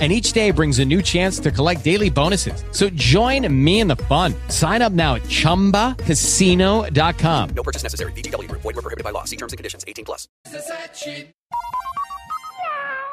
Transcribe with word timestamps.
and 0.00 0.12
each 0.12 0.32
day 0.32 0.50
brings 0.50 0.80
a 0.80 0.84
new 0.84 1.00
chance 1.00 1.38
to 1.38 1.52
collect 1.52 1.84
daily 1.84 2.10
bonuses. 2.10 2.64
So 2.72 2.90
join 2.90 3.46
me 3.48 3.78
in 3.78 3.86
the 3.86 3.94
fun. 4.08 4.34
Sign 4.48 4.82
up 4.82 4.92
now 4.92 5.14
at 5.14 5.22
ChumbaCasino.com. 5.22 7.48
No 7.54 7.62
purchase 7.62 7.84
necessary. 7.84 8.10
VGW. 8.12 8.50
Void 8.50 8.64
were 8.64 8.82
prohibited 8.82 9.04
by 9.04 9.10
law. 9.10 9.22
See 9.22 9.36
terms 9.36 9.52
and 9.52 9.56
conditions. 9.56 9.84
18 9.86 10.04
plus. 10.04 10.26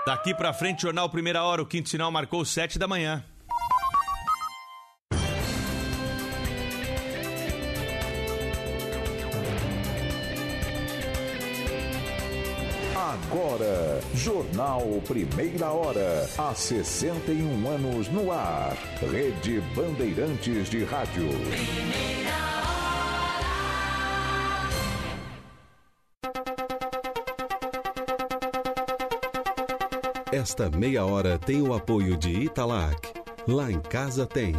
Daqui 0.05 0.33
pra 0.33 0.51
frente, 0.51 0.81
Jornal 0.81 1.09
Primeira 1.09 1.43
Hora, 1.43 1.61
o 1.61 1.65
quinto 1.65 1.87
sinal 1.87 2.11
marcou 2.11 2.43
7 2.43 2.79
da 2.79 2.87
manhã. 2.87 3.23
Agora, 13.29 14.01
Jornal 14.13 14.81
Primeira 15.07 15.71
Hora, 15.71 16.29
há 16.37 16.53
61 16.53 17.67
anos 17.67 18.07
no 18.09 18.31
ar. 18.31 18.75
Rede 19.11 19.61
Bandeirantes 19.75 20.69
de 20.69 20.83
Rádio. 20.83 21.29
Esta 30.31 30.69
meia 30.69 31.05
hora 31.05 31.37
tem 31.37 31.61
o 31.61 31.73
apoio 31.73 32.17
de 32.17 32.29
Italac. 32.29 33.11
Lá 33.47 33.71
em 33.71 33.79
casa 33.79 34.25
tem. 34.25 34.53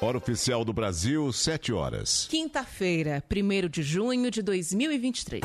Hora 0.00 0.16
oficial 0.16 0.64
do 0.64 0.72
Brasil, 0.72 1.32
7 1.32 1.72
horas. 1.72 2.28
Quinta-feira, 2.30 3.22
1 3.28 3.68
de 3.68 3.82
junho 3.82 4.30
de 4.30 4.42
2023. 4.42 5.42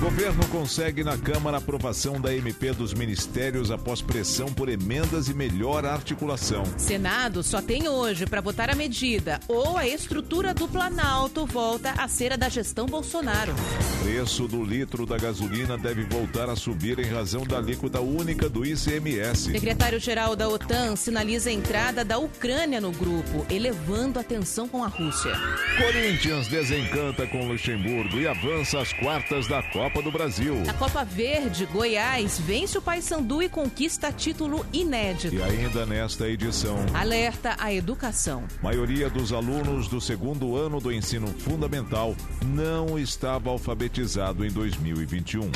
Governo 0.00 0.46
consegue 0.48 1.02
na 1.02 1.16
Câmara 1.16 1.58
aprovação 1.58 2.20
da 2.20 2.34
MP 2.34 2.72
dos 2.72 2.92
ministérios 2.92 3.70
após 3.70 4.02
pressão 4.02 4.52
por 4.52 4.68
emendas 4.68 5.28
e 5.28 5.34
melhor 5.34 5.86
articulação. 5.86 6.64
Senado 6.76 7.42
só 7.42 7.62
tem 7.62 7.88
hoje 7.88 8.26
para 8.26 8.40
votar 8.40 8.68
a 8.68 8.74
medida 8.74 9.40
ou 9.48 9.78
a 9.78 9.86
estrutura 9.86 10.52
do 10.52 10.68
Planalto 10.68 11.46
volta 11.46 11.92
a 11.92 12.06
ser 12.08 12.32
a 12.32 12.36
da 12.36 12.48
gestão 12.48 12.86
Bolsonaro. 12.86 13.54
Preço 14.02 14.46
do 14.46 14.62
litro 14.62 15.06
da 15.06 15.16
gasolina 15.16 15.78
deve 15.78 16.02
voltar 16.04 16.50
a 16.50 16.56
subir 16.56 16.98
em 16.98 17.10
razão 17.10 17.44
da 17.44 17.56
alíquota 17.56 18.00
única 18.00 18.48
do 18.48 18.66
ICMS. 18.66 19.52
Secretário-geral 19.52 20.36
da 20.36 20.48
OTAN 20.48 20.96
sinaliza 20.96 21.48
a 21.48 21.52
entrada 21.52 22.04
da 22.04 22.18
Ucrânia 22.18 22.80
no 22.80 22.92
grupo, 22.92 23.46
elevando 23.48 24.18
a 24.18 24.22
tensão 24.22 24.68
com 24.68 24.84
a 24.84 24.88
Rússia. 24.88 25.32
Corinthians 25.78 26.48
desencanta 26.48 27.26
com 27.26 27.48
Luxemburgo 27.48 28.18
e 28.18 28.26
avança 28.26 28.80
às 28.80 28.92
quartas 28.92 29.46
da 29.46 29.62
Copa 29.62 29.83
do 30.02 30.10
Brasil. 30.10 30.54
Na 30.64 30.72
Copa 30.72 31.04
Verde, 31.04 31.66
Goiás 31.66 32.38
vence 32.40 32.78
o 32.78 32.82
Paysandu 32.82 33.42
e 33.42 33.48
conquista 33.48 34.10
título 34.10 34.64
inédito. 34.72 35.34
E 35.34 35.42
ainda 35.42 35.84
nesta 35.84 36.26
edição, 36.26 36.76
Alerta 36.94 37.54
à 37.58 37.72
educação. 37.72 38.44
maioria 38.62 39.10
dos 39.10 39.32
alunos 39.32 39.86
do 39.86 40.00
segundo 40.00 40.56
ano 40.56 40.80
do 40.80 40.90
ensino 40.90 41.28
fundamental 41.28 42.16
não 42.46 42.98
estava 42.98 43.50
alfabetizado 43.50 44.44
em 44.44 44.50
2021. 44.50 45.50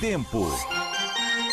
Tempo. 0.00 0.46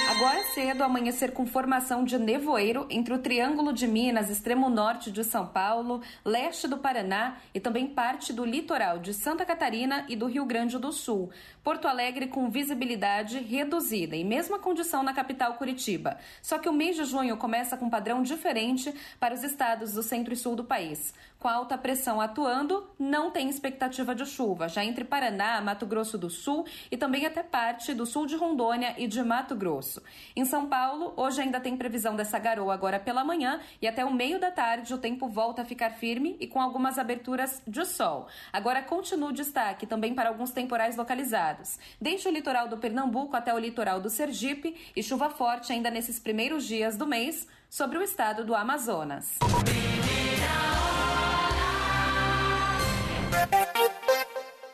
Agora 0.09 0.43
cedo, 0.53 0.83
amanhecer 0.83 1.31
com 1.31 1.45
formação 1.45 2.03
de 2.03 2.17
nevoeiro 2.17 2.85
entre 2.89 3.13
o 3.13 3.19
Triângulo 3.19 3.71
de 3.71 3.87
Minas, 3.87 4.29
extremo 4.29 4.69
norte 4.69 5.09
de 5.11 5.23
São 5.23 5.47
Paulo, 5.47 6.01
leste 6.25 6.67
do 6.67 6.77
Paraná 6.77 7.37
e 7.53 7.59
também 7.59 7.87
parte 7.87 8.33
do 8.33 8.43
litoral 8.43 8.99
de 8.99 9.13
Santa 9.13 9.45
Catarina 9.45 10.05
e 10.09 10.17
do 10.17 10.25
Rio 10.25 10.43
Grande 10.43 10.77
do 10.77 10.91
Sul. 10.91 11.29
Porto 11.69 11.87
Alegre 11.87 12.25
com 12.25 12.49
visibilidade 12.49 13.37
reduzida 13.37 14.15
e 14.15 14.23
mesma 14.23 14.57
condição 14.57 15.03
na 15.03 15.13
capital 15.13 15.53
Curitiba. 15.53 16.17
Só 16.41 16.57
que 16.57 16.67
o 16.67 16.73
mês 16.73 16.95
de 16.95 17.03
junho 17.03 17.37
começa 17.37 17.77
com 17.77 17.91
padrão 17.91 18.23
diferente 18.23 18.91
para 19.19 19.35
os 19.35 19.43
estados 19.43 19.93
do 19.93 20.01
centro 20.01 20.33
e 20.33 20.35
sul 20.35 20.55
do 20.55 20.63
país. 20.63 21.13
Com 21.37 21.47
a 21.47 21.53
alta 21.53 21.77
pressão 21.77 22.19
atuando, 22.19 22.85
não 22.99 23.31
tem 23.31 23.47
expectativa 23.47 24.13
de 24.13 24.25
chuva, 24.25 24.67
já 24.67 24.83
entre 24.83 25.05
Paraná, 25.05 25.61
Mato 25.61 25.85
Grosso 25.85 26.17
do 26.17 26.29
Sul 26.29 26.65
e 26.91 26.97
também 26.97 27.25
até 27.25 27.41
parte 27.41 27.93
do 27.93 28.05
sul 28.05 28.25
de 28.25 28.35
Rondônia 28.35 28.93
e 28.97 29.07
de 29.07 29.23
Mato 29.23 29.55
Grosso. 29.55 30.03
Em 30.35 30.43
São 30.43 30.67
Paulo, 30.67 31.13
hoje 31.15 31.41
ainda 31.41 31.61
tem 31.61 31.77
previsão 31.77 32.13
dessa 32.13 32.37
garoa 32.37 32.73
agora 32.73 32.99
pela 32.99 33.23
manhã 33.23 33.61
e 33.81 33.87
até 33.87 34.03
o 34.03 34.13
meio 34.13 34.37
da 34.37 34.51
tarde 34.51 34.93
o 34.93 34.97
tempo 34.97 35.29
volta 35.29 35.61
a 35.61 35.65
ficar 35.65 35.91
firme 35.91 36.35
e 36.41 36.47
com 36.47 36.59
algumas 36.59 36.97
aberturas 36.99 37.61
de 37.65 37.85
sol. 37.85 38.27
Agora 38.51 38.81
continua 38.81 39.29
o 39.29 39.33
destaque 39.33 39.87
também 39.87 40.13
para 40.13 40.27
alguns 40.27 40.51
temporais 40.51 40.97
localizados, 40.97 41.58
desde 41.99 42.27
o 42.27 42.31
litoral 42.31 42.67
do 42.67 42.77
Pernambuco 42.77 43.35
até 43.35 43.53
o 43.53 43.59
litoral 43.59 43.99
do 43.99 44.09
Sergipe 44.09 44.75
e 44.95 45.03
chuva 45.03 45.29
forte 45.29 45.73
ainda 45.73 45.89
nesses 45.89 46.19
primeiros 46.19 46.65
dias 46.65 46.95
do 46.95 47.05
mês 47.05 47.47
sobre 47.69 47.97
o 47.97 48.03
estado 48.03 48.45
do 48.45 48.55
Amazonas. 48.55 49.37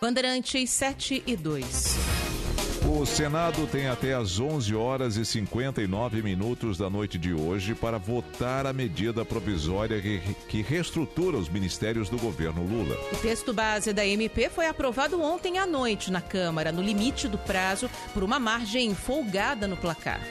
Bandeirantes 0.01 0.69
7 0.69 1.23
e 1.25 1.35
2. 1.35 2.14
O 2.97 3.05
Senado 3.05 3.67
tem 3.67 3.87
até 3.87 4.13
às 4.13 4.39
11 4.39 4.73
horas 4.73 5.17
e 5.17 5.25
59 5.25 6.21
minutos 6.21 6.77
da 6.77 6.89
noite 6.89 7.17
de 7.17 7.33
hoje 7.33 7.75
para 7.75 7.97
votar 7.97 8.65
a 8.65 8.71
medida 8.71 9.25
provisória 9.25 10.01
que, 10.01 10.21
que 10.47 10.61
reestrutura 10.61 11.35
os 11.35 11.49
ministérios 11.49 12.07
do 12.07 12.17
governo 12.17 12.63
Lula. 12.63 12.95
O 13.11 13.17
texto 13.17 13.51
base 13.51 13.91
da 13.91 14.07
MP 14.07 14.49
foi 14.49 14.67
aprovado 14.67 15.21
ontem 15.21 15.57
à 15.57 15.67
noite 15.67 16.09
na 16.09 16.21
Câmara, 16.21 16.71
no 16.71 16.81
limite 16.81 17.27
do 17.27 17.37
prazo, 17.37 17.89
por 18.13 18.23
uma 18.23 18.39
margem 18.39 18.95
folgada 18.95 19.67
no 19.67 19.75
placar. 19.75 20.21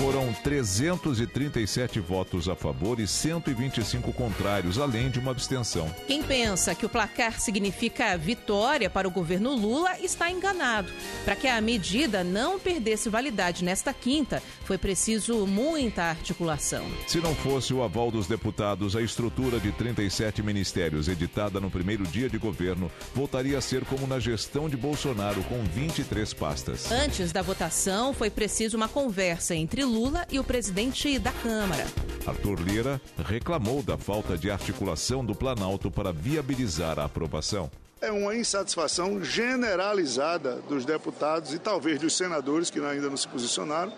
Foram 0.00 0.32
337 0.32 2.00
votos 2.00 2.48
a 2.48 2.56
favor 2.56 2.98
e 2.98 3.06
125 3.06 4.14
contrários, 4.14 4.78
além 4.78 5.10
de 5.10 5.18
uma 5.18 5.30
abstenção. 5.30 5.94
Quem 6.06 6.22
pensa 6.22 6.74
que 6.74 6.86
o 6.86 6.88
placar 6.88 7.38
significa 7.38 8.16
vitória 8.16 8.88
para 8.88 9.06
o 9.06 9.10
governo 9.10 9.54
Lula 9.54 10.00
está 10.00 10.30
enganado. 10.30 10.90
Para 11.22 11.36
que 11.36 11.46
a 11.46 11.60
medida 11.60 12.24
não 12.24 12.58
perdesse 12.58 13.10
validade 13.10 13.62
nesta 13.62 13.92
quinta, 13.92 14.42
foi 14.64 14.78
preciso 14.78 15.46
muita 15.46 16.04
articulação. 16.04 16.86
Se 17.06 17.18
não 17.18 17.34
fosse 17.34 17.74
o 17.74 17.82
aval 17.82 18.10
dos 18.10 18.26
deputados, 18.26 18.96
a 18.96 19.02
estrutura 19.02 19.60
de 19.60 19.70
37 19.70 20.42
ministérios 20.42 21.08
editada 21.08 21.60
no 21.60 21.70
primeiro 21.70 22.04
dia 22.04 22.30
de 22.30 22.38
governo 22.38 22.90
voltaria 23.14 23.58
a 23.58 23.60
ser 23.60 23.84
como 23.84 24.06
na 24.06 24.18
gestão 24.18 24.66
de 24.66 24.78
Bolsonaro, 24.78 25.42
com 25.42 25.62
23 25.62 26.32
pastas. 26.32 26.90
Antes 26.90 27.32
da 27.32 27.42
votação, 27.42 28.14
foi 28.14 28.30
preciso 28.30 28.78
uma 28.78 28.88
conversa 28.88 29.54
entre 29.54 29.89
Lula 29.90 30.24
e 30.30 30.38
o 30.38 30.44
presidente 30.44 31.18
da 31.18 31.32
Câmara. 31.32 31.84
Arthur 32.26 32.60
Lira 32.60 33.00
reclamou 33.26 33.82
da 33.82 33.98
falta 33.98 34.38
de 34.38 34.50
articulação 34.50 35.24
do 35.24 35.34
Planalto 35.34 35.90
para 35.90 36.12
viabilizar 36.12 36.98
a 36.98 37.04
aprovação. 37.04 37.70
É 38.00 38.10
uma 38.10 38.34
insatisfação 38.34 39.22
generalizada 39.22 40.56
dos 40.68 40.84
deputados 40.84 41.52
e 41.52 41.58
talvez 41.58 41.98
dos 41.98 42.16
senadores 42.16 42.70
que 42.70 42.78
ainda 42.78 43.10
não 43.10 43.16
se 43.16 43.26
posicionaram 43.26 43.92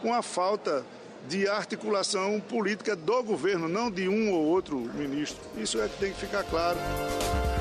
com 0.00 0.12
a 0.14 0.22
falta 0.22 0.84
de 1.28 1.46
articulação 1.46 2.40
política 2.40 2.96
do 2.96 3.22
governo, 3.22 3.68
não 3.68 3.90
de 3.90 4.08
um 4.08 4.32
ou 4.32 4.46
outro 4.46 4.78
ministro. 4.94 5.38
Isso 5.56 5.80
é 5.80 5.88
que 5.88 5.98
tem 5.98 6.12
que 6.12 6.20
ficar 6.20 6.44
claro. 6.44 6.78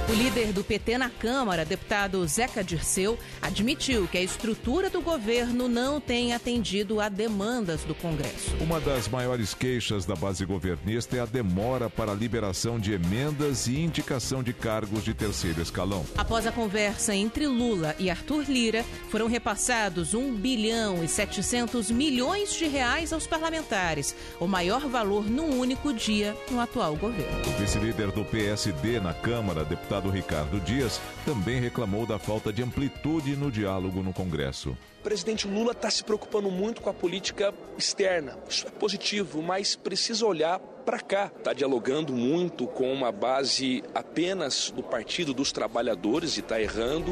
O 0.08 0.14
líder 0.14 0.54
do 0.54 0.64
PT 0.64 1.00
na 1.00 1.10
Câmara, 1.10 1.66
deputado 1.66 2.26
Zeca 2.28 2.64
Dirceu, 2.64 3.18
admitiu 3.42 4.08
que 4.08 4.20
a 4.20 4.22
estrutura 4.22 4.88
do 4.88 5.02
governo 5.02 5.68
não 5.68 6.00
tem 6.00 6.32
atendido 6.32 7.02
a 7.02 7.10
demandas 7.10 7.82
do 7.84 7.96
Congresso. 7.96 8.56
Uma 8.62 8.80
das 8.80 9.08
maiores 9.08 9.56
queixas 9.56 10.06
da 10.06 10.16
base 10.16 10.46
governista 10.46 11.18
é 11.18 11.22
a 11.22 11.26
demora 11.26 11.90
para 11.90 12.12
a 12.12 12.16
liberação 12.16 12.80
de 12.80 12.94
emendas 12.94 13.66
e 13.66 13.80
indicação 13.80 14.44
de 14.44 14.54
cargos 14.54 15.04
de 15.04 15.12
terceiro 15.12 15.60
escalão. 15.60 16.06
Após 16.16 16.46
a 16.46 16.52
conversa 16.52 17.16
entre 17.16 17.48
Lula 17.48 17.96
e 17.98 18.08
Arthur 18.08 18.46
Lira, 18.48 18.86
foram 19.10 19.26
repassados 19.26 20.14
1 20.14 20.36
bilhão 20.36 21.04
e 21.04 21.08
700 21.08 21.90
milhões 21.90 22.54
de 22.54 22.68
reais 22.68 23.12
aos 23.12 23.26
parlamentares, 23.26 24.16
o 24.40 24.46
maior 24.46 24.82
valor 24.88 25.28
num 25.28 25.60
único 25.60 25.92
dia 25.92 26.38
no 26.52 26.60
atual 26.60 26.96
governo. 26.96 27.42
O 27.50 27.60
vice-líder 27.60 28.12
do 28.12 28.24
PSD 28.24 29.00
na 29.00 29.12
Câmara, 29.12 29.66
deputado 29.66 29.95
Ricardo 30.10 30.60
Dias, 30.60 31.00
também 31.26 31.60
reclamou 31.60 32.06
da 32.06 32.20
falta 32.20 32.52
de 32.52 32.62
amplitude 32.62 33.36
no 33.36 33.52
diálogo 33.52 34.04
no 34.04 34.14
Congresso. 34.14 34.78
O 35.00 35.04
presidente 35.04 35.48
Lula 35.48 35.72
está 35.72 35.90
se 35.90 36.04
preocupando 36.04 36.50
muito 36.50 36.82
com 36.82 36.90
a 36.90 36.94
política 36.94 37.54
externa. 37.78 38.38
Isso 38.50 38.68
é 38.68 38.72
positivo, 38.72 39.42
mas 39.42 39.76
precisa 39.76 40.26
olhar 40.26 40.60
para 40.60 41.00
cá. 41.00 41.32
Está 41.38 41.54
dialogando 41.54 42.14
muito 42.14 42.68
com 42.68 42.92
uma 42.92 43.12
base 43.12 43.84
apenas 43.94 44.72
do 44.72 44.84
Partido 44.84 45.34
dos 45.34 45.52
Trabalhadores 45.52 46.38
e 46.38 46.40
está 46.40 46.62
errando. 46.62 47.12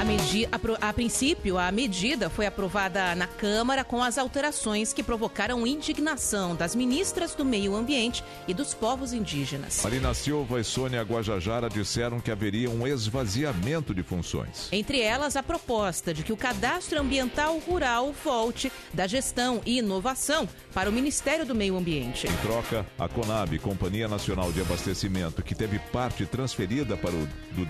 A, 0.00 0.04
medi 0.04 0.46
a, 0.46 0.88
a, 0.88 0.92
princípio, 0.94 1.58
a 1.58 1.70
medida 1.70 2.30
foi 2.30 2.46
aprovada 2.46 3.14
na 3.14 3.26
Câmara 3.26 3.84
com 3.84 4.02
as 4.02 4.16
alterações 4.16 4.94
que 4.94 5.02
provocaram 5.02 5.66
indignação 5.66 6.56
das 6.56 6.74
ministras 6.74 7.34
do 7.34 7.44
Meio 7.44 7.76
Ambiente 7.76 8.24
e 8.48 8.54
dos 8.54 8.72
povos 8.72 9.12
indígenas. 9.12 9.82
Marina 9.84 10.14
Silva 10.14 10.58
e 10.58 10.64
Sônia 10.64 11.02
Guajajara 11.02 11.68
disseram 11.68 12.18
que 12.18 12.30
haveria 12.30 12.70
um 12.70 12.86
esvaziamento 12.86 13.92
de 13.92 14.02
funções. 14.02 14.70
Entre 14.72 15.02
elas, 15.02 15.36
a 15.36 15.42
proposta 15.42 16.14
de 16.14 16.22
que 16.22 16.32
o 16.32 16.36
cadastro 16.36 16.98
ambiental 16.98 17.58
rural 17.58 18.10
volte 18.24 18.72
da 18.94 19.06
gestão 19.06 19.60
e 19.66 19.80
inovação 19.80 20.48
para 20.72 20.88
o 20.88 20.92
Ministério 20.94 21.44
do 21.44 21.54
Meio 21.54 21.76
Ambiente. 21.76 22.26
Em 22.26 22.36
troca, 22.36 22.86
a 22.98 23.06
Conab, 23.06 23.58
Companhia 23.58 24.08
Nacional 24.08 24.50
de 24.50 24.62
Abastecimento, 24.62 25.42
que 25.42 25.54
teve 25.54 25.78
parte 25.78 26.24
transferida 26.24 26.96
para 26.96 27.10
o, 27.10 27.28
do, 27.52 27.68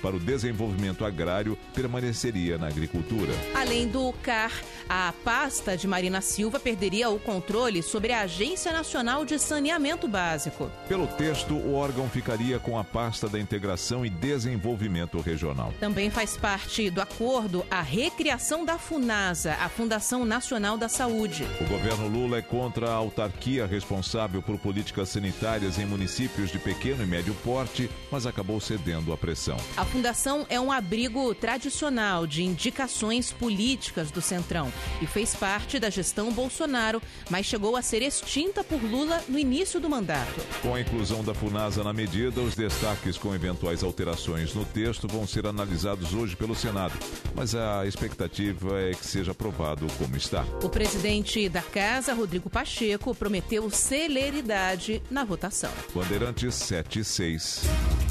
para 0.00 0.16
o 0.16 0.20
desenvolvimento 0.20 1.04
agrário, 1.04 1.56
permaneceria 1.74 2.58
na 2.58 2.66
agricultura. 2.68 3.32
Além 3.54 3.88
do 3.88 4.12
CAR, 4.22 4.52
a 4.88 5.12
pasta 5.24 5.76
de 5.76 5.86
Marina 5.86 6.20
Silva 6.20 6.58
perderia 6.58 7.10
o 7.10 7.18
controle 7.18 7.82
sobre 7.82 8.12
a 8.12 8.22
Agência 8.22 8.72
Nacional 8.72 9.24
de 9.24 9.38
Saneamento 9.38 10.08
Básico. 10.08 10.70
Pelo 10.88 11.06
texto, 11.06 11.54
o 11.54 11.74
órgão 11.74 12.08
ficaria 12.08 12.58
com 12.58 12.78
a 12.78 12.84
pasta 12.84 13.28
da 13.28 13.38
Integração 13.38 14.04
e 14.04 14.10
Desenvolvimento 14.10 15.20
Regional. 15.20 15.72
Também 15.78 16.10
faz 16.10 16.36
parte 16.36 16.90
do 16.90 17.00
acordo 17.00 17.64
a 17.70 17.82
recriação 17.82 18.64
da 18.64 18.78
FUNASA, 18.78 19.54
a 19.60 19.68
Fundação 19.68 20.24
Nacional 20.24 20.76
da 20.76 20.88
Saúde. 20.88 21.46
O 21.60 21.64
governo 21.64 22.08
Lula 22.08 22.38
é 22.38 22.42
contra 22.42 22.90
a 22.90 22.94
autarquia 22.94 23.66
responsável 23.66 24.42
por 24.42 24.58
políticas 24.58 25.08
sanitárias 25.10 25.78
em 25.78 25.86
municípios 25.86 26.50
de 26.50 26.58
pequeno 26.58 27.02
e 27.02 27.06
médio 27.06 27.34
porte, 27.44 27.90
mas 28.10 28.26
acabou 28.26 28.60
cedendo 28.60 29.12
à 29.12 29.16
pressão. 29.16 29.56
A 29.76 29.84
fundação 29.90 30.46
é 30.48 30.60
um 30.60 30.70
abrigo 30.70 31.34
tradicional 31.34 32.24
de 32.24 32.44
indicações 32.44 33.32
políticas 33.32 34.10
do 34.12 34.22
Centrão 34.22 34.72
e 35.02 35.06
fez 35.06 35.34
parte 35.34 35.80
da 35.80 35.90
gestão 35.90 36.32
Bolsonaro, 36.32 37.02
mas 37.28 37.44
chegou 37.44 37.76
a 37.76 37.82
ser 37.82 38.00
extinta 38.00 38.62
por 38.62 38.80
Lula 38.80 39.20
no 39.28 39.36
início 39.36 39.80
do 39.80 39.90
mandato. 39.90 40.40
Com 40.62 40.74
a 40.74 40.80
inclusão 40.80 41.24
da 41.24 41.34
FUNASA 41.34 41.82
na 41.82 41.92
medida, 41.92 42.40
os 42.40 42.54
destaques 42.54 43.18
com 43.18 43.34
eventuais 43.34 43.82
alterações 43.82 44.54
no 44.54 44.64
texto 44.64 45.08
vão 45.08 45.26
ser 45.26 45.44
analisados 45.44 46.14
hoje 46.14 46.36
pelo 46.36 46.54
Senado, 46.54 46.94
mas 47.34 47.56
a 47.56 47.84
expectativa 47.84 48.80
é 48.80 48.92
que 48.92 49.04
seja 49.04 49.32
aprovado 49.32 49.88
como 49.98 50.16
está. 50.16 50.44
O 50.62 50.68
presidente 50.68 51.48
da 51.48 51.62
Casa, 51.62 52.14
Rodrigo 52.14 52.48
Pacheco, 52.48 53.12
prometeu 53.12 53.68
celeridade 53.70 55.02
na 55.10 55.24
votação. 55.24 55.72
Bandeirantes 55.92 56.54
76. 56.54 57.62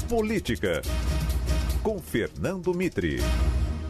Política. 0.08 0.82
Com 1.82 1.98
Fernando 1.98 2.74
Mitre. 2.74 3.20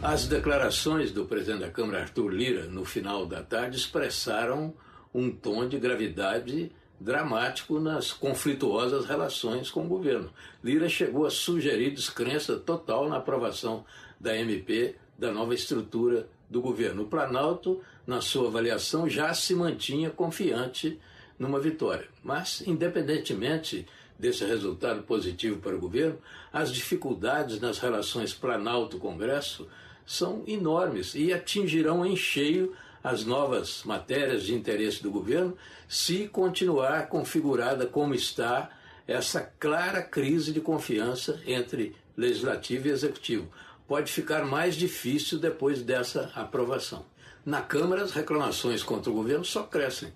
As 0.01 0.25
declarações 0.25 1.11
do 1.11 1.25
presidente 1.25 1.59
da 1.59 1.69
Câmara, 1.69 1.99
Arthur 1.99 2.29
Lira, 2.29 2.65
no 2.67 2.85
final 2.85 3.25
da 3.25 3.43
tarde, 3.43 3.75
expressaram 3.75 4.73
um 5.13 5.29
tom 5.29 5.67
de 5.67 5.77
gravidade 5.77 6.71
dramático 6.97 7.81
nas 7.81 8.13
conflituosas 8.13 9.05
relações 9.05 9.69
com 9.69 9.83
o 9.83 9.89
governo. 9.89 10.31
Lira 10.63 10.87
chegou 10.87 11.25
a 11.25 11.29
sugerir 11.29 11.91
descrença 11.91 12.55
total 12.55 13.09
na 13.09 13.17
aprovação 13.17 13.83
da 14.17 14.37
MP 14.37 14.95
da 15.19 15.33
nova 15.33 15.53
estrutura 15.53 16.29
do 16.49 16.61
governo. 16.61 17.03
O 17.03 17.07
Planalto, 17.07 17.81
na 18.07 18.21
sua 18.21 18.47
avaliação, 18.47 19.09
já 19.09 19.33
se 19.33 19.53
mantinha 19.53 20.09
confiante 20.09 20.97
numa 21.37 21.59
vitória. 21.59 22.07
Mas, 22.23 22.63
independentemente 22.65 23.85
desse 24.21 24.45
resultado 24.45 25.01
positivo 25.01 25.59
para 25.59 25.75
o 25.75 25.79
governo, 25.79 26.19
as 26.53 26.71
dificuldades 26.71 27.59
nas 27.59 27.79
relações 27.79 28.33
Planalto-Congresso 28.35 29.67
são 30.05 30.43
enormes 30.45 31.15
e 31.15 31.33
atingirão 31.33 32.05
em 32.05 32.15
cheio 32.15 32.71
as 33.03 33.25
novas 33.25 33.81
matérias 33.83 34.43
de 34.43 34.53
interesse 34.53 35.01
do 35.01 35.09
governo 35.09 35.57
se 35.87 36.27
continuar 36.27 37.07
configurada 37.07 37.87
como 37.87 38.13
está 38.13 38.69
essa 39.07 39.41
clara 39.41 40.03
crise 40.03 40.53
de 40.53 40.61
confiança 40.61 41.41
entre 41.47 41.95
legislativo 42.15 42.87
e 42.87 42.91
executivo. 42.91 43.49
Pode 43.87 44.11
ficar 44.11 44.45
mais 44.45 44.75
difícil 44.75 45.39
depois 45.39 45.81
dessa 45.81 46.31
aprovação. 46.35 47.03
Na 47.43 47.61
Câmara, 47.61 48.03
as 48.03 48.11
reclamações 48.11 48.83
contra 48.83 49.11
o 49.11 49.15
governo 49.15 49.43
só 49.43 49.63
crescem 49.63 50.13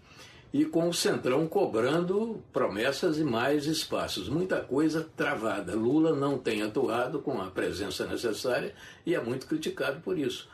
e 0.54 0.64
com 0.66 0.88
o 0.88 0.94
Centrão 0.94 1.48
cobrando 1.48 2.42
promessas 2.54 3.18
e 3.18 3.24
mais 3.24 3.66
espaços. 3.66 4.30
Muita 4.30 4.62
coisa 4.62 5.10
travada. 5.16 5.76
Lula 5.76 6.16
não 6.16 6.38
tem 6.38 6.62
atuado 6.62 7.20
com 7.20 7.42
a 7.42 7.52
presença 7.52 8.06
necessária 8.06 8.74
e 9.06 9.14
é 9.14 9.22
muito 9.22 9.48
criticado 9.48 10.00
por 10.02 10.18
isso. 10.18 10.50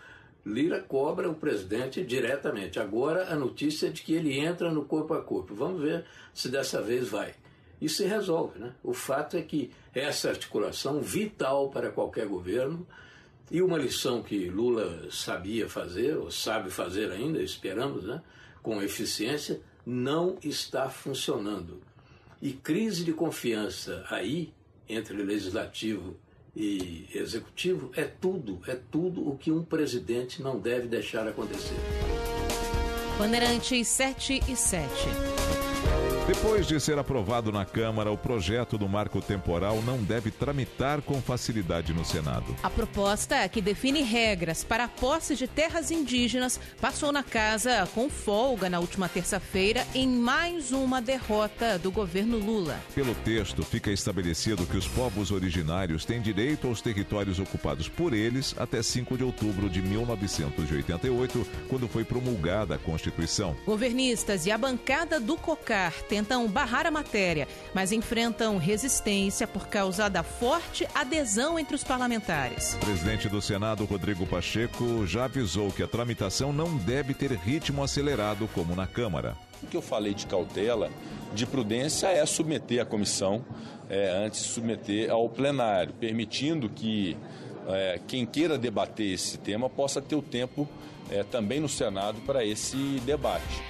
Lira 0.46 0.80
cobra 0.80 1.30
o 1.30 1.36
presidente 1.36 2.04
diretamente. 2.04 2.80
Agora 2.80 3.32
a 3.32 3.36
notícia 3.36 3.88
é 3.88 3.92
de 3.92 4.02
que 4.02 4.14
ele 4.14 4.40
entra 4.40 4.72
no 4.72 4.86
corpo 4.86 5.14
a 5.14 5.22
corpo. 5.22 5.54
Vamos 5.54 5.82
ver 5.82 6.04
se 6.34 6.50
dessa 6.50 6.82
vez 6.82 7.08
vai. 7.08 7.36
E 7.80 7.88
se 7.88 8.06
resolve. 8.06 8.60
Né? 8.60 8.72
O 8.84 8.94
fato 8.94 9.38
é 9.38 9.42
que 9.42 9.72
essa 9.94 10.30
articulação 10.30 11.00
vital 11.00 11.70
para 11.70 11.92
qualquer 11.92 12.28
governo 12.28 12.88
e 13.52 13.62
uma 13.62 13.78
lição 13.78 14.24
que 14.24 14.50
Lula 14.50 15.12
sabia 15.12 15.68
fazer, 15.68 16.16
ou 16.16 16.32
sabe 16.32 16.72
fazer 16.72 17.12
ainda, 17.12 17.42
esperamos, 17.42 18.06
né? 18.06 18.22
com 18.64 18.82
eficiência, 18.82 19.60
não 19.86 20.38
está 20.44 20.90
funcionando. 20.90 21.82
E 22.42 22.54
crise 22.54 23.04
de 23.04 23.14
confiança 23.14 24.04
aí, 24.10 24.54
entre 24.90 25.16
legislativo 25.22 26.16
e 26.56 27.08
executivo, 27.14 27.92
é 27.96 28.04
tudo, 28.04 28.60
é 28.68 28.76
tudo 28.76 29.28
o 29.28 29.38
que 29.38 29.52
um 29.52 29.64
presidente 29.64 30.42
não 30.42 30.60
deve 30.60 30.88
deixar 30.88 31.28
acontecer. 31.28 31.78
Bandeirantes 33.18 33.88
7 33.88 34.42
e 34.48 34.56
7. 34.56 35.41
Depois 36.34 36.66
de 36.66 36.80
ser 36.80 36.98
aprovado 36.98 37.52
na 37.52 37.66
Câmara, 37.66 38.10
o 38.10 38.18
projeto 38.18 38.78
do 38.78 38.88
marco 38.88 39.20
temporal 39.20 39.82
não 39.82 39.98
deve 39.98 40.32
tramitar 40.32 41.02
com 41.02 41.22
facilidade 41.22 41.94
no 41.94 42.06
Senado. 42.06 42.56
A 42.64 42.70
proposta, 42.70 43.50
que 43.50 43.62
define 43.62 44.02
regras 44.02 44.64
para 44.64 44.86
a 44.86 44.88
posse 44.88 45.36
de 45.36 45.46
terras 45.46 45.92
indígenas, 45.92 46.58
passou 46.80 47.12
na 47.12 47.22
casa 47.22 47.86
com 47.94 48.10
folga 48.10 48.70
na 48.70 48.80
última 48.80 49.10
terça-feira 49.10 49.86
em 49.94 50.08
mais 50.08 50.72
uma 50.72 51.02
derrota 51.02 51.78
do 51.78 51.92
governo 51.92 52.38
Lula. 52.38 52.80
Pelo 52.96 53.14
texto, 53.14 53.62
fica 53.62 53.92
estabelecido 53.92 54.66
que 54.66 54.78
os 54.78 54.88
povos 54.88 55.32
originários 55.32 56.06
têm 56.06 56.22
direito 56.22 56.66
aos 56.66 56.82
territórios 56.82 57.40
ocupados 57.40 57.90
por 57.90 58.14
eles 58.14 58.56
até 58.58 58.82
5 58.82 59.18
de 59.18 59.26
outubro 59.26 59.70
de 59.70 59.82
1988, 59.82 61.46
quando 61.68 61.90
foi 61.90 62.06
promulgada 62.06 62.76
a 62.76 62.78
Constituição. 62.78 63.54
Governistas 63.66 64.46
e 64.46 64.52
a 64.52 64.58
bancada 64.58 65.20
do 65.20 65.36
COCAR 65.36 65.92
tentam 66.22 66.48
barrar 66.48 66.86
a 66.86 66.92
matéria, 66.92 67.48
mas 67.74 67.92
enfrentam 67.92 68.58
resistência 68.58 69.48
por 69.48 69.68
causa 69.68 70.08
da 70.08 70.22
forte 70.22 70.88
adesão 70.94 71.58
entre 71.58 71.76
os 71.76 71.84
parlamentares. 71.84 72.76
O 72.76 72.86
presidente 72.86 73.28
do 73.28 73.42
Senado, 73.42 73.86
Rodrigo 73.86 74.28
Pacheco, 74.28 75.06
já 75.08 75.26
avisou 75.26 75.72
que 75.72 75.82
a 75.82 75.88
tramitação 75.88 76.54
não 76.54 76.78
deve 76.78 77.16
ter 77.16 77.32
ritmo 77.32 77.84
acelerado 77.84 78.48
como 78.54 78.76
na 78.76 78.86
Câmara. 78.86 79.36
O 79.64 79.68
que 79.68 79.76
eu 79.76 79.82
falei 79.82 80.14
de 80.14 80.28
cautela, 80.28 80.92
de 81.34 81.46
prudência, 81.48 82.08
é 82.08 82.24
submeter 82.26 82.82
a 82.82 82.86
comissão 82.86 83.44
é, 83.90 84.24
antes 84.24 84.44
de 84.44 84.50
submeter 84.50 85.10
ao 85.10 85.28
plenário, 85.28 85.94
permitindo 85.94 86.70
que 86.70 87.18
é, 87.68 88.00
quem 88.08 88.28
queira 88.28 88.60
debater 88.60 89.12
esse 89.12 89.40
tema 89.40 89.70
possa 89.70 90.00
ter 90.00 90.16
o 90.16 90.22
tempo 90.22 90.70
é, 91.10 91.24
também 91.24 91.60
no 91.60 91.70
Senado 91.70 92.22
para 92.22 92.46
esse 92.46 93.00
debate. 93.06 93.62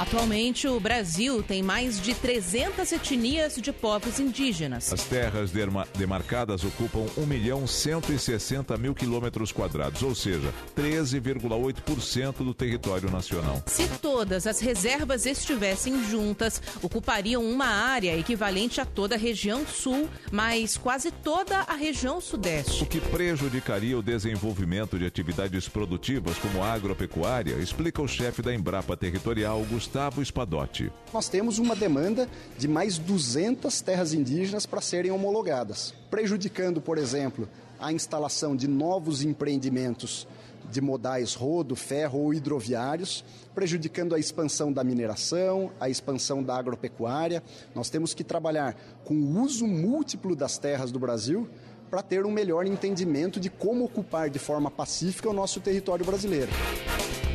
Atualmente, 0.00 0.66
o 0.66 0.80
Brasil 0.80 1.42
tem 1.42 1.62
mais 1.62 2.00
de 2.00 2.14
300 2.14 2.90
etnias 2.90 3.56
de 3.56 3.70
povos 3.70 4.18
indígenas. 4.18 4.90
As 4.90 5.04
terras 5.04 5.50
demarcadas 5.94 6.64
ocupam 6.64 7.04
1 7.18 7.26
milhão 7.26 7.66
160 7.66 8.78
mil 8.78 8.94
quilômetros 8.94 9.52
quadrados, 9.52 10.02
ou 10.02 10.14
seja, 10.14 10.54
13,8% 10.74 12.36
do 12.38 12.54
território 12.54 13.10
nacional. 13.10 13.62
Se 13.66 13.86
todas 14.00 14.46
as 14.46 14.58
reservas 14.58 15.26
estivessem 15.26 16.02
juntas, 16.08 16.62
ocupariam 16.80 17.44
uma 17.44 17.66
área 17.66 18.16
equivalente 18.16 18.80
a 18.80 18.86
toda 18.86 19.16
a 19.16 19.18
região 19.18 19.66
sul, 19.66 20.08
mais 20.32 20.78
quase 20.78 21.10
toda 21.10 21.58
a 21.58 21.74
região 21.74 22.22
sudeste. 22.22 22.84
O 22.84 22.86
que 22.86 23.02
prejudicaria 23.02 23.98
o 23.98 24.02
desenvolvimento 24.02 24.98
de 24.98 25.04
atividades 25.04 25.68
produtivas 25.68 26.38
como 26.38 26.64
a 26.64 26.72
agropecuária, 26.72 27.56
explica 27.56 28.00
o 28.00 28.08
chefe 28.08 28.40
da 28.40 28.54
Embrapa 28.54 28.96
Territorial, 28.96 29.62
Gustavo 29.68 29.89
Espadotti. 30.22 30.92
Nós 31.12 31.28
temos 31.28 31.58
uma 31.58 31.74
demanda 31.74 32.28
de 32.56 32.68
mais 32.68 32.98
200 32.98 33.80
terras 33.80 34.14
indígenas 34.14 34.66
para 34.66 34.80
serem 34.80 35.10
homologadas, 35.10 35.94
prejudicando, 36.10 36.80
por 36.80 36.98
exemplo, 36.98 37.48
a 37.78 37.92
instalação 37.92 38.54
de 38.54 38.68
novos 38.68 39.22
empreendimentos 39.22 40.26
de 40.70 40.80
modais 40.80 41.34
rodo, 41.34 41.74
ferro 41.74 42.20
ou 42.20 42.34
hidroviários, 42.34 43.24
prejudicando 43.54 44.14
a 44.14 44.18
expansão 44.18 44.72
da 44.72 44.84
mineração, 44.84 45.72
a 45.80 45.88
expansão 45.88 46.42
da 46.42 46.56
agropecuária. 46.56 47.42
Nós 47.74 47.90
temos 47.90 48.14
que 48.14 48.22
trabalhar 48.22 48.76
com 49.04 49.14
o 49.14 49.40
uso 49.42 49.66
múltiplo 49.66 50.36
das 50.36 50.58
terras 50.58 50.92
do 50.92 50.98
Brasil 50.98 51.48
para 51.90 52.02
ter 52.02 52.24
um 52.24 52.30
melhor 52.30 52.66
entendimento 52.66 53.40
de 53.40 53.50
como 53.50 53.84
ocupar 53.84 54.30
de 54.30 54.38
forma 54.38 54.70
pacífica 54.70 55.28
o 55.28 55.32
nosso 55.32 55.60
território 55.60 56.04
brasileiro. 56.04 56.52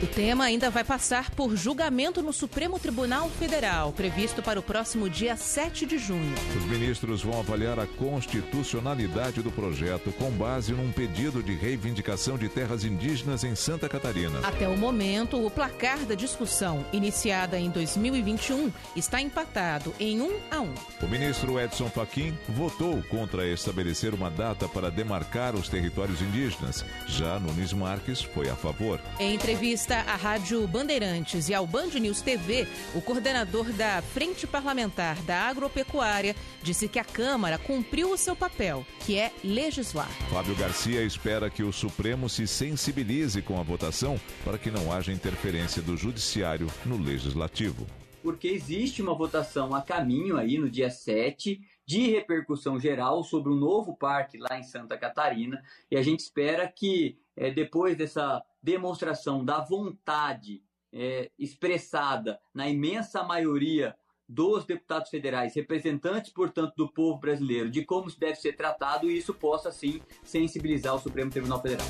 O 0.04 0.08
tema 0.08 0.44
ainda 0.44 0.70
vai 0.70 0.84
passar 0.84 1.32
por 1.32 1.56
julgamento 1.56 2.22
no 2.22 2.34
Supremo 2.34 2.78
Tribunal 2.78 3.30
Federal, 3.30 3.94
previsto 3.94 4.44
para 4.44 4.60
o 4.60 4.64
próximo 4.64 5.10
dia 5.10 5.38
7 5.38 5.86
de 5.86 5.98
junho. 5.98 6.36
Os 6.58 6.66
ministros 6.66 7.24
vão 7.24 7.40
avaliar 7.40 7.80
a 7.80 7.88
constitucionalidade 7.88 9.42
do 9.42 9.50
projeto 9.50 10.12
com 10.12 10.30
base 10.32 10.74
num 10.74 10.92
pedido 10.92 11.42
de 11.42 11.54
reivindicação 11.54 12.38
de 12.38 12.50
terras 12.50 12.84
indígenas 12.84 13.46
em 13.46 13.56
Santa 13.56 13.88
Catarina. 13.88 14.40
Até 14.44 14.68
o 14.68 14.78
momento, 14.78 15.44
o 15.44 15.50
placar 15.50 16.00
da 16.00 16.14
discussão, 16.14 16.86
iniciada 16.92 17.58
em 17.58 17.70
2021, 17.70 18.72
está 18.98 19.22
empatado 19.22 19.96
em 19.98 20.20
1 20.22 20.32
a 20.52 20.60
1. 20.60 20.74
O 21.04 21.08
ministro 21.08 21.58
Edson 21.58 21.90
Fachin 21.90 22.38
votou 22.50 23.02
contra 23.04 23.48
estabelecer 23.48 24.14
uma 24.14 24.30
data 24.30 24.68
para 24.68 24.92
demarcar 24.92 25.56
os 25.56 25.70
territórios 25.70 26.22
indígenas. 26.22 26.84
Já 27.08 27.40
Nunes 27.40 27.72
Marques 27.72 28.22
foi 28.22 28.50
a 28.50 28.56
favor. 28.56 29.00
Em 29.20 29.34
entrevista 29.34 29.85
à 29.94 30.15
Rádio 30.15 30.68
Bandeirantes 30.68 31.50
e 31.50 31.54
ao 31.54 31.68
Band 31.68 31.89
News 32.00 32.22
TV, 32.22 32.68
o 32.96 33.01
coordenador 33.01 33.72
da 33.74 34.01
Frente 34.01 34.48
Parlamentar 34.48 35.22
da 35.24 35.42
Agropecuária 35.42 36.36
disse 36.63 36.88
que 36.88 36.98
a 36.98 37.04
Câmara 37.04 37.58
cumpriu 37.58 38.12
o 38.12 38.18
seu 38.18 38.36
papel, 38.36 38.86
que 39.01 39.18
é 39.18 39.32
legislar. 39.44 40.10
Fábio 40.30 40.56
Garcia 40.56 41.04
espera 41.04 41.50
que 41.50 41.62
o 41.62 41.72
Supremo 41.72 42.27
se 42.27 42.48
sensibilize 42.48 43.42
com 43.42 43.60
a 43.60 43.63
votação 43.63 44.20
para 44.44 44.58
que 44.58 44.72
não 44.72 44.92
haja 44.92 45.12
interferência 45.12 45.82
do 45.82 45.96
Judiciário 45.96 46.68
no 46.86 46.98
Legislativo. 46.98 47.86
porque 48.24 48.48
existe 48.48 49.04
uma 49.04 49.13
votação 49.13 49.75
a 49.75 49.84
caminho 49.84 50.36
aí 50.36 50.58
no 50.58 50.68
dia 50.68 50.89
7 50.89 51.62
de 51.86 52.10
repercussão 52.10 52.80
geral 52.80 53.24
sobre 53.24 53.51
o 53.51 53.56
novo 53.56 53.96
parque 53.96 54.39
lá 54.39 54.58
em 54.58 54.63
Santa 54.63 54.98
Catarina 54.98 55.62
e 55.92 55.96
a 55.96 56.01
gente 56.01 56.22
espera 56.22 56.68
que 56.68 57.20
eh, 57.38 57.51
depois 57.51 57.96
dessa 57.96 58.44
demonstração 58.66 59.46
da 59.46 59.60
vontade 59.60 60.64
eh, 60.92 61.30
expressada 61.38 62.40
na 62.52 62.68
imensa 62.68 63.22
maioria 63.24 63.96
dos 64.28 64.66
deputados 64.66 65.12
federais, 65.12 65.54
representantes, 65.54 66.34
portanto, 66.34 66.74
do 66.76 66.92
povo 66.92 67.20
brasileiro, 67.20 67.70
de 67.70 67.86
como 67.86 68.08
isso 68.08 68.20
deve 68.20 68.38
ser 68.38 68.54
tratado, 68.54 69.10
e 69.10 69.20
isso 69.20 69.36
possa, 69.36 69.72
sim, 69.72 70.02
sensibilizar 70.24 70.96
o 70.96 71.00
Supremo 71.00 71.30
Tribunal 71.30 71.62
Federal. 71.62 71.86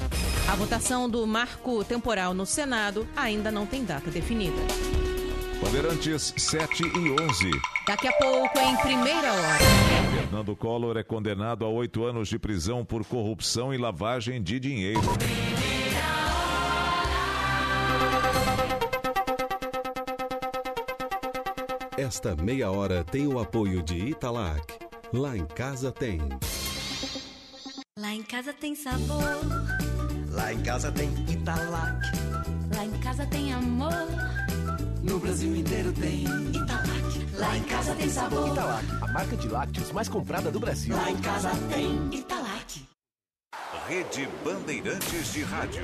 A 0.51 0.55
votação 0.57 1.09
do 1.09 1.25
marco 1.25 1.81
temporal 1.85 2.33
no 2.33 2.45
Senado 2.45 3.07
ainda 3.15 3.49
não 3.49 3.65
tem 3.65 3.85
data 3.85 4.11
definida. 4.11 4.57
Bandeirantes 5.63 6.33
7 6.37 6.83
e 6.83 7.21
11. 7.23 7.51
Daqui 7.87 8.09
a 8.09 8.13
pouco, 8.17 8.59
em 8.59 8.75
primeira 8.77 9.31
hora. 9.31 9.63
Fernando 10.13 10.55
Collor 10.57 10.97
é 10.97 11.03
condenado 11.03 11.63
a 11.63 11.69
oito 11.69 12.03
anos 12.03 12.27
de 12.27 12.37
prisão 12.37 12.83
por 12.83 13.05
corrupção 13.05 13.73
e 13.73 13.77
lavagem 13.77 14.43
de 14.43 14.59
dinheiro. 14.59 14.99
Esta 22.05 22.35
meia 22.35 22.69
hora 22.69 23.03
tem 23.03 23.25
o 23.25 23.39
apoio 23.39 23.81
de 23.81 23.97
Italac. 23.97 24.61
Lá 25.11 25.35
em 25.35 25.43
casa 25.43 25.91
tem. 25.91 26.19
Lá 27.97 28.13
em 28.13 28.21
casa 28.21 28.53
tem 28.53 28.75
sabor. 28.75 29.23
Lá 30.29 30.53
em 30.53 30.61
casa 30.61 30.91
tem 30.91 31.09
Italac. 31.27 31.99
Lá 32.75 32.85
em 32.85 32.99
casa 32.99 33.25
tem 33.25 33.51
amor. 33.51 34.05
No 35.01 35.17
Brasil 35.17 35.55
inteiro 35.55 35.91
tem 35.93 36.25
Italac. 36.25 37.39
Lá 37.39 37.57
em 37.57 37.63
casa 37.63 37.95
tem 37.95 38.07
sabor. 38.07 38.49
Italac, 38.49 38.85
a 39.01 39.07
marca 39.11 39.35
de 39.35 39.47
lácteos 39.47 39.91
mais 39.91 40.07
comprada 40.07 40.51
do 40.51 40.59
Brasil. 40.59 40.95
Lá 40.95 41.09
em 41.09 41.17
casa 41.17 41.49
tem 41.73 42.07
Italac. 42.13 42.87
Rede 43.87 44.29
Bandeirantes 44.43 45.33
de 45.33 45.41
Rádio. 45.41 45.81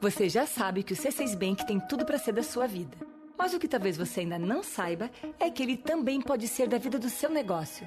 Você 0.00 0.30
já 0.30 0.46
sabe 0.46 0.82
que 0.82 0.94
o 0.94 0.96
C6 0.96 1.36
Bank 1.36 1.66
tem 1.66 1.78
tudo 1.78 2.06
para 2.06 2.16
ser 2.16 2.32
da 2.32 2.42
sua 2.42 2.66
vida. 2.66 2.96
Mas 3.36 3.52
o 3.52 3.58
que 3.58 3.68
talvez 3.68 3.98
você 3.98 4.20
ainda 4.20 4.38
não 4.38 4.62
saiba 4.62 5.10
é 5.38 5.50
que 5.50 5.62
ele 5.62 5.76
também 5.76 6.22
pode 6.22 6.48
ser 6.48 6.66
da 6.68 6.78
vida 6.78 6.98
do 6.98 7.10
seu 7.10 7.28
negócio. 7.28 7.86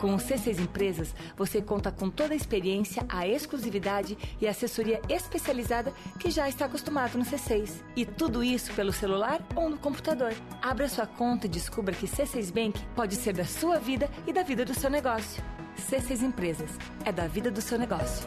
Com 0.00 0.14
o 0.14 0.16
C6 0.16 0.58
Empresas, 0.58 1.14
você 1.36 1.60
conta 1.60 1.92
com 1.92 2.08
toda 2.08 2.32
a 2.32 2.36
experiência, 2.36 3.04
a 3.10 3.28
exclusividade 3.28 4.16
e 4.40 4.46
a 4.46 4.50
assessoria 4.52 5.02
especializada 5.06 5.92
que 6.18 6.30
já 6.30 6.48
está 6.48 6.64
acostumado 6.64 7.18
no 7.18 7.26
C6. 7.26 7.82
E 7.94 8.06
tudo 8.06 8.42
isso 8.42 8.72
pelo 8.72 8.92
celular 8.92 9.46
ou 9.54 9.68
no 9.68 9.76
computador. 9.76 10.32
Abra 10.62 10.88
sua 10.88 11.06
conta 11.06 11.44
e 11.44 11.50
descubra 11.50 11.94
que 11.94 12.06
C6 12.06 12.50
Bank 12.50 12.80
pode 12.96 13.16
ser 13.16 13.34
da 13.34 13.44
sua 13.44 13.78
vida 13.78 14.08
e 14.26 14.32
da 14.32 14.42
vida 14.42 14.64
do 14.64 14.72
seu 14.72 14.88
negócio. 14.88 15.44
C6 15.76 16.22
Empresas 16.22 16.70
é 17.04 17.12
da 17.12 17.26
vida 17.26 17.50
do 17.50 17.60
seu 17.60 17.78
negócio. 17.78 18.26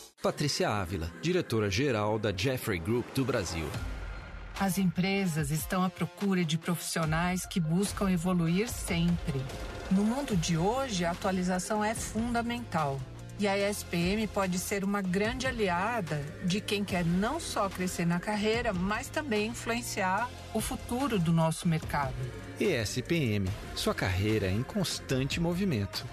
Patrícia 0.21 0.69
Ávila, 0.69 1.11
diretora-geral 1.19 2.19
da 2.19 2.31
Jeffrey 2.31 2.77
Group 2.77 3.07
do 3.15 3.25
Brasil. 3.25 3.67
As 4.59 4.77
empresas 4.77 5.49
estão 5.49 5.83
à 5.83 5.89
procura 5.89 6.45
de 6.45 6.59
profissionais 6.59 7.43
que 7.47 7.59
buscam 7.59 8.07
evoluir 8.07 8.69
sempre. 8.69 9.41
No 9.89 10.03
mundo 10.03 10.37
de 10.37 10.55
hoje, 10.55 11.03
a 11.03 11.09
atualização 11.09 11.83
é 11.83 11.95
fundamental. 11.95 12.99
E 13.39 13.47
a 13.47 13.57
ESPM 13.57 14.27
pode 14.27 14.59
ser 14.59 14.83
uma 14.83 15.01
grande 15.01 15.47
aliada 15.47 16.23
de 16.45 16.61
quem 16.61 16.83
quer 16.83 17.03
não 17.03 17.39
só 17.39 17.67
crescer 17.67 18.05
na 18.05 18.19
carreira, 18.19 18.71
mas 18.71 19.09
também 19.09 19.47
influenciar 19.47 20.29
o 20.53 20.61
futuro 20.61 21.17
do 21.17 21.33
nosso 21.33 21.67
mercado. 21.67 22.13
ESPM, 22.59 23.49
sua 23.75 23.95
carreira 23.95 24.51
em 24.51 24.61
constante 24.61 25.39
movimento. 25.39 26.05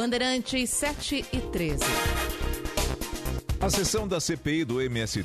Bandeirantes 0.00 0.70
7 0.70 1.26
e 1.30 1.40
13. 1.52 1.84
A 3.60 3.68
sessão 3.68 4.08
da 4.08 4.18
CPI 4.18 4.64
do 4.64 4.80
MST 4.80 5.22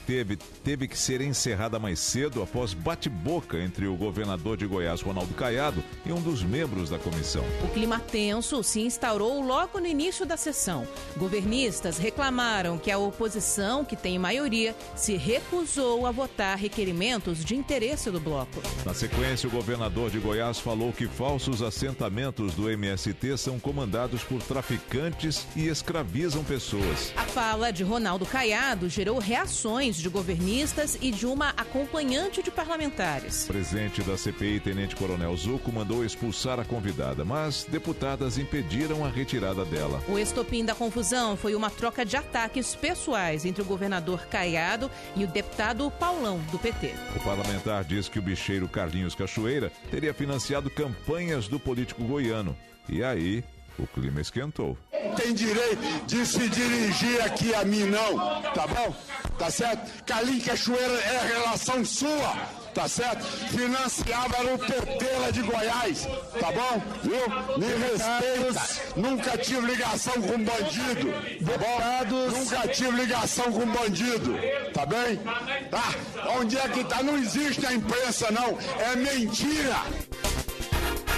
teve, 0.62 0.88
que 0.90 0.98
ser 0.98 1.22
encerrada 1.22 1.80
mais 1.80 2.00
cedo 2.00 2.44
após 2.44 2.74
bate-boca 2.74 3.58
entre 3.58 3.88
o 3.88 3.96
governador 3.96 4.58
de 4.58 4.68
Goiás, 4.68 5.00
Ronaldo 5.00 5.34
Caiado, 5.34 5.82
e 6.06 6.12
um 6.12 6.22
dos 6.22 6.44
membros 6.44 6.90
da 6.90 7.00
comissão. 7.00 7.46
O 7.64 7.70
clima 7.70 7.98
tenso 7.98 8.62
se 8.62 8.82
instaurou 8.82 9.42
logo 9.42 9.80
no 9.80 9.88
início 9.88 10.26
da 10.26 10.36
sessão. 10.36 10.86
Governistas 11.16 11.98
reclamaram 11.98 12.78
que 12.78 12.92
a 12.92 12.98
oposição, 12.98 13.86
que 13.86 13.96
tem 13.96 14.20
maioria, 14.20 14.76
se 14.98 15.16
recusou 15.16 16.06
a 16.06 16.12
votar 16.12 16.58
requerimentos 16.58 17.44
de 17.44 17.56
interesse 17.56 18.12
do 18.12 18.20
bloco. 18.20 18.62
Na 18.86 18.94
sequência, 18.94 19.48
o 19.48 19.52
governador 19.52 20.12
de 20.12 20.20
Goiás 20.20 20.60
falou 20.60 20.92
que 20.92 21.08
falsos 21.08 21.62
assentamentos 21.62 22.54
do 22.54 22.70
MST 22.70 23.38
são 23.38 23.58
comandados 23.58 24.24
por 24.24 24.44
traficantes 24.44 25.48
e 25.56 25.70
escravizam 25.70 26.44
pessoas. 26.44 27.14
A 27.16 27.24
fala 27.24 27.72
de 27.72 27.82
Ronaldo 27.82 28.25
Caiado 28.26 28.90
gerou 28.90 29.20
reações 29.20 29.98
de 29.98 30.10
governistas 30.10 30.98
e 31.02 31.12
de 31.12 31.26
uma 31.26 31.50
acompanhante 31.50 32.42
de 32.42 32.52
parlamentares. 32.52 33.46
O 33.46 33.48
presidente 33.48 34.02
da 34.04 34.18
CPI, 34.18 34.60
Tenente 34.60 34.96
Coronel 34.96 35.36
Zuco, 35.36 35.72
mandou 35.72 36.04
expulsar 36.04 36.60
a 36.60 36.66
convidada, 36.66 37.24
mas 37.24 37.66
deputadas 37.70 38.38
impediram 38.38 39.06
a 39.06 39.10
retirada 39.10 39.64
dela. 39.66 40.02
O 40.08 40.18
estopim 40.18 40.66
da 40.66 40.76
confusão 40.76 41.38
foi 41.38 41.56
uma 41.56 41.70
troca 41.70 42.06
de 42.06 42.18
ataques 42.18 42.76
pessoais 42.76 43.46
entre 43.46 43.62
o 43.62 43.66
governador 43.66 44.26
Caiado 44.28 44.90
e 45.16 45.24
o 45.24 45.28
deputado 45.28 45.90
Paulão, 45.92 46.40
do 46.52 46.60
PT. 46.60 46.94
O 47.16 47.20
parlamentar 47.24 47.84
diz 47.84 48.10
que 48.10 48.20
o 48.20 48.22
bicheiro 48.22 48.68
Carlinhos 48.68 49.16
Cachoeira 49.16 49.72
teria 49.90 50.14
financiado 50.14 50.70
campanhas 50.70 51.48
do 51.48 51.60
político 51.60 52.04
goiano. 52.04 52.56
E 52.88 53.04
aí, 53.04 53.44
o 53.78 53.88
clima 53.88 54.22
esquentou. 54.22 54.78
Tem 55.18 55.34
direito 55.34 56.06
de 56.06 56.26
se 56.26 56.50
dirigir 56.50 57.22
aqui 57.22 57.54
a 57.54 57.64
mim, 57.64 57.86
não, 57.86 58.42
tá 58.54 58.68
bom? 58.68 58.96
Tá 59.38 59.52
certo? 59.52 60.04
Carlinhos 60.06 60.46
Cachoeira 60.46 60.94
é 60.94 61.28
relação 61.28 61.84
sua, 61.84 62.36
tá 62.74 62.88
certo? 62.88 63.24
Financiava 63.24 64.38
era 64.38 64.56
o 64.56 64.58
PT 64.58 65.06
lá 65.20 65.30
de 65.30 65.42
Goiás, 65.42 66.08
tá 66.40 66.52
bom? 66.52 66.82
Viu? 67.04 67.58
Me 67.58 67.68
respeita. 67.68 68.96
Nunca 68.96 69.38
tive 69.38 69.62
ligação 69.62 70.14
com 70.22 70.44
bandido, 70.44 71.12
tá 71.46 71.58
bom? 71.58 72.30
Nunca 72.32 72.68
tive 72.70 72.92
ligação 72.92 73.52
com 73.52 73.66
bandido, 73.66 74.36
tá 74.74 74.86
bem? 74.86 75.20
Ah, 75.72 76.30
onde 76.38 76.58
é 76.58 76.68
que 76.70 76.84
tá? 76.86 77.04
Não 77.04 77.18
existe 77.18 77.66
a 77.66 77.74
imprensa, 77.74 78.32
não. 78.32 78.58
É 78.80 78.96
mentira. 78.96 79.76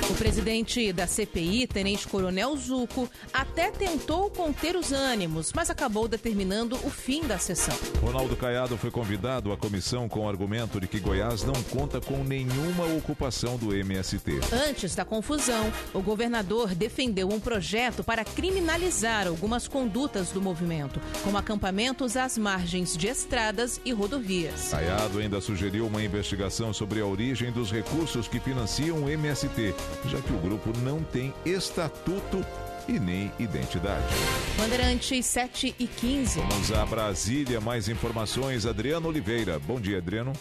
O 0.10 0.14
presidente 0.14 0.94
da 0.94 1.06
CPI, 1.06 1.68
Tenente 1.68 2.08
Coronel 2.08 2.56
Zuco, 2.56 3.10
até 3.34 3.70
tentou 3.70 4.30
conter 4.30 4.78
os 4.78 4.94
ânimos, 4.94 5.52
mas 5.54 5.70
acabou 5.70 6.08
determinando 6.08 6.78
o 6.86 6.90
fim 6.90 7.24
da 7.24 7.38
sessão. 7.38 7.78
Ronaldo 8.02 8.36
Caiado 8.38 8.78
foi 8.78 8.90
convidado 8.90 9.52
à 9.52 9.58
comissão 9.58 10.08
com 10.08 10.22
o 10.22 10.30
argumento 10.30 10.80
de 10.80 10.88
que 10.88 11.02
Goiás 11.02 11.44
não 11.44 11.62
conta 11.64 12.00
com 12.00 12.24
nenhuma 12.24 12.86
ocupação 12.98 13.58
do 13.58 13.76
MST. 13.76 14.40
Antes 14.70 14.96
da 14.96 15.04
confusão, 15.04 15.72
o 15.94 16.02
governador 16.02 16.74
defendeu 16.74 17.28
um 17.28 17.40
projeto 17.40 18.02
para 18.02 18.24
criminalizar 18.24 19.28
algumas 19.28 19.68
condutas 19.68 20.30
do 20.30 20.42
movimento, 20.42 21.02
como 21.22 21.38
acampamentos 21.38 22.16
às 22.16 22.38
margens 22.38 22.96
de 22.96 23.08
estradas 23.08 23.82
e 23.84 23.92
rodovias. 23.92 24.70
Caiado 24.70 25.20
ainda 25.20 25.42
sugeriu 25.42 25.86
uma 25.86 26.02
investigação 26.02 26.72
sobre 26.72 27.02
a 27.02 27.06
origem 27.06 27.52
dos 27.52 27.72
recursos 27.72 28.28
que 28.28 28.40
financiam 28.40 29.04
o 29.04 29.10
MST, 29.10 29.76
já 30.06 30.22
que 30.22 30.34
o 30.34 30.38
grupo 30.40 30.72
não 30.80 31.04
tem 31.04 31.34
estatuto 31.46 32.46
e 32.88 33.00
nem 33.00 33.32
identidade. 33.40 34.06
Bandeirantes 34.58 35.26
7 35.26 35.76
e 35.78 35.88
15. 35.88 36.40
Vamos 36.40 36.72
a 36.72 36.86
Brasília, 36.86 37.60
mais 37.60 37.90
informações. 37.90 38.66
Adriano 38.66 39.10
Oliveira. 39.10 39.60
Bom 39.60 39.80
dia, 39.80 39.98
Adriano. 39.98 40.34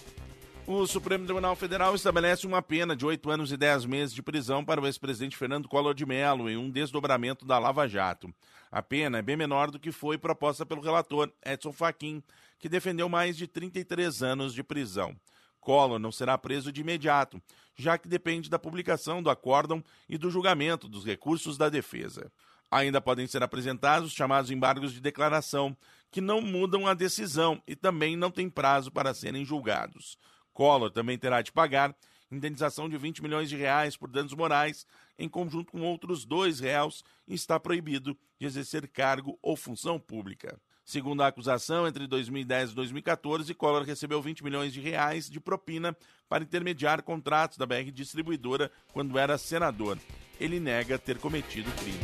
O 0.66 0.84
Supremo 0.84 1.24
Tribunal 1.24 1.54
Federal 1.54 1.94
estabelece 1.94 2.44
uma 2.44 2.60
pena 2.60 2.96
de 2.96 3.06
oito 3.06 3.30
anos 3.30 3.52
e 3.52 3.56
dez 3.56 3.84
meses 3.84 4.12
de 4.12 4.20
prisão 4.20 4.64
para 4.64 4.80
o 4.80 4.86
ex-presidente 4.86 5.36
Fernando 5.36 5.68
Collor 5.68 5.94
de 5.94 6.04
Mello 6.04 6.50
em 6.50 6.56
um 6.56 6.68
desdobramento 6.68 7.44
da 7.44 7.56
Lava 7.56 7.86
Jato. 7.86 8.34
A 8.70 8.82
pena 8.82 9.18
é 9.18 9.22
bem 9.22 9.36
menor 9.36 9.70
do 9.70 9.78
que 9.78 9.92
foi 9.92 10.18
proposta 10.18 10.66
pelo 10.66 10.80
relator 10.80 11.30
Edson 11.44 11.72
Fachin, 11.72 12.20
que 12.58 12.68
defendeu 12.68 13.08
mais 13.08 13.36
de 13.36 13.46
33 13.46 14.24
anos 14.24 14.52
de 14.52 14.64
prisão. 14.64 15.14
Collor 15.60 16.00
não 16.00 16.10
será 16.10 16.36
preso 16.36 16.72
de 16.72 16.80
imediato, 16.80 17.40
já 17.76 17.98
que 17.98 18.08
depende 18.08 18.48
da 18.48 18.58
publicação 18.58 19.22
do 19.22 19.30
acórdão 19.30 19.84
e 20.08 20.16
do 20.16 20.30
julgamento 20.30 20.88
dos 20.88 21.04
recursos 21.04 21.58
da 21.58 21.68
defesa. 21.68 22.32
Ainda 22.70 23.00
podem 23.00 23.26
ser 23.26 23.42
apresentados 23.42 24.08
os 24.08 24.14
chamados 24.14 24.50
embargos 24.50 24.92
de 24.92 25.00
declaração, 25.00 25.76
que 26.10 26.20
não 26.20 26.40
mudam 26.40 26.86
a 26.86 26.94
decisão 26.94 27.62
e 27.66 27.76
também 27.76 28.16
não 28.16 28.30
têm 28.30 28.48
prazo 28.48 28.90
para 28.90 29.14
serem 29.14 29.44
julgados. 29.44 30.18
Collor 30.52 30.90
também 30.90 31.18
terá 31.18 31.42
de 31.42 31.52
pagar 31.52 31.94
indenização 32.30 32.88
de 32.88 32.96
20 32.96 33.22
milhões 33.22 33.48
de 33.48 33.56
reais 33.56 33.96
por 33.96 34.10
danos 34.10 34.34
morais, 34.34 34.86
em 35.18 35.28
conjunto 35.28 35.72
com 35.72 35.82
outros 35.82 36.24
dois 36.24 36.60
réus, 36.60 37.04
e 37.26 37.34
está 37.34 37.58
proibido 37.58 38.18
de 38.38 38.46
exercer 38.46 38.88
cargo 38.88 39.38
ou 39.40 39.56
função 39.56 39.98
pública. 39.98 40.60
Segundo 40.86 41.20
a 41.22 41.26
acusação, 41.26 41.84
entre 41.84 42.06
2010 42.06 42.70
e 42.70 42.74
2014, 42.76 43.52
Collor 43.54 43.82
recebeu 43.82 44.22
20 44.22 44.44
milhões 44.44 44.72
de 44.72 44.80
reais 44.80 45.28
de 45.28 45.40
propina 45.40 45.96
para 46.28 46.44
intermediar 46.44 47.02
contratos 47.02 47.58
da 47.58 47.66
BR 47.66 47.90
Distribuidora 47.92 48.70
quando 48.92 49.18
era 49.18 49.36
senador. 49.36 49.98
Ele 50.38 50.60
nega 50.60 50.96
ter 50.96 51.18
cometido 51.18 51.68
crime. 51.72 51.98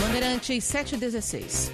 Bandeirantes 0.00 0.64
716. 0.64 1.70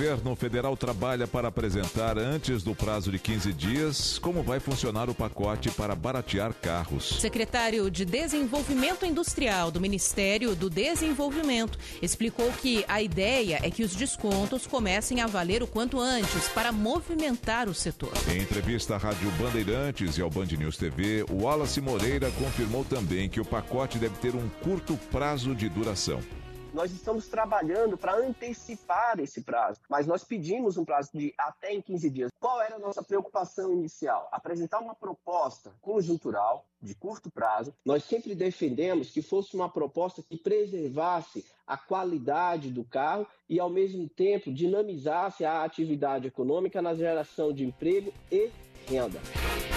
O 0.00 0.02
governo 0.02 0.34
federal 0.34 0.74
trabalha 0.78 1.26
para 1.26 1.48
apresentar, 1.48 2.16
antes 2.16 2.62
do 2.62 2.74
prazo 2.74 3.12
de 3.12 3.18
15 3.18 3.52
dias, 3.52 4.18
como 4.18 4.42
vai 4.42 4.58
funcionar 4.58 5.10
o 5.10 5.14
pacote 5.14 5.70
para 5.70 5.94
baratear 5.94 6.54
carros. 6.54 7.20
Secretário 7.20 7.90
de 7.90 8.06
Desenvolvimento 8.06 9.04
Industrial 9.04 9.70
do 9.70 9.78
Ministério 9.78 10.56
do 10.56 10.70
Desenvolvimento 10.70 11.78
explicou 12.00 12.50
que 12.50 12.82
a 12.88 13.02
ideia 13.02 13.60
é 13.62 13.70
que 13.70 13.82
os 13.82 13.94
descontos 13.94 14.66
comecem 14.66 15.20
a 15.20 15.26
valer 15.26 15.62
o 15.62 15.66
quanto 15.66 16.00
antes 16.00 16.48
para 16.48 16.72
movimentar 16.72 17.68
o 17.68 17.74
setor. 17.74 18.14
Em 18.26 18.40
entrevista 18.40 18.94
à 18.94 18.96
Rádio 18.96 19.30
Bandeirantes 19.32 20.16
e 20.16 20.22
ao 20.22 20.30
Band 20.30 20.46
News 20.46 20.78
TV, 20.78 21.26
o 21.28 21.42
Wallace 21.42 21.78
Moreira 21.78 22.30
confirmou 22.38 22.86
também 22.86 23.28
que 23.28 23.38
o 23.38 23.44
pacote 23.44 23.98
deve 23.98 24.16
ter 24.16 24.34
um 24.34 24.48
curto 24.62 24.98
prazo 25.10 25.54
de 25.54 25.68
duração 25.68 26.22
nós 26.72 26.92
estamos 26.92 27.28
trabalhando 27.28 27.96
para 27.96 28.16
antecipar 28.16 29.18
esse 29.18 29.42
prazo, 29.42 29.80
mas 29.88 30.06
nós 30.06 30.24
pedimos 30.24 30.76
um 30.76 30.84
prazo 30.84 31.10
de 31.12 31.34
até 31.36 31.72
em 31.72 31.80
15 31.80 32.10
dias. 32.10 32.30
Qual 32.38 32.60
era 32.60 32.76
a 32.76 32.78
nossa 32.78 33.02
preocupação 33.02 33.72
inicial? 33.72 34.28
Apresentar 34.32 34.80
uma 34.80 34.94
proposta 34.94 35.72
conjuntural 35.80 36.64
de 36.80 36.94
curto 36.94 37.30
prazo. 37.30 37.74
Nós 37.84 38.04
sempre 38.04 38.34
defendemos 38.34 39.10
que 39.10 39.20
fosse 39.20 39.54
uma 39.54 39.68
proposta 39.68 40.22
que 40.22 40.36
preservasse 40.36 41.44
a 41.66 41.76
qualidade 41.76 42.70
do 42.70 42.84
carro 42.84 43.26
e, 43.48 43.60
ao 43.60 43.70
mesmo 43.70 44.08
tempo, 44.08 44.52
dinamizasse 44.52 45.44
a 45.44 45.62
atividade 45.62 46.26
econômica 46.26 46.80
na 46.80 46.94
geração 46.94 47.52
de 47.52 47.64
emprego 47.64 48.12
e 48.30 48.50
renda. 48.90 49.20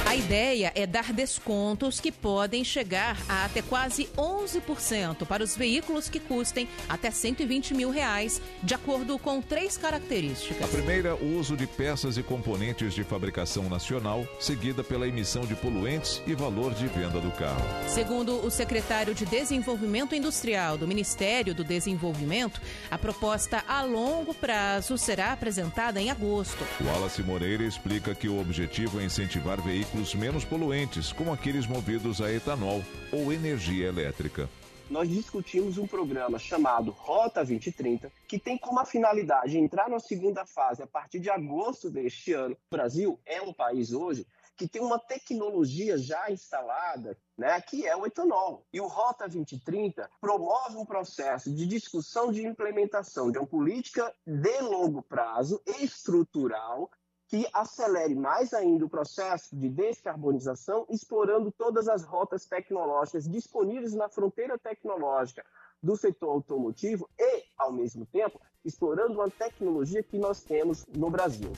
A 0.06 0.15
ideia 0.15 0.71
é 0.76 0.86
dar 0.86 1.13
descontos 1.13 1.99
que 1.99 2.12
podem 2.12 2.63
chegar 2.63 3.17
a 3.30 3.45
até 3.45 3.62
quase 3.62 4.10
11% 4.17 5.26
para 5.26 5.43
os 5.43 5.56
veículos 5.56 6.10
que 6.10 6.19
custem 6.19 6.67
até 6.89 7.12
120 7.12 7.73
mil 7.73 7.89
reais, 7.89 8.41
de 8.62 8.73
acordo 8.73 9.17
com 9.19 9.41
três 9.41 9.78
características. 9.78 10.63
A 10.63 10.67
primeira, 10.67 11.15
o 11.15 11.38
uso 11.38 11.56
de 11.56 11.67
peças 11.67 12.17
e 12.17 12.23
componentes 12.23 12.93
de 12.93 13.04
fabricação 13.04 13.69
nacional, 13.69 14.28
seguida 14.39 14.84
pela 14.84 15.08
emissão 15.08 15.45
de 15.45 15.56
poluentes 15.56 16.21
e 16.26 16.34
valor 16.34 16.73
de 16.73 16.88
venda 16.88 17.19
do 17.19 17.32
carro. 17.32 17.63
Segundo 17.88 18.45
o 18.45 18.49
secretário 18.49 19.13
de 19.13 19.26
Desenvolvimento 19.26 20.15
Industrial 20.15 20.78
do 20.78 20.88
Ministério 20.88 21.54
do 21.54 21.63
Desenvolvimento, 21.63 22.62
a 22.89 22.97
proposta 22.97 23.63
a 23.67 23.84
longo 23.84 24.34
prazo 24.34 24.97
será 24.97 25.34
apresentada 25.34 26.02
em 26.02 26.10
agosto. 26.10 26.65
Wallace 26.82 27.21
Moreira 27.21 27.63
explica 27.63 28.15
que 28.15 28.28
o 28.28 28.39
objetivo 28.39 28.99
é 28.99 29.03
incentivar 29.04 29.62
veículos 29.62 30.16
menos 30.16 30.46
poluentes, 30.46 31.12
como 31.12 31.34
aqueles 31.34 31.68
movidos 31.68 32.22
a 32.22 32.32
etanol 32.32 32.84
ou 33.12 33.32
energia 33.32 33.88
elétrica. 33.88 34.50
Nós 34.89 35.10
discutimos 35.10 35.78
um 35.78 35.88
programa 35.88 36.38
chamado 36.38 36.92
Rota 36.92 37.44
2030, 37.44 38.12
que 38.28 38.38
tem 38.38 38.58
como 38.58 38.80
a 38.80 38.86
finalidade 38.86 39.58
entrar 39.58 39.89
na 39.89 40.00
segunda 40.00 40.46
fase 40.46 40.84
a 40.84 40.88
partir 40.88 41.20
de 41.20 41.30
agosto 41.30 41.89
deste 41.89 42.34
ano. 42.34 42.56
O 42.70 42.76
Brasil 42.76 43.20
é 43.26 43.42
um 43.42 43.54
país 43.54 43.94
hoje 43.94 44.28
que 44.56 44.68
tem 44.68 44.82
uma 44.82 45.00
tecnologia 45.00 45.98
já 45.98 46.30
instalada, 46.30 47.18
né, 47.38 47.60
que 47.62 47.88
é 47.88 47.96
o 47.96 48.06
etanol. 48.06 48.66
E 48.72 48.80
o 48.80 48.88
Rota 48.88 49.28
2030 49.28 50.10
promove 50.22 50.78
um 50.78 50.86
processo 50.86 51.52
de 51.52 51.66
discussão 51.66 52.32
de 52.32 52.46
implementação 52.46 53.32
de 53.32 53.39
uma 53.39 53.48
política 53.48 54.13
de 54.26 54.62
longo 54.62 55.02
prazo 55.02 55.62
estrutural 55.80 56.92
que 57.34 57.48
acelere 57.52 58.13
mais 58.13 58.54
ainda 58.54 58.86
o 58.86 58.89
processo 58.89 59.56
de 59.56 59.67
descarbonização, 59.67 60.86
explorando 60.88 61.52
todas 61.52 61.88
as 61.88 62.04
rotas 62.04 62.46
tecnológicas 62.46 63.28
disponíveis 63.28 63.96
na 63.96 64.08
fronteira 64.08 64.56
tecnológica 64.56 65.43
do 65.82 65.98
setor 65.98 66.30
automotivo 66.30 67.10
e, 67.17 67.43
ao 67.58 67.72
mesmo 67.74 68.06
tempo, 68.06 68.39
explorando 68.63 69.13
uma 69.13 69.32
tecnologia 69.32 70.04
que 70.04 70.15
nós 70.15 70.43
temos 70.43 70.86
no 70.96 71.10
Brasil. 71.10 71.52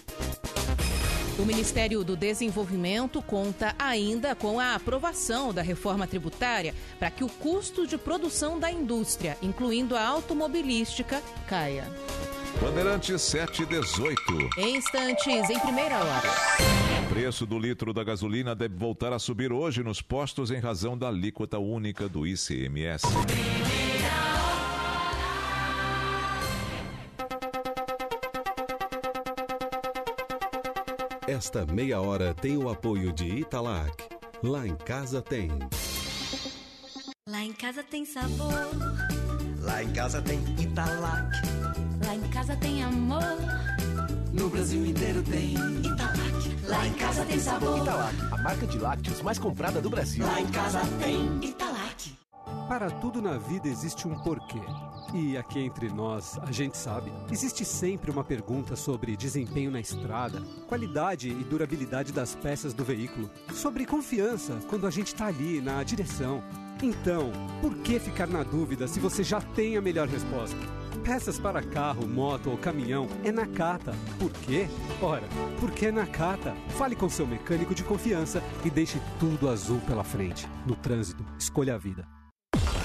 O 1.38 1.44
Ministério 1.44 2.06
do 2.06 2.16
Desenvolvimento 2.16 3.22
conta 3.22 3.76
ainda 3.78 4.34
com 4.34 4.62
a 4.62 4.76
aprovação 4.76 5.54
da 5.54 5.62
reforma 5.62 6.08
tributária 6.08 6.74
para 6.98 7.12
que 7.12 7.26
o 7.26 7.30
custo 7.30 7.86
de 7.86 7.98
produção 7.98 8.58
da 8.58 8.72
indústria, 8.72 9.38
incluindo 9.42 9.98
a 9.98 10.08
automobilística, 10.08 11.22
caia. 11.50 11.84
Bandeirantes 12.62 13.22
718. 13.22 14.50
Em 14.58 14.78
instantes, 14.78 15.50
em 15.50 15.60
primeira 15.60 15.98
hora. 15.98 16.30
O 17.06 17.10
preço 17.14 17.46
do 17.46 17.60
litro 17.60 17.94
da 17.94 18.04
gasolina 18.04 18.56
deve 18.56 18.76
voltar 18.76 19.14
a 19.14 19.20
subir 19.20 19.52
hoje 19.52 19.84
nos 19.84 20.02
postos 20.02 20.52
em 20.52 20.60
razão 20.60 20.98
da 20.98 21.08
alíquota 21.08 21.60
única 21.60 22.10
do 22.10 22.26
ICMS. 22.26 23.06
Esta 31.28 31.66
meia 31.66 32.00
hora 32.00 32.34
tem 32.34 32.58
o 32.58 32.70
apoio 32.70 33.12
de 33.12 33.26
Italac. 33.26 33.92
Lá 34.44 34.66
em 34.66 34.76
casa 34.76 35.22
tem. 35.22 35.50
Lá 37.28 37.44
em 37.44 37.54
casa 37.54 37.84
tem 37.84 38.06
sabor. 38.06 38.70
Lá 39.62 39.84
em 39.84 39.92
casa 39.92 40.22
tem 40.22 40.40
Italac. 40.60 41.55
Lá 42.16 42.26
em 42.26 42.30
casa 42.30 42.56
tem 42.56 42.82
amor. 42.82 43.22
No 44.32 44.50
Brasil 44.50 44.86
inteiro 44.86 45.22
tem 45.24 45.54
Italac. 45.54 46.66
Lá 46.66 46.88
em 46.88 46.94
casa 46.94 47.26
tem 47.26 47.38
sabor. 47.38 47.78
Italac, 47.80 48.16
a 48.32 48.38
marca 48.38 48.66
de 48.66 48.78
lácteos 48.78 49.22
mais 49.22 49.38
comprada 49.38 49.82
do 49.82 49.90
Brasil. 49.90 50.26
Lá 50.26 50.40
em 50.40 50.48
casa 50.48 50.80
tem 50.98 51.40
Italac. 51.44 52.18
Para 52.70 52.90
tudo 52.90 53.22
na 53.22 53.38
vida 53.38 53.68
existe 53.68 54.08
um 54.08 54.16
porquê. 54.20 54.62
E 55.14 55.36
aqui 55.36 55.60
entre 55.60 55.90
nós, 55.90 56.40
a 56.42 56.54
gente 56.54 56.78
sabe, 56.78 57.12
existe 57.30 57.66
sempre 57.66 58.10
uma 58.10 58.24
pergunta 58.24 58.78
sobre 58.78 59.18
desempenho 59.18 59.70
na 59.70 59.82
estrada, 59.82 60.42
qualidade 60.70 61.30
e 61.30 61.44
durabilidade 61.44 62.14
das 62.14 62.34
peças 62.34 62.74
do 62.74 62.86
veículo, 62.86 63.30
sobre 63.54 63.86
confiança 63.86 64.58
quando 64.70 64.88
a 64.88 64.90
gente 64.90 65.08
está 65.08 65.26
ali 65.26 65.60
na 65.60 65.84
direção. 65.84 66.42
Então, 66.82 67.30
por 67.62 67.76
que 67.80 68.00
ficar 68.00 68.28
na 68.28 68.44
dúvida 68.44 68.88
se 68.88 69.02
você 69.02 69.22
já 69.22 69.42
tem 69.42 69.76
a 69.76 69.82
melhor 69.82 70.08
resposta? 70.08 70.85
Peças 71.06 71.38
para 71.38 71.62
carro, 71.62 72.08
moto 72.08 72.50
ou 72.50 72.58
caminhão 72.58 73.08
é 73.24 73.32
na 73.32 73.46
Cata. 73.46 73.94
Por 74.18 74.32
quê? 74.32 74.68
Ora, 75.00 75.28
porque 75.60 75.86
é 75.86 75.92
na 75.92 76.08
Cata. 76.08 76.56
Fale 76.70 76.96
com 76.96 77.08
seu 77.08 77.28
mecânico 77.28 77.76
de 77.76 77.84
confiança 77.84 78.42
e 78.66 78.72
deixe 78.72 79.00
tudo 79.20 79.48
azul 79.48 79.80
pela 79.82 80.04
frente. 80.04 80.48
No 80.66 80.76
trânsito, 80.76 81.24
escolha 81.38 81.76
a 81.76 81.78
vida. 81.78 82.08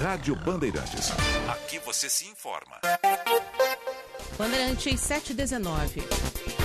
Rádio 0.02 0.36
Bandeirantes. 0.36 1.10
Aqui 1.48 1.78
você 1.78 2.10
se 2.10 2.26
informa. 2.26 2.78
Bandeirantes 4.36 5.00
719. 5.00 6.59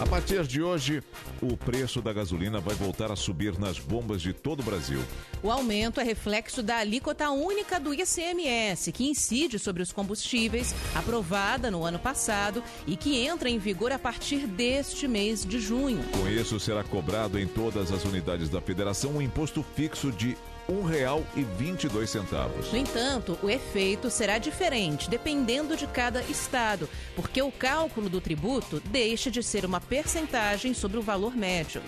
A 0.00 0.06
partir 0.06 0.44
de 0.44 0.60
hoje, 0.60 1.04
o 1.40 1.56
preço 1.56 2.02
da 2.02 2.12
gasolina 2.12 2.58
vai 2.58 2.74
voltar 2.74 3.12
a 3.12 3.16
subir 3.16 3.56
nas 3.60 3.78
bombas 3.78 4.20
de 4.20 4.32
todo 4.32 4.58
o 4.58 4.62
Brasil. 4.64 5.00
O 5.40 5.50
aumento 5.52 6.00
é 6.00 6.02
reflexo 6.02 6.64
da 6.64 6.78
alíquota 6.78 7.30
única 7.30 7.78
do 7.78 7.94
ICMS, 7.94 8.90
que 8.90 9.08
incide 9.08 9.56
sobre 9.56 9.82
os 9.82 9.92
combustíveis, 9.92 10.74
aprovada 10.96 11.70
no 11.70 11.84
ano 11.84 12.00
passado 12.00 12.60
e 12.88 12.96
que 12.96 13.24
entra 13.24 13.48
em 13.48 13.58
vigor 13.58 13.92
a 13.92 13.98
partir 13.98 14.48
deste 14.48 15.06
mês 15.06 15.46
de 15.46 15.60
junho. 15.60 16.02
Com 16.10 16.28
isso, 16.28 16.58
será 16.58 16.82
cobrado 16.82 17.38
em 17.38 17.46
todas 17.46 17.92
as 17.92 18.04
unidades 18.04 18.48
da 18.48 18.60
federação 18.60 19.12
um 19.12 19.22
imposto 19.22 19.64
fixo 19.76 20.10
de 20.10 20.36
R$ 20.68 20.74
1,22. 20.74 22.72
No 22.72 22.78
entanto, 22.78 23.38
o 23.42 23.50
efeito 23.50 24.10
será 24.10 24.38
diferente 24.38 25.08
dependendo 25.08 25.76
de 25.76 25.86
cada 25.86 26.22
estado, 26.22 26.88
porque 27.14 27.40
o 27.42 27.50
cálculo 27.50 28.08
do 28.08 28.20
tributo 28.20 28.80
deixa 28.86 29.30
de 29.30 29.42
ser 29.42 29.64
uma 29.64 29.80
percentagem 29.80 30.74
sobre 30.74 30.98
o 30.98 31.02
valor 31.02 31.36
médio. 31.36 31.82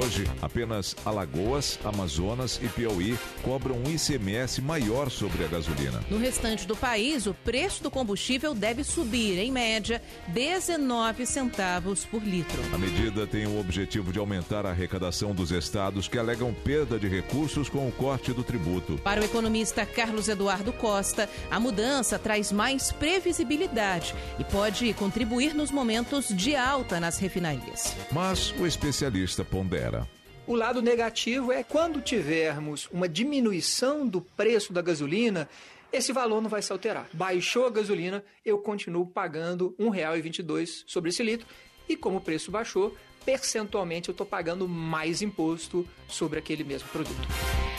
Hoje, 0.00 0.24
apenas 0.40 0.94
Alagoas, 1.04 1.78
Amazonas 1.84 2.60
e 2.62 2.68
Piauí 2.68 3.18
cobram 3.42 3.76
um 3.76 3.90
ICMS 3.90 4.60
maior 4.60 5.10
sobre 5.10 5.44
a 5.44 5.48
gasolina. 5.48 6.00
No 6.08 6.18
restante 6.18 6.66
do 6.66 6.76
país, 6.76 7.26
o 7.26 7.34
preço 7.34 7.82
do 7.82 7.90
combustível 7.90 8.54
deve 8.54 8.84
subir, 8.84 9.38
em 9.38 9.50
média, 9.50 10.00
19 10.28 11.26
centavos 11.26 12.04
por 12.04 12.22
litro. 12.22 12.62
A 12.72 12.78
medida 12.78 13.26
tem 13.26 13.46
o 13.46 13.58
objetivo 13.58 14.12
de 14.12 14.18
aumentar 14.18 14.64
a 14.64 14.70
arrecadação 14.70 15.34
dos 15.34 15.50
estados 15.50 16.06
que 16.06 16.18
alegam 16.18 16.54
perda 16.54 16.98
de 16.98 17.08
recursos 17.08 17.68
com 17.68 17.88
o 17.88 17.92
corte 18.10 18.32
do 18.32 18.42
tributo. 18.42 18.98
Para 19.04 19.20
o 19.20 19.24
economista 19.24 19.86
Carlos 19.86 20.28
Eduardo 20.28 20.72
Costa, 20.72 21.30
a 21.48 21.60
mudança 21.60 22.18
traz 22.18 22.50
mais 22.50 22.90
previsibilidade 22.90 24.16
e 24.36 24.42
pode 24.42 24.92
contribuir 24.94 25.54
nos 25.54 25.70
momentos 25.70 26.26
de 26.26 26.56
alta 26.56 26.98
nas 26.98 27.18
refinarias. 27.18 27.94
Mas 28.10 28.50
o 28.58 28.66
especialista 28.66 29.44
pondera. 29.44 30.08
O 30.44 30.56
lado 30.56 30.82
negativo 30.82 31.52
é 31.52 31.62
quando 31.62 32.00
tivermos 32.00 32.88
uma 32.90 33.08
diminuição 33.08 34.04
do 34.04 34.20
preço 34.20 34.72
da 34.72 34.82
gasolina, 34.82 35.48
esse 35.92 36.12
valor 36.12 36.42
não 36.42 36.50
vai 36.50 36.62
se 36.62 36.72
alterar. 36.72 37.08
Baixou 37.12 37.64
a 37.64 37.70
gasolina, 37.70 38.24
eu 38.44 38.58
continuo 38.58 39.06
pagando 39.06 39.72
R$ 39.78 39.84
1,22 39.84 40.82
sobre 40.84 41.10
esse 41.10 41.22
litro 41.22 41.46
e 41.88 41.96
como 41.96 42.16
o 42.16 42.20
preço 42.20 42.50
baixou, 42.50 42.92
percentualmente 43.24 44.08
eu 44.08 44.12
estou 44.12 44.26
pagando 44.26 44.66
mais 44.66 45.22
imposto 45.22 45.86
sobre 46.08 46.40
aquele 46.40 46.64
mesmo 46.64 46.88
produto. 46.88 47.69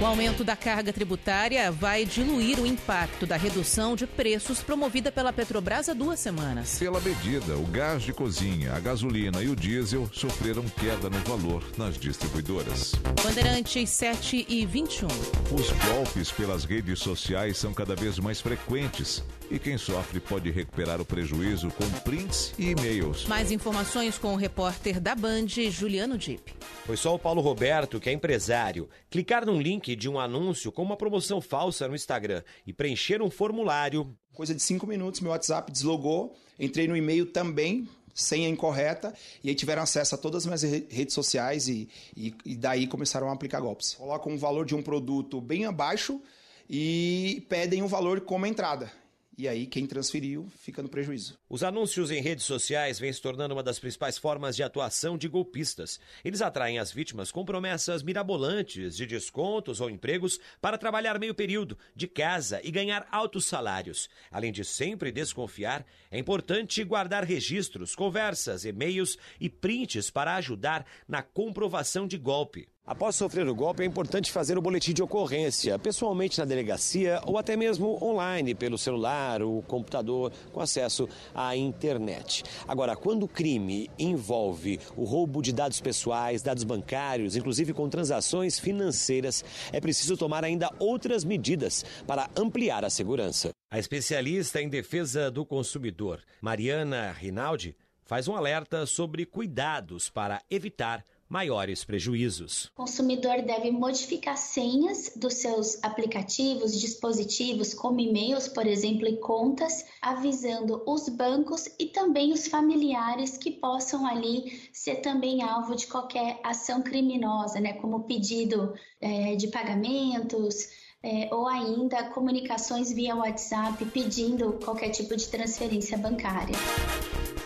O 0.00 0.04
aumento 0.04 0.42
da 0.42 0.56
carga 0.56 0.92
tributária 0.92 1.70
vai 1.70 2.04
diluir 2.04 2.58
o 2.58 2.66
impacto 2.66 3.24
da 3.24 3.36
redução 3.36 3.94
de 3.94 4.06
preços 4.06 4.60
promovida 4.60 5.12
pela 5.12 5.32
Petrobras 5.32 5.88
há 5.88 5.94
duas 5.94 6.18
semanas. 6.18 6.78
Pela 6.78 7.00
medida, 7.00 7.56
o 7.56 7.64
gás 7.66 8.02
de 8.02 8.12
cozinha, 8.12 8.74
a 8.74 8.80
gasolina 8.80 9.40
e 9.40 9.48
o 9.48 9.54
diesel 9.54 10.08
sofreram 10.12 10.64
queda 10.64 11.08
no 11.08 11.18
valor 11.20 11.64
nas 11.78 11.96
distribuidoras. 11.96 12.92
Bandeirantes 13.22 13.88
7 13.90 14.44
e 14.48 14.66
21. 14.66 15.06
Os 15.06 15.70
golpes 15.88 16.30
pelas 16.32 16.64
redes 16.64 16.98
sociais 16.98 17.56
são 17.56 17.72
cada 17.72 17.94
vez 17.94 18.18
mais 18.18 18.40
frequentes 18.40 19.22
e 19.50 19.58
quem 19.58 19.76
sofre 19.78 20.20
pode 20.20 20.50
recuperar 20.50 21.00
o 21.00 21.04
prejuízo 21.04 21.70
com 21.70 21.88
prints 22.00 22.52
e 22.58 22.70
e-mails. 22.70 23.26
Mais 23.26 23.50
informações 23.50 24.18
com 24.18 24.32
o 24.32 24.36
repórter 24.36 25.00
da 25.00 25.14
Band, 25.14 25.48
Juliano 25.70 26.16
Dip. 26.16 26.54
Foi 26.84 26.96
só 26.96 27.14
o 27.14 27.18
Paulo 27.18 27.40
Roberto, 27.40 28.00
que 28.00 28.08
é 28.08 28.12
empresário, 28.12 28.88
clicar 29.10 29.46
num 29.46 29.60
link 29.60 29.94
de 29.94 30.08
um 30.08 30.18
anúncio 30.18 30.72
com 30.72 30.82
uma 30.82 30.96
promoção 30.96 31.40
falsa 31.40 31.86
no 31.88 31.94
Instagram 31.94 32.42
e 32.66 32.72
preencher 32.72 33.22
um 33.22 33.30
formulário. 33.30 34.16
Coisa 34.32 34.54
de 34.54 34.62
cinco 34.62 34.86
minutos, 34.86 35.20
meu 35.20 35.30
WhatsApp 35.30 35.70
deslogou, 35.70 36.36
entrei 36.58 36.88
no 36.88 36.96
e-mail 36.96 37.26
também, 37.26 37.88
senha 38.14 38.48
incorreta, 38.48 39.12
e 39.42 39.48
aí 39.48 39.54
tiveram 39.54 39.82
acesso 39.82 40.14
a 40.14 40.18
todas 40.18 40.46
as 40.46 40.46
minhas 40.46 40.62
redes 40.90 41.14
sociais 41.14 41.68
e, 41.68 41.88
e, 42.16 42.34
e 42.44 42.56
daí 42.56 42.86
começaram 42.86 43.28
a 43.28 43.32
aplicar 43.32 43.60
golpes. 43.60 43.94
Colocam 43.94 44.32
um 44.32 44.38
valor 44.38 44.64
de 44.64 44.74
um 44.74 44.82
produto 44.82 45.40
bem 45.40 45.66
abaixo 45.66 46.20
e 46.68 47.44
pedem 47.48 47.82
um 47.82 47.86
valor 47.86 48.20
como 48.20 48.46
entrada. 48.46 48.90
E 49.36 49.48
aí, 49.48 49.66
quem 49.66 49.84
transferiu 49.84 50.48
fica 50.60 50.80
no 50.80 50.88
prejuízo. 50.88 51.36
Os 51.48 51.64
anúncios 51.64 52.12
em 52.12 52.20
redes 52.20 52.44
sociais 52.44 53.00
vêm 53.00 53.12
se 53.12 53.20
tornando 53.20 53.52
uma 53.54 53.64
das 53.64 53.80
principais 53.80 54.16
formas 54.16 54.54
de 54.54 54.62
atuação 54.62 55.18
de 55.18 55.26
golpistas. 55.26 55.98
Eles 56.24 56.40
atraem 56.40 56.78
as 56.78 56.92
vítimas 56.92 57.32
com 57.32 57.44
promessas 57.44 58.02
mirabolantes 58.02 58.96
de 58.96 59.06
descontos 59.06 59.80
ou 59.80 59.90
empregos 59.90 60.38
para 60.60 60.78
trabalhar 60.78 61.18
meio 61.18 61.34
período, 61.34 61.76
de 61.96 62.06
casa 62.06 62.60
e 62.62 62.70
ganhar 62.70 63.08
altos 63.10 63.46
salários. 63.46 64.08
Além 64.30 64.52
de 64.52 64.64
sempre 64.64 65.10
desconfiar, 65.10 65.84
é 66.12 66.18
importante 66.18 66.84
guardar 66.84 67.24
registros, 67.24 67.94
conversas, 67.94 68.64
e-mails 68.64 69.18
e 69.40 69.48
prints 69.48 70.10
para 70.10 70.36
ajudar 70.36 70.86
na 71.08 71.22
comprovação 71.22 72.06
de 72.06 72.18
golpe. 72.18 72.68
Após 72.86 73.16
sofrer 73.16 73.48
o 73.48 73.54
golpe, 73.54 73.82
é 73.82 73.86
importante 73.86 74.30
fazer 74.30 74.58
o 74.58 74.60
boletim 74.60 74.92
de 74.92 75.02
ocorrência, 75.02 75.78
pessoalmente 75.78 76.38
na 76.38 76.44
delegacia 76.44 77.18
ou 77.24 77.38
até 77.38 77.56
mesmo 77.56 77.98
online, 78.04 78.54
pelo 78.54 78.76
celular 78.76 79.40
ou 79.40 79.62
computador, 79.62 80.30
com 80.52 80.60
acesso 80.60 81.08
à 81.34 81.56
internet. 81.56 82.44
Agora, 82.68 82.94
quando 82.94 83.22
o 83.22 83.28
crime 83.28 83.90
envolve 83.98 84.78
o 84.98 85.04
roubo 85.04 85.40
de 85.40 85.50
dados 85.50 85.80
pessoais, 85.80 86.42
dados 86.42 86.62
bancários, 86.62 87.36
inclusive 87.36 87.72
com 87.72 87.88
transações 87.88 88.58
financeiras, 88.58 89.42
é 89.72 89.80
preciso 89.80 90.14
tomar 90.14 90.44
ainda 90.44 90.70
outras 90.78 91.24
medidas 91.24 91.86
para 92.06 92.28
ampliar 92.36 92.84
a 92.84 92.90
segurança. 92.90 93.48
A 93.70 93.78
especialista 93.78 94.60
em 94.60 94.68
defesa 94.68 95.30
do 95.30 95.46
consumidor, 95.46 96.20
Mariana 96.38 97.12
Rinaldi, 97.12 97.74
faz 98.04 98.28
um 98.28 98.36
alerta 98.36 98.84
sobre 98.84 99.24
cuidados 99.24 100.10
para 100.10 100.42
evitar 100.50 101.02
maiores 101.34 101.82
prejuízos. 101.82 102.66
O 102.66 102.82
consumidor 102.82 103.42
deve 103.42 103.72
modificar 103.72 104.36
senhas 104.36 105.10
dos 105.16 105.34
seus 105.34 105.82
aplicativos, 105.82 106.80
dispositivos, 106.80 107.74
como 107.74 107.98
e-mails, 107.98 108.46
por 108.46 108.64
exemplo, 108.68 109.08
e 109.08 109.16
contas, 109.16 109.84
avisando 110.00 110.80
os 110.86 111.08
bancos 111.08 111.68
e 111.76 111.86
também 111.86 112.32
os 112.32 112.46
familiares 112.46 113.36
que 113.36 113.50
possam 113.50 114.06
ali 114.06 114.62
ser 114.72 114.96
também 115.00 115.42
alvo 115.42 115.74
de 115.74 115.88
qualquer 115.88 116.38
ação 116.44 116.80
criminosa, 116.82 117.58
né, 117.58 117.72
como 117.72 118.04
pedido 118.04 118.72
é, 119.00 119.34
de 119.34 119.48
pagamentos, 119.48 120.68
é, 121.02 121.28
ou 121.34 121.48
ainda 121.48 122.10
comunicações 122.10 122.92
via 122.92 123.16
WhatsApp 123.16 123.84
pedindo 123.86 124.52
qualquer 124.64 124.90
tipo 124.90 125.16
de 125.16 125.26
transferência 125.26 125.98
bancária. 125.98 126.54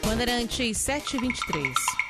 Bandeirantes 0.05 0.77
723. 0.77 2.08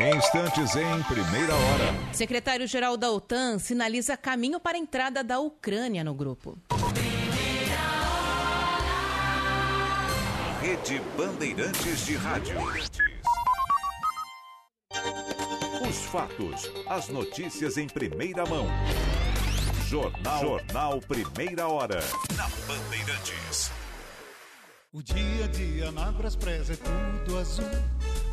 Em 0.00 0.16
instantes, 0.16 0.74
em 0.76 1.02
primeira 1.02 1.54
hora. 1.54 2.14
Secretário-geral 2.14 2.96
da 2.96 3.10
OTAN 3.10 3.58
sinaliza 3.58 4.16
caminho 4.16 4.58
para 4.58 4.78
a 4.78 4.80
entrada 4.80 5.22
da 5.22 5.38
Ucrânia 5.38 6.02
no 6.02 6.14
grupo. 6.14 6.56
Rede 10.62 11.02
Bandeirantes 11.18 12.06
de 12.06 12.16
Rádio. 12.16 12.56
Os 15.86 15.96
fatos, 16.06 16.70
as 16.88 17.08
notícias 17.08 17.76
em 17.76 17.86
primeira 17.86 18.46
mão. 18.46 18.68
Jornal, 19.86 20.40
Jornal 20.40 21.00
Primeira 21.02 21.68
Hora. 21.68 22.00
Na 22.38 22.48
Bandeirantes. 22.66 23.70
O 24.94 25.02
dia 25.02 25.44
a 25.44 25.48
dia 25.48 25.92
na 25.92 26.10
Braspress 26.10 26.70
é 26.70 26.76
tudo 26.76 27.38
azul. 27.38 27.66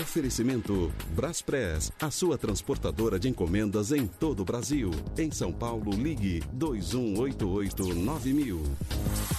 Oferecimento 0.00 0.92
Braspress, 1.10 1.90
a 2.00 2.08
sua 2.08 2.38
transportadora 2.38 3.18
de 3.18 3.28
encomendas 3.28 3.90
em 3.90 4.06
todo 4.06 4.38
o 4.40 4.44
Brasil. 4.44 4.92
Em 5.18 5.32
São 5.32 5.52
Paulo, 5.52 5.90
ligue 5.90 6.40
2188-9000. 6.56 9.37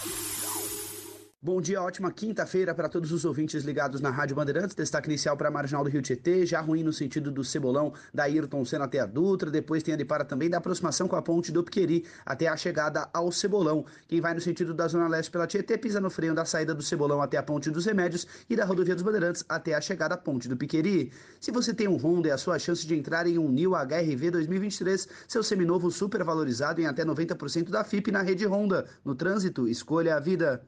Bom 1.42 1.62
dia, 1.62 1.82
ótima 1.82 2.12
quinta-feira 2.12 2.76
para 2.76 2.90
todos 2.90 3.14
os 3.14 3.24
ouvintes 3.24 3.64
ligados 3.64 4.02
na 4.02 4.10
Rádio 4.10 4.36
Bandeirantes. 4.36 4.76
Destaque 4.76 5.08
inicial 5.08 5.38
para 5.38 5.48
a 5.48 5.52
Marginal 5.52 5.86
do 5.86 5.90
Rio 5.90 6.02
Tietê, 6.02 6.46
já 6.46 6.60
ruim 6.60 6.84
no 6.84 6.92
sentido 6.92 7.32
do 7.32 7.46
Cebolão 7.46 7.94
da 8.14 8.24
Ayrton 8.24 8.66
Senna 8.66 8.84
até 8.84 9.00
a 9.00 9.06
Dutra. 9.06 9.50
Depois 9.50 9.82
tem 9.82 9.94
a 9.94 9.98
de 9.98 10.04
para 10.04 10.26
também 10.26 10.50
da 10.50 10.58
aproximação 10.58 11.08
com 11.08 11.16
a 11.16 11.22
ponte 11.22 11.50
do 11.50 11.64
Piqueri 11.64 12.06
até 12.26 12.50
a 12.50 12.58
chegada 12.58 13.10
ao 13.14 13.32
Cebolão. 13.32 13.86
Quem 14.06 14.20
vai 14.20 14.34
no 14.34 14.42
sentido 14.42 14.74
da 14.74 14.86
Zona 14.90 15.08
Leste 15.08 15.32
pela 15.32 15.48
Tietê 15.48 15.78
pisa 15.78 16.02
no 16.02 16.10
freio 16.10 16.36
da 16.36 16.44
saída 16.44 16.76
do 16.76 16.84
Cebolão 16.84 17.22
até 17.22 17.38
a 17.38 17.44
ponte 17.44 17.72
dos 17.72 17.86
Remédios 17.86 18.28
e 18.50 18.58
da 18.58 18.66
Rodovia 18.66 18.94
dos 18.94 19.04
Bandeirantes 19.06 19.46
até 19.48 19.74
a 19.76 19.80
chegada 19.80 20.16
à 20.16 20.18
ponte 20.18 20.50
do 20.50 20.58
Piqueri. 20.58 21.10
Se 21.40 21.52
você 21.52 21.74
tem 21.74 21.88
um 21.88 21.96
Honda, 21.96 22.28
é 22.28 22.32
a 22.34 22.38
sua 22.38 22.60
chance 22.60 22.86
de 22.86 22.94
entrar 22.94 23.26
em 23.26 23.38
um 23.38 23.48
New 23.48 23.72
HRV 23.76 24.32
2023, 24.32 25.08
seu 25.26 25.42
seminovo 25.42 25.90
super 25.90 26.22
valorizado 26.22 26.82
em 26.82 26.86
até 26.86 27.06
90% 27.06 27.70
da 27.70 27.86
FIP 27.86 28.12
na 28.12 28.22
rede 28.22 28.46
Honda. 28.46 28.86
No 29.06 29.16
trânsito, 29.16 29.70
escolha 29.70 30.18
a 30.18 30.20
vida. 30.20 30.68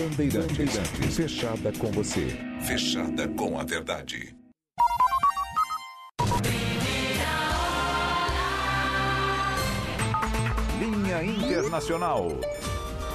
Bandeirantes. 0.00 1.14
Fechada 1.14 1.70
com 1.78 1.92
você. 1.92 2.26
Fechada 2.66 3.28
com 3.28 3.60
a 3.60 3.64
verdade. 3.64 4.34
Linha 10.78 11.22
Internacional. 11.22 12.28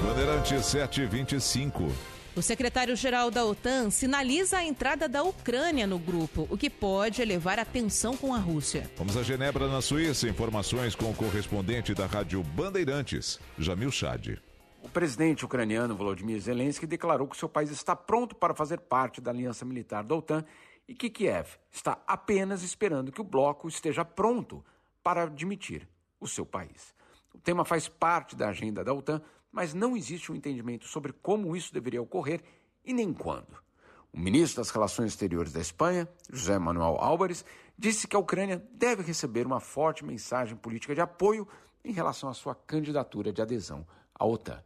Bandeirantes 0.00 0.64
725. 0.66 1.90
O 2.36 2.42
secretário-geral 2.42 3.32
da 3.32 3.44
OTAN 3.44 3.90
sinaliza 3.90 4.58
a 4.58 4.64
entrada 4.64 5.08
da 5.08 5.24
Ucrânia 5.24 5.88
no 5.88 5.98
grupo, 5.98 6.46
o 6.48 6.56
que 6.56 6.70
pode 6.70 7.20
elevar 7.20 7.58
a 7.58 7.64
tensão 7.64 8.16
com 8.16 8.32
a 8.32 8.38
Rússia. 8.38 8.88
Vamos 8.96 9.16
a 9.16 9.24
Genebra, 9.24 9.66
na 9.66 9.80
Suíça. 9.80 10.28
Informações 10.28 10.94
com 10.94 11.10
o 11.10 11.14
correspondente 11.14 11.94
da 11.94 12.06
Rádio 12.06 12.44
Bandeirantes, 12.44 13.40
Jamil 13.58 13.90
Chad. 13.90 14.38
O 14.86 14.88
presidente 14.88 15.44
ucraniano 15.44 15.96
Volodymyr 15.96 16.40
Zelensky 16.40 16.86
declarou 16.86 17.26
que 17.26 17.36
seu 17.36 17.48
país 17.48 17.72
está 17.72 17.96
pronto 17.96 18.36
para 18.36 18.54
fazer 18.54 18.78
parte 18.78 19.20
da 19.20 19.32
aliança 19.32 19.64
militar 19.64 20.04
da 20.04 20.14
OTAN 20.14 20.44
e 20.86 20.94
que 20.94 21.10
Kiev 21.10 21.58
está 21.72 22.00
apenas 22.06 22.62
esperando 22.62 23.10
que 23.10 23.20
o 23.20 23.24
bloco 23.24 23.66
esteja 23.66 24.04
pronto 24.04 24.64
para 25.02 25.24
admitir 25.24 25.88
o 26.20 26.28
seu 26.28 26.46
país. 26.46 26.94
O 27.34 27.38
tema 27.38 27.64
faz 27.64 27.88
parte 27.88 28.36
da 28.36 28.48
agenda 28.48 28.84
da 28.84 28.94
OTAN, 28.94 29.20
mas 29.50 29.74
não 29.74 29.96
existe 29.96 30.30
um 30.30 30.36
entendimento 30.36 30.86
sobre 30.86 31.12
como 31.12 31.56
isso 31.56 31.74
deveria 31.74 32.00
ocorrer 32.00 32.40
e 32.84 32.92
nem 32.92 33.12
quando. 33.12 33.58
O 34.12 34.20
ministro 34.20 34.62
das 34.62 34.70
Relações 34.70 35.10
Exteriores 35.10 35.52
da 35.52 35.60
Espanha, 35.60 36.08
José 36.32 36.60
Manuel 36.60 36.96
Álvares, 37.00 37.44
disse 37.76 38.06
que 38.06 38.14
a 38.14 38.20
Ucrânia 38.20 38.64
deve 38.72 39.02
receber 39.02 39.48
uma 39.48 39.58
forte 39.58 40.04
mensagem 40.04 40.56
política 40.56 40.94
de 40.94 41.00
apoio 41.00 41.46
em 41.84 41.90
relação 41.90 42.28
à 42.28 42.32
sua 42.32 42.54
candidatura 42.54 43.32
de 43.32 43.42
adesão 43.42 43.84
à 44.14 44.24
OTAN. 44.24 44.62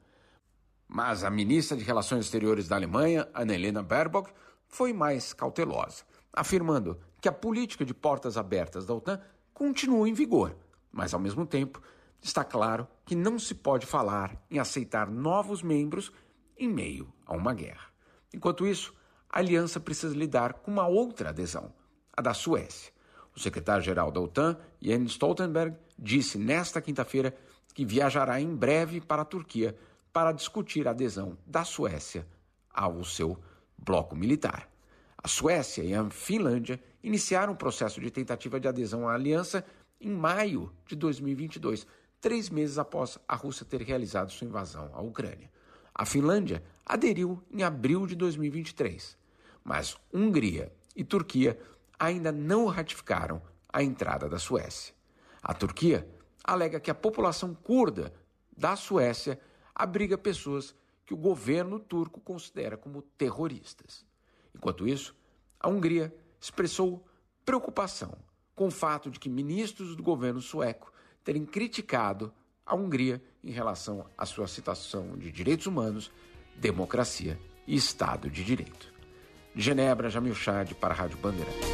Mas 0.93 1.23
a 1.23 1.31
ministra 1.31 1.77
de 1.77 1.85
Relações 1.85 2.25
Exteriores 2.25 2.67
da 2.67 2.75
Alemanha, 2.75 3.29
Annalena 3.33 3.81
Baerbock, 3.81 4.33
foi 4.67 4.93
mais 4.93 5.33
cautelosa, 5.33 6.03
afirmando 6.33 6.99
que 7.21 7.29
a 7.29 7.33
política 7.33 7.85
de 7.85 7.95
portas 7.95 8.37
abertas 8.37 8.85
da 8.85 8.95
OTAN 8.95 9.21
continua 9.55 10.09
em 10.09 10.13
vigor, 10.13 10.57
mas 10.91 11.15
ao 11.15 11.21
mesmo 11.21 11.47
tempo 11.47 11.81
está 12.21 12.43
claro 12.43 12.89
que 13.07 13.15
não 13.15 13.39
se 13.39 13.55
pode 13.55 13.87
falar 13.87 14.37
em 14.51 14.59
aceitar 14.59 15.09
novos 15.09 15.63
membros 15.63 16.11
em 16.59 16.69
meio 16.69 17.13
a 17.25 17.37
uma 17.37 17.55
guerra. 17.55 17.87
Enquanto 18.35 18.67
isso, 18.67 18.93
a 19.29 19.39
aliança 19.39 19.79
precisa 19.79 20.17
lidar 20.17 20.55
com 20.55 20.73
uma 20.73 20.89
outra 20.89 21.29
adesão, 21.29 21.73
a 22.13 22.21
da 22.21 22.35
Suécia. 22.35 22.93
O 23.33 23.39
secretário-geral 23.39 24.11
da 24.11 24.21
OTAN, 24.21 24.59
Jens 24.83 25.13
Stoltenberg, 25.13 25.77
disse 25.97 26.37
nesta 26.37 26.81
quinta-feira 26.81 27.33
que 27.73 27.85
viajará 27.85 28.41
em 28.41 28.53
breve 28.53 29.01
para 29.01 29.23
a 29.23 29.25
Turquia 29.25 29.77
para 30.13 30.33
discutir 30.33 30.87
a 30.87 30.91
adesão 30.91 31.37
da 31.47 31.65
Suécia 31.65 32.27
ao 32.73 33.03
seu 33.05 33.39
bloco 33.77 34.15
militar. 34.17 34.69
A 35.23 35.29
Suécia 35.29 35.83
e 35.83 35.95
a 35.95 36.09
Finlândia 36.11 36.83
iniciaram 37.03 37.53
o 37.53 37.57
processo 37.57 38.01
de 38.01 38.11
tentativa 38.11 38.59
de 38.59 38.69
adesão 38.69 39.09
à 39.09 39.15
aliança 39.15 39.65
em 40.01 40.11
maio 40.11 40.73
de 40.87 40.97
2022, 40.97 41.87
três 42.21 42.49
meses 42.49 42.79
após 42.79 43.19
a 43.29 43.35
Rússia 43.35 43.67
ter 43.67 43.83
realizado 43.83 44.33
sua 44.33 44.47
invasão 44.47 44.91
à 44.95 45.01
Ucrânia. 45.01 45.51
A 45.95 46.07
Finlândia 46.07 46.63
aderiu 46.87 47.43
em 47.51 47.63
abril 47.63 48.07
de 48.07 48.15
2023, 48.15 49.17
mas 49.63 49.97
Hungria 50.13 50.73
e 50.97 51.05
Turquia 51.05 51.59
ainda 51.99 52.33
não 52.33 52.67
ratificaram 52.67 53.43
a 53.71 53.83
entrada 53.83 54.29
da 54.29 54.39
Suécia. 54.39 54.95
A 55.43 55.53
Turquia 55.53 56.09
alega 56.43 56.81
que 56.81 56.91
a 56.91 56.95
população 56.95 57.55
curda 57.55 58.13
da 58.57 58.77
Suécia 58.77 59.39
abriga 59.83 60.19
pessoas 60.19 60.75
que 61.07 61.15
o 61.15 61.17
governo 61.17 61.79
turco 61.79 62.21
considera 62.21 62.77
como 62.77 63.03
terroristas. 63.03 64.05
Enquanto 64.55 64.87
isso, 64.87 65.15
a 65.59 65.69
Hungria 65.69 66.15
expressou 66.41 67.05
preocupação 67.45 68.13
com 68.55 68.67
o 68.69 68.71
fato 68.71 69.11
de 69.11 69.19
que 69.19 69.29
ministros 69.29 69.97
do 69.97 70.03
governo 70.03 70.41
sueco 70.41 70.93
terem 71.25 71.45
criticado 71.45 72.33
a 72.65 72.75
Hungria 72.75 73.23
em 73.43 73.51
relação 73.51 74.07
à 74.17 74.25
sua 74.25 74.47
situação 74.47 75.17
de 75.17 75.33
direitos 75.33 75.67
humanos, 75.67 76.13
democracia 76.57 77.41
e 77.67 77.75
Estado 77.75 78.31
de 78.31 78.45
Direito. 78.45 78.93
De 79.55 79.63
Genebra, 79.63 80.11
Jamil 80.11 80.35
Chad 80.35 80.75
para 80.75 80.95
a 80.95 80.97
Rádio 80.97 81.19
Bandeirantes. 81.19 81.69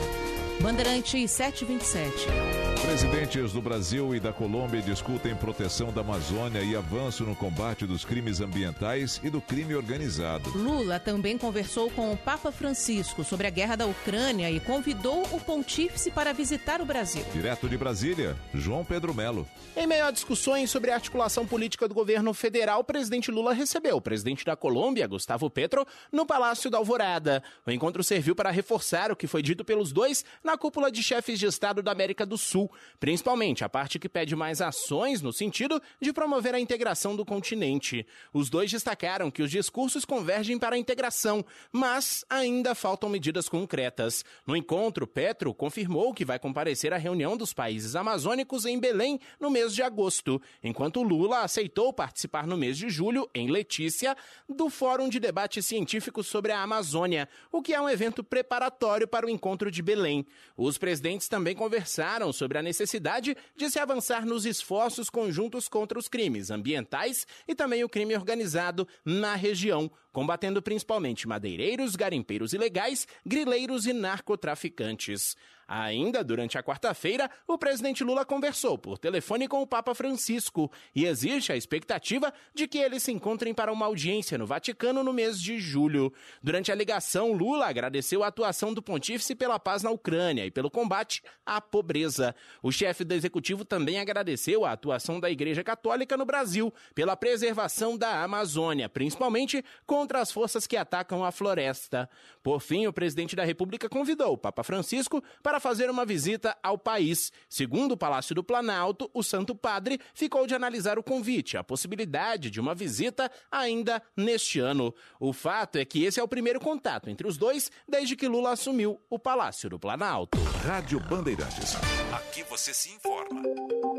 Bandeirantes 0.63 1.31
727. 1.31 2.76
Presidentes 2.87 3.53
do 3.53 3.61
Brasil 3.61 4.15
e 4.15 4.21
da 4.21 4.33
Colômbia 4.33 4.81
discutem 4.81 5.35
proteção 5.35 5.93
da 5.93 6.03
Amazônia 6.03 6.63
e 6.63 6.77
avanço 6.77 7.25
no 7.25 7.35
combate 7.35 7.85
dos 7.85 8.05
crimes 8.05 8.41
ambientais 8.41 9.21
e 9.25 9.29
do 9.29 9.41
crime 9.41 9.75
organizado. 9.75 10.57
Lula 10.57 11.01
também 11.01 11.37
conversou 11.37 11.91
com 11.91 12.13
o 12.13 12.17
Papa 12.17 12.53
Francisco 12.53 13.25
sobre 13.25 13.49
a 13.49 13.51
guerra 13.51 13.75
da 13.75 13.87
Ucrânia 13.87 14.49
e 14.53 14.61
convidou 14.61 15.27
o 15.33 15.41
pontífice 15.41 16.13
para 16.13 16.33
visitar 16.33 16.81
o 16.81 16.87
Brasil. 16.87 17.25
Direto 17.33 17.69
de 17.69 17.77
Brasília, 17.77 18.37
João 18.55 18.85
Pedro 18.85 19.13
Melo. 19.13 19.49
Em 19.77 19.87
meio 19.87 20.05
a 20.05 20.13
discussões 20.13 20.71
sobre 20.71 20.93
a 20.93 20.95
articulação 20.95 21.45
política 21.45 21.89
do 21.89 21.95
governo 21.95 22.33
federal, 22.33 22.81
o 22.81 22.85
presidente 22.85 23.33
Lula 23.33 23.53
recebeu 23.53 23.97
o 23.97 24.01
presidente 24.01 24.45
da 24.45 24.55
Colômbia, 24.55 25.09
Gustavo 25.09 25.51
Petro, 25.51 25.85
no 26.13 26.25
Palácio 26.25 26.71
da 26.71 26.79
Alvorada. 26.79 27.43
O 27.67 27.71
encontro 27.73 28.05
serviu 28.05 28.37
para 28.37 28.53
reforçar 28.53 29.11
o 29.11 29.17
que 29.17 29.27
foi 29.27 29.43
dito 29.43 29.65
pelos 29.65 29.93
dois 29.93 30.25
na 30.43 30.57
cúpula 30.57 30.89
de 30.89 31.03
chefes 31.03 31.41
de 31.41 31.47
Estado 31.47 31.83
da 31.83 31.91
América 31.91 32.25
do 32.25 32.39
Sul. 32.39 32.71
Principalmente 32.99 33.65
a 33.65 33.69
parte 33.69 33.99
que 33.99 34.09
pede 34.09 34.35
mais 34.35 34.61
ações 34.61 35.23
no 35.23 35.33
sentido 35.33 35.81
de 36.01 36.13
promover 36.13 36.55
a 36.55 36.61
integração 36.61 37.15
do 37.17 37.25
continente. 37.25 38.07
Os 38.33 38.49
dois 38.51 38.71
destacaram 38.71 39.31
que 39.31 39.43
os 39.43 39.51
discursos 39.51 40.05
convergem 40.05 40.59
para 40.59 40.77
a 40.77 40.79
integração, 40.79 41.45
mas 41.73 42.25
ainda 42.29 42.75
faltam 42.75 43.09
medidas 43.09 43.49
concretas. 43.49 44.25
No 44.47 44.57
encontro, 44.57 45.07
Petro 45.07 45.53
confirmou 45.55 46.15
que 46.15 46.25
vai 46.25 46.39
comparecer 46.39 46.93
à 46.93 46.97
reunião 46.97 47.37
dos 47.37 47.53
países 47.53 47.97
amazônicos 47.97 48.65
em 48.65 48.79
Belém 48.79 49.21
no 49.41 49.51
mês 49.51 49.75
de 49.75 49.83
agosto, 49.83 50.41
enquanto 50.63 51.03
Lula 51.03 51.41
aceitou 51.41 51.93
participar 51.93 52.47
no 52.47 52.57
mês 52.57 52.77
de 52.77 52.89
julho, 52.89 53.29
em 53.35 53.51
Letícia, 53.51 54.17
do 54.49 54.69
Fórum 54.69 55.09
de 55.09 55.19
Debate 55.19 55.63
Científico 55.63 56.23
sobre 56.23 56.53
a 56.53 56.63
Amazônia, 56.63 57.29
o 57.51 57.63
que 57.63 57.75
é 57.75 57.81
um 57.81 57.89
evento 57.89 58.23
preparatório 58.23 59.09
para 59.09 59.27
o 59.27 59.31
encontro 59.31 59.71
de 59.71 59.83
Belém. 59.83 60.27
Os 60.57 60.79
presidentes 60.79 61.29
também 61.29 61.55
conversaram 61.55 62.33
sobre 62.33 62.56
a 62.57 62.63
necessidade 62.63 63.37
de 63.57 63.71
se 63.71 63.79
avançar 63.79 64.25
nos 64.25 64.47
esforços 64.47 65.11
conjuntos 65.11 65.69
contra 65.69 65.99
os 65.99 66.09
crimes 66.09 66.51
ambientais 66.51 67.27
e 67.47 67.55
também 67.55 67.85
o 67.85 67.89
crime 67.89 68.17
organizado 68.17 68.87
na 69.05 69.35
região, 69.35 69.91
combatendo 70.17 70.63
principalmente 70.63 71.29
madeireiros, 71.29 71.95
garimpeiros 71.95 72.55
ilegais, 72.55 73.07
grileiros 73.27 73.85
e 73.85 73.93
narcotraficantes. 73.93 75.37
Ainda 75.69 76.23
durante 76.23 76.57
a 76.57 76.63
quarta-feira, 76.63 77.29
o 77.47 77.59
presidente 77.59 78.05
Lula 78.05 78.25
conversou 78.25 78.79
por 78.79 78.99
telefone 78.99 79.49
com 79.49 79.61
o 79.61 79.67
Papa 79.67 79.95
Francisco 79.97 80.71
e 80.95 81.07
existe 81.07 81.51
a 81.51 81.57
expectativa 81.57 82.33
de 82.55 82.69
que 82.69 82.79
eles 82.79 83.03
se 83.03 83.11
encontrem 83.11 83.53
para 83.53 83.73
uma 83.73 83.87
audiência 83.87 84.39
no 84.39 84.47
Vaticano 84.47 85.03
no 85.03 85.13
mês 85.13 85.43
de 85.43 85.59
julho. 85.59 86.13
Durante 86.41 86.71
a 86.71 86.75
ligação, 86.75 87.33
Lula 87.33 87.67
agradeceu 87.67 88.23
a 88.23 88.29
atuação 88.29 88.73
do 88.73 88.81
pontífice 88.81 89.35
pela 89.35 89.59
paz 89.59 89.83
na 89.83 89.91
Ucrânia 89.91 90.47
e 90.47 90.53
pelo 90.53 90.71
combate 90.71 91.21
à 91.45 91.61
pobreza. 91.61 92.33
O 92.63 92.71
chefe 92.71 93.03
do 93.03 93.13
executivo 93.13 93.65
também 93.65 93.99
agradeceu 93.99 94.65
a 94.65 94.71
atuação 94.71 95.19
da 95.19 95.29
Igreja 95.29 95.65
Católica 95.65 96.17
no 96.17 96.25
Brasil 96.25 96.73
pela 96.95 97.17
preservação 97.17 97.99
da 97.99 98.23
Amazônia, 98.23 98.89
principalmente 98.89 99.65
contra 100.07 100.21
as 100.21 100.31
forças 100.31 100.69
que 100.69 100.77
atacam 100.77 101.25
a 101.25 101.33
floresta. 101.33 102.09
Por 102.41 102.61
fim, 102.61 102.87
o 102.87 102.93
presidente 102.93 103.35
da 103.35 103.45
República 103.45 103.89
convidou 103.89 104.35
o 104.35 104.39
Papa 104.39 104.63
Francisco 104.63 105.21
para 105.43 105.59
fazer 105.59 105.91
uma 105.91 106.07
visita 106.07 106.57
ao 106.63 106.79
país. 106.79 107.33
Segundo 107.49 107.93
o 107.93 107.97
Palácio 107.97 108.33
do 108.33 108.45
Planalto, 108.45 109.11
o 109.13 109.21
Santo 109.21 109.53
Padre 109.53 109.99
ficou 110.15 110.47
de 110.47 110.55
analisar 110.55 110.97
o 110.97 111.03
convite, 111.03 111.57
a 111.57 111.65
possibilidade 111.65 112.53
de 112.53 112.61
uma 112.61 112.73
visita 112.73 113.29
ainda 113.51 114.01
neste 114.17 114.61
ano. 114.61 114.95
O 115.19 115.33
fato 115.33 115.75
é 115.75 115.85
que 115.85 116.05
esse 116.05 116.21
é 116.21 116.23
o 116.23 116.29
primeiro 116.29 116.61
contato 116.61 117.11
entre 117.11 117.27
os 117.27 117.37
dois 117.37 117.69
desde 117.89 118.15
que 118.15 118.29
Lula 118.29 118.53
assumiu 118.53 119.01
o 119.11 119.19
Palácio 119.19 119.69
do 119.69 119.77
Planalto. 119.77 120.39
Rádio 120.65 121.01
Bandeirantes. 121.01 121.75
Aqui 122.13 122.45
você 122.45 122.73
se 122.73 122.93
informa. 122.93 123.96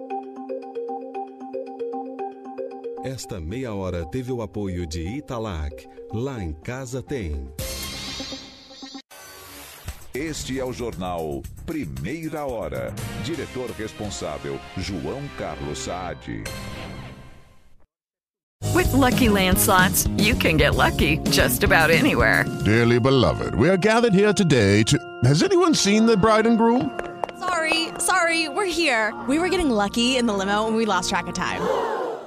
Esta 3.03 3.39
meia 3.39 3.73
hora 3.73 4.05
teve 4.05 4.31
o 4.31 4.41
apoio 4.41 4.87
de 4.87 5.01
Italac. 5.01 5.87
Lá 6.11 6.43
em 6.43 6.51
casa 6.51 7.01
tem. 7.01 7.47
Este 10.13 10.59
é 10.59 10.65
o 10.65 10.73
jornal 10.73 11.43
Primeira 11.63 12.45
Hora. 12.45 12.91
Diretor 13.23 13.69
responsável, 13.77 14.59
João 14.77 15.21
Carlos 15.37 15.77
Saad. 15.77 16.43
With 18.73 18.91
Lucky 18.93 19.29
Land 19.29 19.59
slots, 19.59 20.07
you 20.17 20.35
can 20.35 20.57
get 20.57 20.75
lucky 20.75 21.19
just 21.29 21.63
about 21.63 21.91
anywhere. 21.91 22.45
Dearly 22.65 22.99
beloved, 22.99 23.53
we 23.53 23.69
are 23.69 23.77
gathered 23.77 24.13
here 24.13 24.33
today 24.33 24.81
to. 24.83 24.97
Has 25.23 25.43
anyone 25.43 25.75
seen 25.75 26.07
the 26.07 26.17
bride 26.17 26.47
and 26.47 26.57
groom? 26.57 26.89
Sorry, 27.39 27.89
sorry, 27.99 28.49
we're 28.49 28.65
here. 28.65 29.13
We 29.27 29.37
were 29.37 29.49
getting 29.49 29.69
lucky 29.69 30.17
in 30.17 30.25
the 30.25 30.33
limo 30.33 30.65
and 30.65 30.75
we 30.75 30.85
lost 30.85 31.09
track 31.09 31.27
of 31.27 31.35
time. 31.35 31.61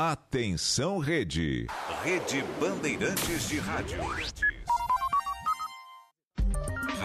Atenção, 0.00 0.98
rede. 0.98 1.66
Rede 2.04 2.44
Bandeirantes 2.60 3.48
de 3.48 3.58
Rádio. 3.58 3.98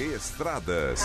Estradas. 0.00 1.02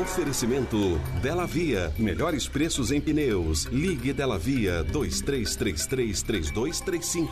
Oferecimento 0.00 0.96
Dela 1.20 1.44
Via. 1.44 1.92
Melhores 1.98 2.46
preços 2.46 2.92
em 2.92 3.00
pneus. 3.00 3.64
Ligue 3.64 4.12
Dela 4.12 4.38
Via 4.38 4.84
23333235. 4.84 7.26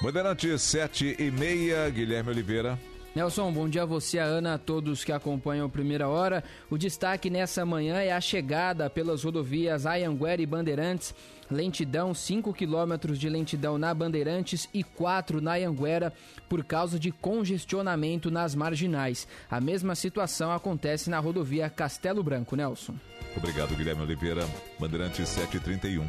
Bandeirantes, 0.00 0.62
sete 0.62 1.14
e 1.18 1.30
meia. 1.30 1.90
Guilherme 1.90 2.30
Oliveira. 2.30 2.80
Nelson, 3.14 3.52
bom 3.52 3.68
dia 3.68 3.82
a 3.82 3.86
você, 3.86 4.18
a 4.18 4.24
Ana, 4.24 4.54
a 4.54 4.58
todos 4.58 5.04
que 5.04 5.12
acompanham 5.12 5.66
a 5.66 5.68
primeira 5.68 6.08
hora. 6.08 6.42
O 6.70 6.78
destaque 6.78 7.28
nessa 7.28 7.66
manhã 7.66 7.96
é 7.96 8.12
a 8.12 8.20
chegada 8.20 8.88
pelas 8.88 9.24
rodovias 9.24 9.84
Ayanguera 9.84 10.40
e 10.40 10.46
Bandeirantes. 10.46 11.14
Lentidão, 11.50 12.12
5 12.12 12.52
quilômetros 12.52 13.18
de 13.18 13.28
lentidão 13.28 13.78
na 13.78 13.92
Bandeirantes 13.94 14.68
e 14.72 14.82
4 14.82 15.40
na 15.40 15.54
Anguera 15.54 16.12
por 16.48 16.64
causa 16.64 16.98
de 16.98 17.10
congestionamento 17.10 18.30
nas 18.30 18.54
marginais. 18.54 19.26
A 19.50 19.60
mesma 19.60 19.94
situação 19.94 20.52
acontece 20.52 21.10
na 21.10 21.18
rodovia 21.18 21.70
Castelo 21.70 22.22
Branco, 22.22 22.56
Nelson. 22.56 22.94
Obrigado, 23.36 23.76
Guilherme 23.76 24.02
Oliveira. 24.02 24.48
Bandeirantes 24.80 25.28
731. 25.28 26.04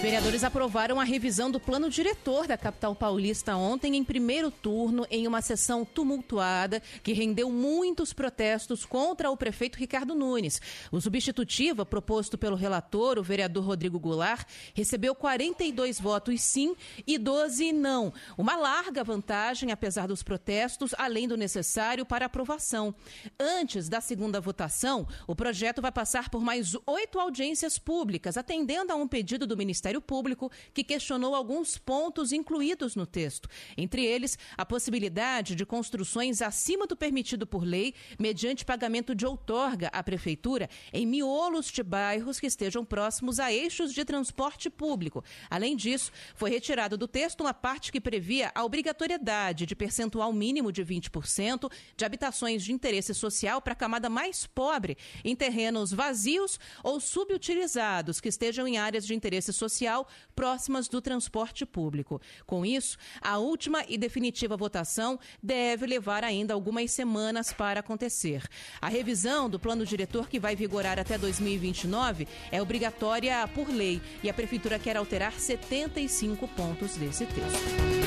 Vereadores 0.00 0.44
aprovaram 0.44 1.00
a 1.00 1.04
revisão 1.04 1.50
do 1.50 1.58
plano 1.58 1.88
diretor 1.88 2.46
da 2.46 2.58
capital 2.58 2.94
paulista 2.94 3.56
ontem 3.56 3.96
em 3.96 4.04
primeiro 4.04 4.50
turno 4.50 5.06
em 5.10 5.26
uma 5.26 5.40
sessão 5.40 5.84
tumultuada 5.84 6.82
que 7.02 7.14
rendeu 7.14 7.50
muitos 7.50 8.12
protestos 8.12 8.84
contra 8.84 9.30
o 9.30 9.36
prefeito 9.36 9.78
Ricardo 9.78 10.14
Nunes. 10.14 10.60
O 10.92 11.00
substitutivo 11.00 11.86
proposto 11.86 12.36
pelo 12.36 12.56
relator, 12.56 13.18
o 13.18 13.22
vereador 13.22 13.64
Rodrigo 13.64 13.98
Goulart, 13.98 14.46
recebeu 14.76 15.14
42 15.14 15.98
votos 15.98 16.42
sim 16.42 16.76
e 17.06 17.16
12 17.16 17.72
não. 17.72 18.12
Uma 18.36 18.56
larga 18.56 19.02
vantagem, 19.02 19.72
apesar 19.72 20.06
dos 20.06 20.22
protestos, 20.22 20.94
além 20.98 21.26
do 21.26 21.34
necessário 21.34 22.04
para 22.04 22.26
aprovação. 22.26 22.94
Antes 23.40 23.88
da 23.88 24.02
segunda 24.02 24.38
votação, 24.38 25.08
o 25.26 25.34
projeto 25.34 25.80
vai 25.80 25.90
passar 25.90 26.28
por 26.28 26.42
mais 26.42 26.76
oito 26.86 27.18
audiências 27.18 27.78
públicas, 27.78 28.36
atendendo 28.36 28.92
a 28.92 28.96
um 28.96 29.08
pedido 29.08 29.46
do 29.46 29.56
Ministério 29.56 30.02
Público 30.02 30.52
que 30.74 30.84
questionou 30.84 31.34
alguns 31.34 31.78
pontos 31.78 32.30
incluídos 32.30 32.94
no 32.94 33.06
texto. 33.06 33.48
Entre 33.78 34.04
eles, 34.04 34.38
a 34.58 34.66
possibilidade 34.66 35.54
de 35.54 35.64
construções 35.64 36.42
acima 36.42 36.86
do 36.86 36.94
permitido 36.94 37.46
por 37.46 37.64
lei, 37.64 37.94
mediante 38.18 38.62
pagamento 38.62 39.14
de 39.14 39.24
outorga 39.24 39.88
à 39.88 40.02
Prefeitura 40.02 40.68
em 40.92 41.06
miolos 41.06 41.68
de 41.68 41.82
bairros 41.82 42.38
que 42.38 42.46
estejam 42.46 42.84
próximos 42.84 43.40
a 43.40 43.50
eixos 43.50 43.94
de 43.94 44.04
transporte 44.04 44.65
transporte 44.66 44.70
público. 44.70 45.24
Além 45.50 45.76
disso, 45.76 46.12
foi 46.34 46.50
retirado 46.50 46.96
do 46.96 47.08
texto 47.08 47.40
uma 47.40 47.54
parte 47.54 47.90
que 47.90 48.00
previa 48.00 48.50
a 48.54 48.64
obrigatoriedade 48.64 49.66
de 49.66 49.74
percentual 49.74 50.32
mínimo 50.32 50.72
de 50.72 50.84
20% 50.84 51.70
de 51.96 52.04
habitações 52.04 52.62
de 52.62 52.72
interesse 52.72 53.14
social 53.14 53.60
para 53.60 53.72
a 53.72 53.76
camada 53.76 54.08
mais 54.08 54.46
pobre 54.46 54.96
em 55.24 55.34
terrenos 55.34 55.92
vazios 55.92 56.58
ou 56.82 57.00
subutilizados 57.00 58.20
que 58.20 58.28
estejam 58.28 58.66
em 58.66 58.78
áreas 58.78 59.06
de 59.06 59.14
interesse 59.14 59.52
social 59.52 60.06
próximas 60.34 60.88
do 60.88 61.00
transporte 61.00 61.64
público. 61.64 62.20
Com 62.46 62.64
isso, 62.64 62.98
a 63.20 63.38
última 63.38 63.84
e 63.88 63.96
definitiva 63.96 64.56
votação 64.56 65.18
deve 65.42 65.86
levar 65.86 66.24
ainda 66.24 66.54
algumas 66.54 66.90
semanas 66.90 67.52
para 67.52 67.80
acontecer. 67.80 68.42
A 68.80 68.88
revisão 68.88 69.48
do 69.48 69.58
plano 69.58 69.84
diretor 69.84 70.28
que 70.28 70.38
vai 70.38 70.54
vigorar 70.54 70.98
até 70.98 71.18
2029 71.18 72.28
é 72.50 72.60
obrigatória 72.60 73.46
por 73.48 73.68
lei 73.68 74.00
e 74.22 74.30
a 74.30 74.34
prefeitura 74.34 74.55
quer 74.78 74.96
alterar 74.96 75.32
75 75.32 76.48
pontos 76.48 76.96
desse 76.96 77.26
texto. 77.26 78.06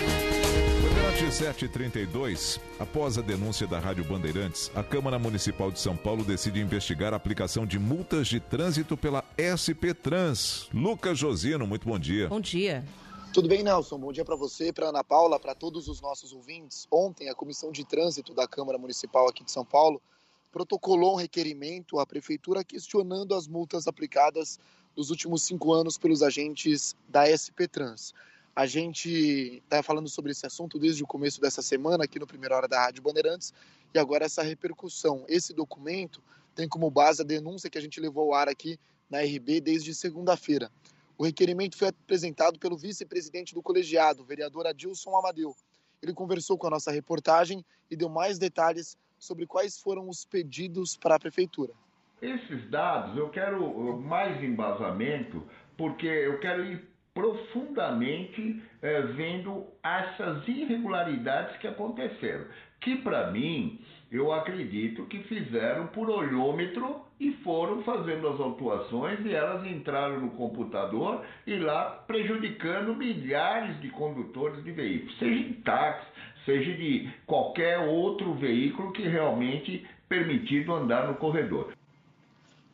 Bandeirantes 1.19 1.35
732, 1.35 2.59
após 2.79 3.17
a 3.17 3.21
denúncia 3.21 3.67
da 3.67 3.77
Rádio 3.77 4.05
Bandeirantes, 4.05 4.71
a 4.73 4.81
Câmara 4.81 5.19
Municipal 5.19 5.69
de 5.69 5.79
São 5.79 5.95
Paulo 5.95 6.23
decide 6.23 6.61
investigar 6.61 7.13
a 7.13 7.17
aplicação 7.17 7.65
de 7.65 7.77
multas 7.77 8.27
de 8.27 8.39
trânsito 8.39 8.95
pela 8.95 9.23
SP 9.37 9.93
Trans. 9.93 10.69
Lucas 10.73 11.19
Josino, 11.19 11.67
muito 11.67 11.87
bom 11.87 11.99
dia. 11.99 12.29
Bom 12.29 12.39
dia. 12.39 12.85
Tudo 13.33 13.49
bem, 13.49 13.63
Nelson? 13.63 13.99
Bom 13.99 14.13
dia 14.13 14.23
para 14.23 14.35
você, 14.35 14.71
para 14.71 14.87
Ana 14.87 15.03
Paula, 15.03 15.39
para 15.39 15.53
todos 15.53 15.87
os 15.87 15.99
nossos 15.99 16.31
ouvintes. 16.31 16.87
Ontem, 16.89 17.29
a 17.29 17.35
Comissão 17.35 17.71
de 17.71 17.85
Trânsito 17.85 18.33
da 18.33 18.47
Câmara 18.47 18.77
Municipal 18.77 19.27
aqui 19.27 19.43
de 19.43 19.51
São 19.51 19.65
Paulo 19.65 20.01
protocolou 20.51 21.13
um 21.13 21.17
requerimento 21.17 21.99
à 21.99 22.05
Prefeitura 22.05 22.63
questionando 22.63 23.35
as 23.35 23.47
multas 23.47 23.87
aplicadas 23.87 24.57
nos 24.99 25.09
últimos 25.09 25.43
cinco 25.43 25.71
anos 25.71 25.97
pelos 25.97 26.21
agentes 26.21 26.93
da 27.07 27.23
SP 27.31 27.71
Trans. 27.71 28.13
A 28.53 28.65
gente 28.65 29.61
está 29.63 29.81
falando 29.81 30.09
sobre 30.09 30.33
esse 30.33 30.45
assunto 30.45 30.77
desde 30.77 31.01
o 31.01 31.07
começo 31.07 31.39
dessa 31.39 31.61
semana 31.61 32.03
aqui 32.03 32.19
no 32.19 32.27
Primeira 32.27 32.57
Hora 32.57 32.67
da 32.67 32.83
Rádio 32.83 33.01
Bandeirantes 33.01 33.53
e 33.93 33.97
agora 33.97 34.25
essa 34.25 34.43
repercussão. 34.43 35.23
Esse 35.29 35.53
documento 35.53 36.21
tem 36.53 36.67
como 36.67 36.91
base 36.91 37.21
a 37.21 37.25
denúncia 37.25 37.69
que 37.69 37.77
a 37.77 37.81
gente 37.81 37.97
levou 38.01 38.25
ao 38.25 38.33
ar 38.33 38.49
aqui 38.49 38.77
na 39.09 39.21
RB 39.21 39.61
desde 39.61 39.95
segunda-feira. 39.95 40.69
O 41.17 41.23
requerimento 41.23 41.77
foi 41.77 41.87
apresentado 41.87 42.59
pelo 42.59 42.75
vice-presidente 42.75 43.53
do 43.53 43.63
colegiado, 43.63 44.25
vereador 44.25 44.67
Adilson 44.67 45.15
Amadeu. 45.15 45.55
Ele 46.01 46.13
conversou 46.13 46.57
com 46.57 46.67
a 46.67 46.71
nossa 46.71 46.91
reportagem 46.91 47.63
e 47.89 47.95
deu 47.95 48.09
mais 48.09 48.37
detalhes 48.37 48.97
sobre 49.17 49.47
quais 49.47 49.79
foram 49.79 50.09
os 50.09 50.25
pedidos 50.25 50.97
para 50.97 51.15
a 51.15 51.19
prefeitura. 51.19 51.73
Esses 52.21 52.69
dados 52.69 53.17
eu 53.17 53.29
quero 53.29 53.97
mais 53.97 54.43
embasamento 54.43 55.43
porque 55.77 56.07
eu 56.07 56.39
quero 56.39 56.65
ir 56.65 56.89
profundamente 57.13 58.61
eh, 58.81 59.01
vendo 59.15 59.65
essas 59.83 60.47
irregularidades 60.47 61.57
que 61.57 61.67
aconteceram, 61.67 62.45
que 62.81 62.97
para 62.97 63.31
mim 63.31 63.79
eu 64.11 64.31
acredito 64.33 65.05
que 65.05 65.19
fizeram 65.23 65.87
por 65.87 66.09
olhômetro 66.09 67.01
e 67.19 67.31
foram 67.43 67.83
fazendo 67.83 68.27
as 68.27 68.39
autuações 68.39 69.19
e 69.25 69.33
elas 69.33 69.65
entraram 69.65 70.19
no 70.19 70.31
computador 70.31 71.23
e 71.45 71.55
lá 71.57 72.03
prejudicando 72.07 72.95
milhares 72.95 73.79
de 73.81 73.89
condutores 73.89 74.63
de 74.63 74.71
veículos, 74.71 75.17
seja 75.19 75.39
em 75.39 75.53
táxi, 75.61 76.07
seja 76.45 76.73
de 76.73 77.09
qualquer 77.25 77.79
outro 77.79 78.33
veículo 78.33 78.91
que 78.93 79.03
realmente 79.03 79.85
permitido 80.07 80.73
andar 80.73 81.07
no 81.07 81.15
corredor. 81.15 81.73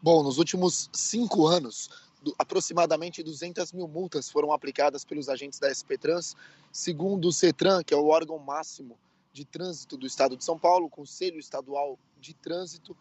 Bom, 0.06 0.22
nos 0.22 0.38
últimos 0.38 0.88
cinco 0.94 1.48
anos, 1.48 1.90
aproximadamente 2.38 3.24
200 3.24 3.74
mil 3.74 3.88
multas 3.88 4.30
foram 4.30 4.54
aplicadas 4.54 5.04
pelos 5.04 5.28
agentes 5.28 5.58
da 5.58 5.74
SP 5.74 5.98
Trans, 5.98 6.36
segundo 6.72 7.28
o 7.28 7.34
CETRAN, 7.34 7.84
que 7.84 7.92
é 7.92 7.98
o 7.98 8.10
órgão 8.10 8.38
máximo 8.38 9.00
de 9.34 9.44
trânsito 9.44 9.98
do 9.98 10.06
Estado 10.06 10.38
de 10.38 10.44
São 10.44 10.60
Paulo, 10.60 10.92
Conselho 10.92 11.40
Estadual 11.40 11.98
de 12.22 12.36
Trânsito, 12.36 12.96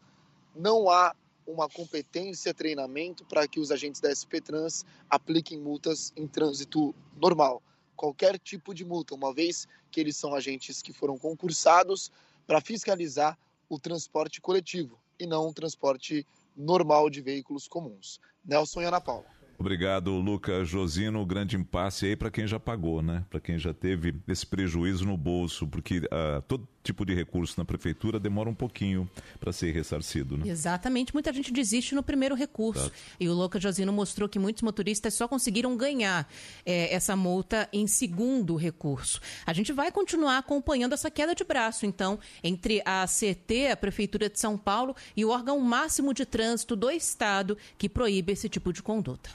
não 0.57 0.89
há 0.89 1.15
uma 1.47 1.69
competência, 1.69 2.55
treinamento 2.55 3.23
para 3.27 3.47
que 3.47 3.61
os 3.61 3.71
agentes 3.71 4.01
da 4.01 4.09
SP 4.09 4.41
Trans 4.41 4.87
apliquem 5.11 5.61
multas 5.61 6.11
em 6.17 6.27
trânsito 6.27 6.95
normal. 7.21 7.63
Qualquer 7.95 8.39
tipo 8.39 8.73
de 8.73 8.83
multa, 8.83 9.15
uma 9.15 9.35
vez 9.35 9.69
que 9.91 10.01
eles 10.01 10.17
são 10.17 10.35
agentes 10.35 10.81
que 10.81 10.95
foram 10.95 11.19
concursados 11.19 12.11
para 12.47 12.63
fiscalizar 12.63 13.39
o 13.69 13.79
transporte 13.79 14.41
coletivo 14.41 14.99
e 15.19 15.27
não 15.27 15.49
o 15.49 15.53
transporte 15.53 16.27
normal 16.57 17.11
de 17.11 17.21
veículos 17.21 17.67
comuns. 17.69 18.21
Nelson 18.45 18.83
e 18.83 18.85
Ana 18.85 19.01
Paula. 19.01 19.25
Obrigado, 19.59 20.11
Lucas 20.19 20.69
Josino. 20.69 21.25
Grande 21.25 21.57
impasse 21.57 22.07
aí 22.07 22.17
para 22.17 22.31
quem 22.31 22.47
já 22.47 22.59
pagou, 22.59 23.01
né? 23.01 23.25
Para 23.31 23.41
quem 23.41 23.59
já 23.59 23.73
teve 23.73 24.15
esse 24.29 24.47
prejuízo 24.47 25.07
no 25.07 25.17
bolso, 25.17 25.67
porque 25.67 25.99
uh, 25.99 26.43
todo 26.47 26.69
tipo 26.85 27.05
de 27.05 27.15
recurso 27.15 27.55
na 27.57 27.65
prefeitura 27.65 28.21
demora 28.21 28.49
um 28.49 28.55
pouquinho 28.55 29.11
para 29.41 29.53
ser 29.53 29.73
ressarcido, 29.73 30.37
né? 30.37 30.47
Exatamente. 30.47 31.15
Muita 31.15 31.33
gente 31.33 31.51
desiste 31.51 31.95
no 31.95 32.03
primeiro 32.03 32.35
recurso. 32.35 32.83
Exato. 32.83 32.97
E 33.19 33.29
o 33.29 33.33
Lucas 33.33 33.63
Josino 33.63 33.93
mostrou 33.93 34.29
que 34.29 34.39
muitos 34.39 34.63
motoristas 34.63 35.15
só 35.15 35.27
conseguiram 35.27 35.77
ganhar 35.77 36.29
é, 36.65 36.95
essa 36.95 37.17
multa 37.17 37.69
em 37.73 37.87
segundo 37.87 38.55
recurso. 38.55 39.21
A 39.47 39.53
gente 39.55 39.73
vai 39.73 39.91
continuar 39.91 40.39
acompanhando 40.39 40.93
essa 40.93 41.11
queda 41.11 41.35
de 41.35 41.43
braço, 41.43 41.87
então, 41.87 42.19
entre 42.43 42.83
a 42.85 43.07
CT, 43.07 43.69
a 43.73 43.77
Prefeitura 43.77 44.29
de 44.29 44.39
São 44.39 44.59
Paulo, 44.59 44.95
e 45.17 45.25
o 45.25 45.31
órgão 45.31 45.59
máximo 45.61 46.13
de 46.13 46.27
trânsito 46.27 46.77
do 46.77 46.91
Estado 46.91 47.57
que 47.79 47.89
proíbe 47.89 48.33
esse 48.33 48.49
tipo 48.49 48.73
de 48.73 48.83
conduta. 48.83 49.31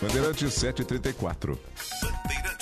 Bandeirantes 0.00 0.52
734. 0.54 1.54
Bandeirantes, 1.54 2.00
Bandeirantes. 2.02 2.57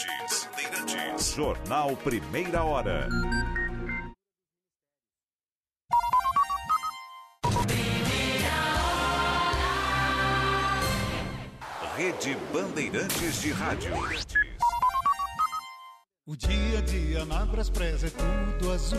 Jornal 1.18 1.96
Primeira 1.96 2.62
Hora. 2.62 3.08
Rede 11.96 12.36
Bandeirantes 12.52 13.40
de 13.40 13.50
Rádio. 13.52 13.92
O 16.26 16.36
dia 16.36 16.78
a 16.78 16.82
dia 16.82 17.24
na 17.24 17.46
Braspress 17.46 18.04
é 18.04 18.10
tudo 18.10 18.72
azul 18.72 18.98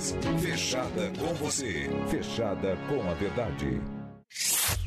Fechada 0.00 1.12
com 1.18 1.34
você. 1.34 1.90
Fechada 2.08 2.74
com 2.88 3.02
a 3.02 3.12
verdade. 3.12 3.78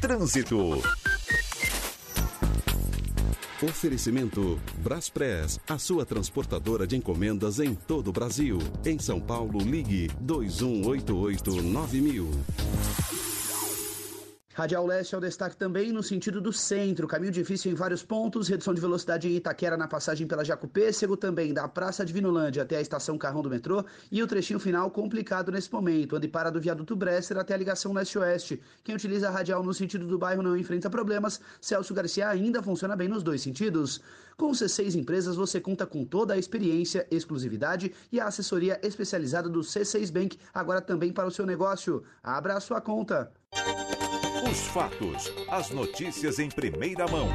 Trânsito. 0.01 0.81
Oferecimento 3.61 4.59
Braspress, 4.79 5.59
a 5.69 5.77
sua 5.77 6.03
transportadora 6.03 6.87
de 6.87 6.97
encomendas 6.97 7.59
em 7.59 7.75
todo 7.75 8.07
o 8.07 8.11
Brasil. 8.11 8.57
Em 8.83 8.97
São 8.97 9.21
Paulo, 9.21 9.59
ligue 9.59 10.09
2188-9000. 10.25 13.22
Radial 14.53 14.85
Leste 14.85 15.15
é 15.15 15.17
o 15.17 15.21
destaque 15.21 15.57
também 15.57 15.91
no 15.91 16.03
sentido 16.03 16.39
do 16.39 16.53
centro. 16.53 17.07
Caminho 17.07 17.31
difícil 17.31 17.71
em 17.71 17.75
vários 17.75 18.03
pontos, 18.03 18.47
redução 18.47 18.71
de 18.71 18.79
velocidade 18.79 19.27
em 19.27 19.35
Itaquera 19.35 19.75
na 19.75 19.87
passagem 19.87 20.27
pela 20.27 20.45
Jacupêssego, 20.45 21.17
também 21.17 21.51
da 21.51 21.67
Praça 21.67 22.05
de 22.05 22.13
Vinolândia 22.13 22.61
até 22.61 22.77
a 22.77 22.81
estação 22.81 23.17
Carrão 23.17 23.41
do 23.41 23.49
metrô 23.49 23.83
e 24.11 24.21
o 24.21 24.27
trechinho 24.27 24.59
final 24.59 24.91
complicado 24.91 25.51
nesse 25.51 25.73
momento, 25.73 26.17
onde 26.17 26.27
para 26.27 26.51
do 26.51 26.61
viaduto 26.61 26.95
Bresser 26.95 27.35
até 27.37 27.55
a 27.55 27.57
ligação 27.57 27.93
leste-oeste. 27.93 28.61
Quem 28.83 28.93
utiliza 28.93 29.27
a 29.27 29.31
radial 29.31 29.63
no 29.63 29.73
sentido 29.73 30.05
do 30.05 30.19
bairro 30.19 30.43
não 30.43 30.55
enfrenta 30.55 30.87
problemas. 30.87 31.41
Celso 31.59 31.91
Garcia 31.91 32.29
ainda 32.29 32.61
funciona 32.61 32.95
bem 32.95 33.07
nos 33.07 33.23
dois 33.23 33.41
sentidos. 33.41 34.01
Com 34.37 34.51
C6 34.51 34.93
Empresas 34.93 35.35
você 35.35 35.59
conta 35.59 35.87
com 35.87 36.05
toda 36.05 36.35
a 36.35 36.37
experiência, 36.37 37.07
exclusividade 37.09 37.91
e 38.11 38.19
a 38.19 38.27
assessoria 38.27 38.79
especializada 38.83 39.49
do 39.49 39.61
C6 39.61 40.11
Bank, 40.11 40.37
agora 40.53 40.79
também 40.79 41.11
para 41.11 41.27
o 41.27 41.31
seu 41.31 41.45
negócio. 41.45 42.03
Abra 42.21 42.55
a 42.55 42.59
sua 42.59 42.79
conta. 42.79 43.31
Os 44.49 44.59
fatos, 44.67 45.31
as 45.49 45.69
notícias 45.69 46.37
em 46.37 46.49
primeira 46.49 47.07
mão. 47.07 47.29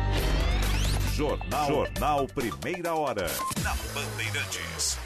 Jornal, 1.14 1.66
Jornal 1.66 2.26
Primeira 2.26 2.94
Hora. 2.94 3.26
Na 3.62 3.74
Bandeirantes. 3.94 4.98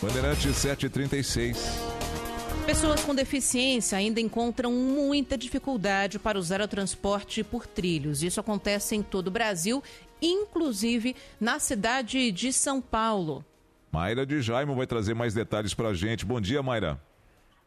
Bandeirantes 0.00 0.56
736. 0.56 1.58
Pessoas 2.64 3.02
com 3.02 3.14
deficiência 3.14 3.98
ainda 3.98 4.20
encontram 4.20 4.72
muita 4.72 5.36
dificuldade 5.36 6.18
para 6.18 6.38
usar 6.38 6.62
o 6.62 6.68
transporte 6.68 7.44
por 7.44 7.66
trilhos. 7.66 8.22
Isso 8.22 8.40
acontece 8.40 8.96
em 8.96 9.02
todo 9.02 9.28
o 9.28 9.30
Brasil, 9.30 9.82
inclusive 10.22 11.14
na 11.38 11.58
cidade 11.58 12.32
de 12.32 12.52
São 12.52 12.80
Paulo. 12.80 13.44
Mayra 13.92 14.24
de 14.24 14.40
Jaimo 14.40 14.74
vai 14.74 14.86
trazer 14.86 15.14
mais 15.14 15.34
detalhes 15.34 15.74
para 15.74 15.88
a 15.88 15.94
gente. 15.94 16.24
Bom 16.24 16.40
dia, 16.40 16.62
Mayra. 16.62 17.00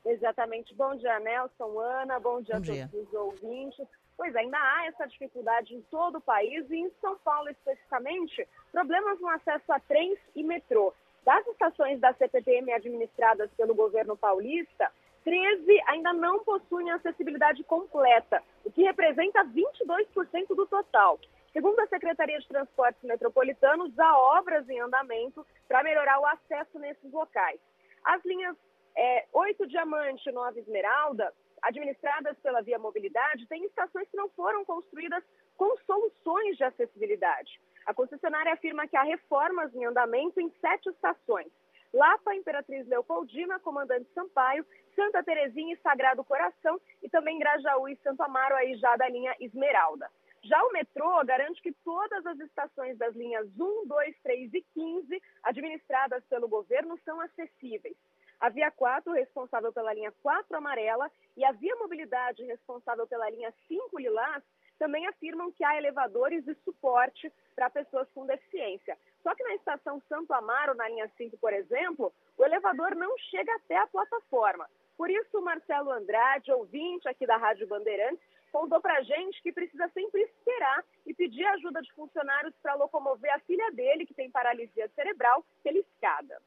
Exatamente. 0.06 0.74
Bom 0.74 0.96
dia, 0.96 1.20
Nelson, 1.20 1.80
Ana. 1.80 2.20
Bom 2.20 2.42
dia 2.42 2.56
a 2.56 2.60
dia. 2.60 2.90
todos 2.92 3.08
os 3.08 3.14
ouvintes. 3.14 3.86
Pois 4.16 4.34
ainda 4.36 4.58
há 4.58 4.86
essa 4.86 5.06
dificuldade 5.06 5.74
em 5.74 5.82
todo 5.92 6.20
o 6.20 6.22
país 6.22 6.70
e 6.70 6.78
em 6.78 6.92
São 7.02 7.18
Paulo 7.26 7.50
especificamente, 7.50 8.48
problemas 8.72 9.20
no 9.20 9.28
acesso 9.28 9.72
a 9.72 9.80
trens 9.80 10.18
e 10.36 10.44
metrô. 10.44 10.94
Das 11.26 11.46
estações 11.48 12.00
da 12.00 12.14
CPTM 12.14 12.72
administradas 12.72 13.50
pelo 13.58 13.74
governo 13.74 14.16
paulista, 14.16 14.92
13 15.24 15.82
ainda 15.88 16.14
não 16.14 16.44
possuem 16.44 16.92
acessibilidade 16.92 17.64
completa, 17.64 18.44
o 18.64 18.72
que 18.72 18.84
representa 18.84 19.44
22% 19.46 20.56
do 20.56 20.66
total. 20.68 21.20
Segundo 21.54 21.80
a 21.82 21.88
Secretaria 21.88 22.40
de 22.40 22.48
Transportes 22.48 23.04
Metropolitanos, 23.04 23.98
há 24.00 24.18
obras 24.40 24.68
em 24.68 24.80
andamento 24.80 25.46
para 25.68 25.84
melhorar 25.84 26.20
o 26.20 26.26
acesso 26.26 26.80
nesses 26.80 27.12
locais. 27.12 27.60
As 28.04 28.26
linhas 28.26 28.58
é, 28.98 29.28
8 29.32 29.68
Diamante 29.68 30.28
e 30.28 30.32
9 30.32 30.60
Esmeralda, 30.60 31.32
administradas 31.62 32.36
pela 32.40 32.64
Via 32.64 32.80
Mobilidade, 32.80 33.46
têm 33.46 33.66
estações 33.66 34.10
que 34.10 34.18
não 34.18 34.30
foram 34.30 34.66
construídas 34.66 35.24
com 35.56 35.78
soluções 35.86 36.58
de 36.58 36.64
acessibilidade. 36.64 37.62
A 37.86 37.94
concessionária 37.94 38.54
afirma 38.54 38.88
que 38.88 38.98
há 38.98 39.04
reformas 39.04 39.74
em 39.76 39.86
andamento 39.86 40.42
em 40.42 40.52
sete 40.60 40.90
estações. 40.90 41.52
Lapa, 41.94 42.34
Imperatriz 42.34 42.88
Leopoldina, 42.88 43.60
Comandante 43.60 44.10
Sampaio, 44.16 44.66
Santa 44.96 45.24
Terezinha 45.24 45.76
e 45.76 45.82
Sagrado 45.82 46.24
Coração 46.24 46.82
e 47.04 47.10
também 47.10 47.38
Grajaú 47.38 47.88
e 47.88 47.96
Santo 47.98 48.24
Amaro, 48.24 48.56
aí 48.56 48.76
já 48.78 48.96
da 48.96 49.08
linha 49.08 49.36
Esmeralda. 49.40 50.10
Já 50.44 50.62
o 50.64 50.72
metrô 50.74 51.24
garante 51.26 51.62
que 51.62 51.72
todas 51.86 52.26
as 52.26 52.38
estações 52.40 52.98
das 52.98 53.16
linhas 53.16 53.48
1, 53.58 53.88
2, 53.88 54.16
3 54.22 54.54
e 54.54 54.62
15, 54.74 55.22
administradas 55.42 56.24
pelo 56.26 56.50
governo, 56.50 57.00
são 57.06 57.22
acessíveis. 57.22 57.96
A 58.42 58.50
Via 58.50 58.70
4, 58.70 59.14
responsável 59.14 59.72
pela 59.72 59.94
linha 59.94 60.14
4 60.22 60.58
amarela, 60.58 61.10
e 61.38 61.46
a 61.46 61.54
Via 61.54 61.76
Mobilidade, 61.78 62.44
responsável 62.44 63.08
pela 63.08 63.30
linha 63.30 63.54
5 63.70 63.98
lilás, 63.98 64.44
também 64.78 65.08
afirmam 65.08 65.50
que 65.50 65.64
há 65.64 65.78
elevadores 65.78 66.46
e 66.46 66.54
suporte 66.56 67.32
para 67.56 67.70
pessoas 67.70 68.10
com 68.12 68.26
deficiência. 68.26 68.98
Só 69.22 69.34
que 69.34 69.44
na 69.44 69.56
estação 69.56 70.02
Santo 70.10 70.34
Amaro, 70.34 70.76
na 70.76 70.90
linha 70.90 71.10
5, 71.16 71.38
por 71.38 71.54
exemplo, 71.54 72.14
o 72.38 72.44
elevador 72.44 72.96
não 72.96 73.18
chega 73.18 73.56
até 73.56 73.78
a 73.78 73.88
plataforma. 73.88 74.70
Por 74.98 75.10
isso, 75.10 75.42
Marcelo 75.42 75.90
Andrade, 75.92 76.52
ouvinte 76.52 77.08
aqui 77.08 77.26
da 77.26 77.38
Rádio 77.38 77.66
Bandeirantes, 77.66 78.28
contou 78.54 78.80
para 78.80 79.00
a 79.00 79.04
gente 79.04 79.42
que 79.42 79.52
precisa 79.52 79.90
sempre 79.90 80.22
esperar 80.22 80.86
e 81.08 81.14
pedir 81.14 81.44
ajuda 81.44 81.82
de 81.82 81.92
funcionários 81.94 82.54
para 82.62 82.76
locomover 82.76 83.34
a 83.34 83.40
filha 83.40 83.72
dele, 83.72 84.06
que 84.06 84.14
tem 84.14 84.30
paralisia 84.30 84.88
cerebral, 84.96 85.44
pela 85.64 85.80
escada. 85.80 86.40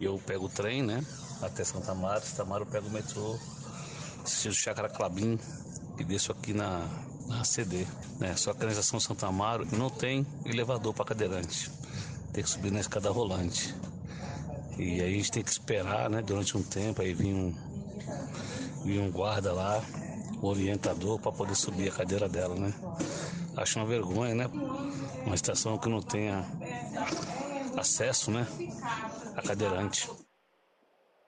Eu 0.00 0.18
pego 0.26 0.46
o 0.46 0.48
trem, 0.48 0.82
né? 0.82 1.00
Até 1.42 1.62
Santa 1.62 1.92
Amaro, 1.92 2.22
Santa 2.22 2.42
Amaro 2.42 2.64
eu 2.64 2.70
pego 2.70 2.88
o 2.88 2.90
metrô, 2.90 3.34
assisto 4.22 4.52
Chácara 4.52 4.88
Clabim 4.88 5.38
e 5.98 6.04
desço 6.04 6.32
aqui 6.32 6.54
na, 6.54 6.80
na 7.28 7.44
CD, 7.44 7.84
né? 8.18 8.34
Só 8.36 8.54
que 8.54 8.64
na 8.64 8.70
estação 8.72 8.98
Santa 8.98 9.26
Amaro 9.26 9.66
não 9.76 9.90
tem 9.90 10.26
elevador 10.46 10.94
para 10.94 11.04
cadeirante. 11.04 11.70
Tem 12.32 12.42
que 12.42 12.48
subir 12.48 12.72
na 12.72 12.80
escada 12.80 13.10
rolante. 13.10 13.74
E 14.78 15.02
aí 15.02 15.12
a 15.12 15.16
gente 15.18 15.30
tem 15.30 15.42
que 15.42 15.50
esperar, 15.50 16.08
né? 16.08 16.22
Durante 16.22 16.56
um 16.56 16.62
tempo, 16.62 17.02
aí 17.02 17.12
vem 17.12 17.34
um, 17.34 17.54
vem 18.82 18.98
um 18.98 19.10
guarda 19.10 19.52
lá, 19.52 19.82
um 20.42 20.46
orientador 20.46 21.20
para 21.20 21.32
poder 21.32 21.54
subir 21.54 21.90
a 21.90 21.96
cadeira 21.96 22.28
dela, 22.28 22.54
né? 22.54 22.72
Acho 23.56 23.78
uma 23.78 23.86
vergonha, 23.86 24.34
né? 24.34 24.46
Uma 25.26 25.34
estação 25.34 25.78
que 25.78 25.88
não 25.88 26.00
tenha 26.00 26.44
acesso, 27.78 28.30
né? 28.30 28.46
A 29.36 29.42
cadeirante. 29.42 30.08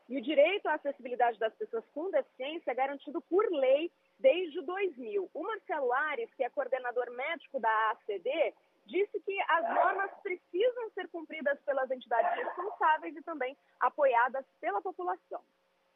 E 0.09 0.19
o 0.19 0.23
direito 0.23 0.67
à 0.67 0.75
acessibilidade 0.75 1.39
das 1.39 1.55
pessoas 1.55 1.85
com 1.95 2.11
deficiência 2.11 2.71
é 2.71 2.75
garantido 2.75 3.21
por 3.23 3.45
lei 3.51 3.91
desde 4.19 4.61
2000. 4.63 5.31
O 5.33 5.43
Marcelo 5.43 5.93
Ares, 5.93 6.29
que 6.35 6.45
é 6.45 6.51
coordenador 6.51 7.11
médico 7.13 7.59
da 7.59 7.91
ACD, 7.93 8.55
disse 8.87 9.21
que 9.21 9.41
as 9.49 9.75
normas 9.75 10.11
precisam 10.23 10.91
ser 10.95 11.09
cumpridas 11.09 11.59
pelas 11.65 11.91
entidades 11.91 12.45
responsáveis 12.45 13.17
e 13.17 13.23
também 13.23 13.57
apoiadas 13.81 14.45
pela 14.61 14.83
população. 14.83 15.41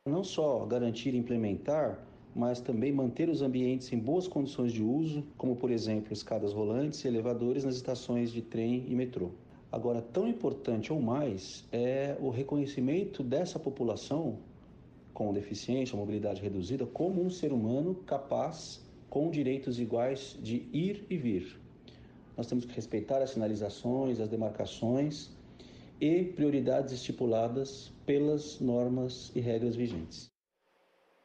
Não 0.04 0.22
só 0.22 0.64
garantir 0.64 1.14
e 1.14 1.18
implementar, 1.18 1.98
mas 2.36 2.60
também 2.60 2.92
manter 2.92 3.30
os 3.30 3.40
ambientes 3.40 3.90
em 3.94 3.98
boas 3.98 4.28
condições 4.28 4.70
de 4.70 4.82
uso, 4.82 5.24
como 5.38 5.56
por 5.56 5.70
exemplo 5.70 6.12
escadas 6.12 6.52
rolantes 6.52 7.02
e 7.02 7.08
elevadores 7.08 7.64
nas 7.64 7.76
estações 7.76 8.30
de 8.30 8.42
trem 8.42 8.84
e 8.86 8.94
metrô. 8.94 9.30
Agora, 9.72 10.02
tão 10.02 10.28
importante 10.28 10.92
ou 10.92 11.00
mais 11.00 11.64
é 11.72 12.14
o 12.20 12.28
reconhecimento 12.28 13.22
dessa 13.22 13.58
população 13.58 14.36
com 15.14 15.32
deficiência, 15.32 15.96
mobilidade 15.96 16.42
reduzida, 16.42 16.84
como 16.84 17.24
um 17.24 17.30
ser 17.30 17.54
humano 17.54 17.94
capaz, 18.06 18.84
com 19.08 19.30
direitos 19.30 19.80
iguais 19.80 20.36
de 20.42 20.68
ir 20.74 21.06
e 21.08 21.16
vir. 21.16 21.58
Nós 22.36 22.46
temos 22.46 22.66
que 22.66 22.74
respeitar 22.74 23.22
as 23.22 23.30
sinalizações, 23.30 24.20
as 24.20 24.28
demarcações 24.28 25.30
e 25.98 26.22
prioridades 26.22 26.92
estipuladas 26.92 27.90
pelas 28.04 28.60
normas 28.60 29.32
e 29.34 29.40
regras 29.40 29.74
vigentes. 29.74 30.35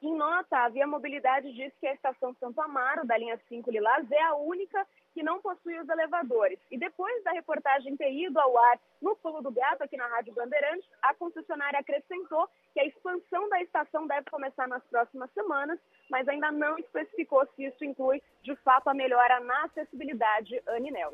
Em 0.02 0.16
nota, 0.16 0.58
a 0.58 0.70
Via 0.70 0.88
Mobilidade 0.88 1.54
diz 1.54 1.72
que 1.80 1.86
a 1.86 1.94
estação 1.94 2.36
Santo 2.40 2.60
Amaro, 2.60 3.06
da 3.06 3.16
linha 3.16 3.40
5 3.48 3.70
Lilás, 3.70 4.10
é 4.12 4.22
a 4.24 4.34
única 4.34 4.84
que 5.14 5.22
não 5.22 5.40
possui 5.40 5.78
os 5.80 5.88
elevadores. 5.88 6.58
E 6.72 6.78
depois 6.78 7.24
da 7.24 7.32
reportagem 7.32 7.96
ter 7.96 8.12
ido 8.12 8.40
ao 8.40 8.58
ar 8.58 8.80
no 9.00 9.16
Pulo 9.18 9.44
do 9.44 9.52
Gato, 9.52 9.84
aqui 9.84 9.96
na 9.96 10.08
Rádio 10.08 10.34
Bandeirantes, 10.34 10.90
a 11.04 11.14
concessionária 11.14 11.80
acrescentou 11.80 12.50
que 12.74 12.80
a 12.80 12.86
expansão 12.86 13.48
da 13.50 13.62
estação 13.62 14.08
deve 14.08 14.28
começar 14.32 14.68
nas 14.68 14.84
próximas 14.86 15.30
semanas, 15.34 15.78
mas 16.10 16.28
ainda 16.28 16.52
não 16.52 16.80
especificou 16.80 17.46
se 17.56 17.66
isso 17.66 17.86
inclui, 17.86 18.24
de 18.42 18.56
fato, 18.58 18.88
a 18.88 18.96
melhora 18.96 19.40
na 19.42 19.66
acessibilidade 19.66 20.64
Aninel. 20.68 21.14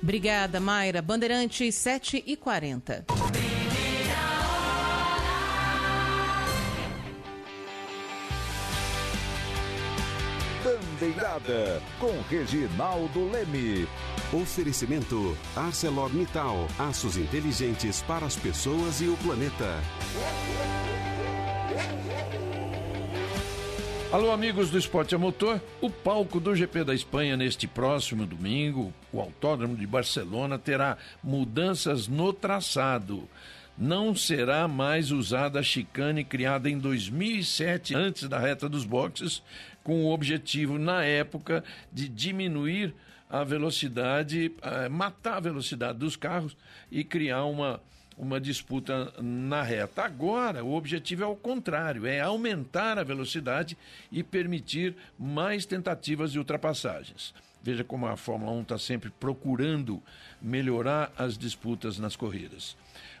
Obrigada, 0.00 0.60
Mayra. 0.60 1.02
Bandeirantes 1.02 1.74
7 1.74 2.22
e 2.24 2.36
40. 2.36 3.06
Bandeirada 10.98 11.80
com 12.00 12.12
Reginaldo 12.28 13.30
Leme. 13.30 13.86
Oferecimento 14.32 15.38
ArcelorMittal, 15.54 16.66
aços 16.76 17.16
inteligentes 17.16 18.02
para 18.02 18.26
as 18.26 18.34
pessoas 18.34 19.00
e 19.00 19.06
o 19.06 19.16
planeta. 19.18 19.80
Alô, 24.10 24.32
amigos 24.32 24.70
do 24.70 24.78
Esporte 24.78 25.14
a 25.14 25.18
Motor. 25.18 25.60
O 25.80 25.88
palco 25.88 26.40
do 26.40 26.56
GP 26.56 26.82
da 26.82 26.94
Espanha 26.94 27.36
neste 27.36 27.68
próximo 27.68 28.26
domingo, 28.26 28.92
o 29.12 29.20
Autódromo 29.20 29.76
de 29.76 29.86
Barcelona, 29.86 30.58
terá 30.58 30.98
mudanças 31.22 32.08
no 32.08 32.32
traçado. 32.32 33.28
Não 33.80 34.12
será 34.16 34.66
mais 34.66 35.12
usada 35.12 35.60
a 35.60 35.62
chicane 35.62 36.24
criada 36.24 36.68
em 36.68 36.76
2007, 36.76 37.94
antes 37.94 38.28
da 38.28 38.36
reta 38.36 38.68
dos 38.68 38.84
boxes, 38.84 39.40
com 39.88 40.04
o 40.04 40.12
objetivo, 40.12 40.78
na 40.78 41.02
época, 41.02 41.64
de 41.90 42.10
diminuir 42.10 42.94
a 43.30 43.42
velocidade, 43.42 44.52
eh, 44.60 44.88
matar 44.90 45.38
a 45.38 45.40
velocidade 45.40 45.98
dos 45.98 46.14
carros 46.14 46.54
e 46.90 47.02
criar 47.02 47.46
uma, 47.46 47.80
uma 48.14 48.38
disputa 48.38 49.10
na 49.18 49.62
reta. 49.62 50.02
Agora, 50.02 50.62
o 50.62 50.74
objetivo 50.74 51.24
é 51.24 51.26
o 51.26 51.34
contrário, 51.34 52.06
é 52.06 52.20
aumentar 52.20 52.98
a 52.98 53.02
velocidade 53.02 53.78
e 54.12 54.22
permitir 54.22 54.94
mais 55.18 55.64
tentativas 55.64 56.32
de 56.32 56.38
ultrapassagens. 56.38 57.32
Veja 57.62 57.82
como 57.82 58.06
a 58.06 58.14
Fórmula 58.14 58.52
1 58.52 58.60
está 58.60 58.78
sempre 58.78 59.08
procurando 59.08 60.02
melhorar 60.42 61.10
as 61.16 61.38
disputas 61.38 61.98
nas 61.98 62.14
corridas. 62.14 62.76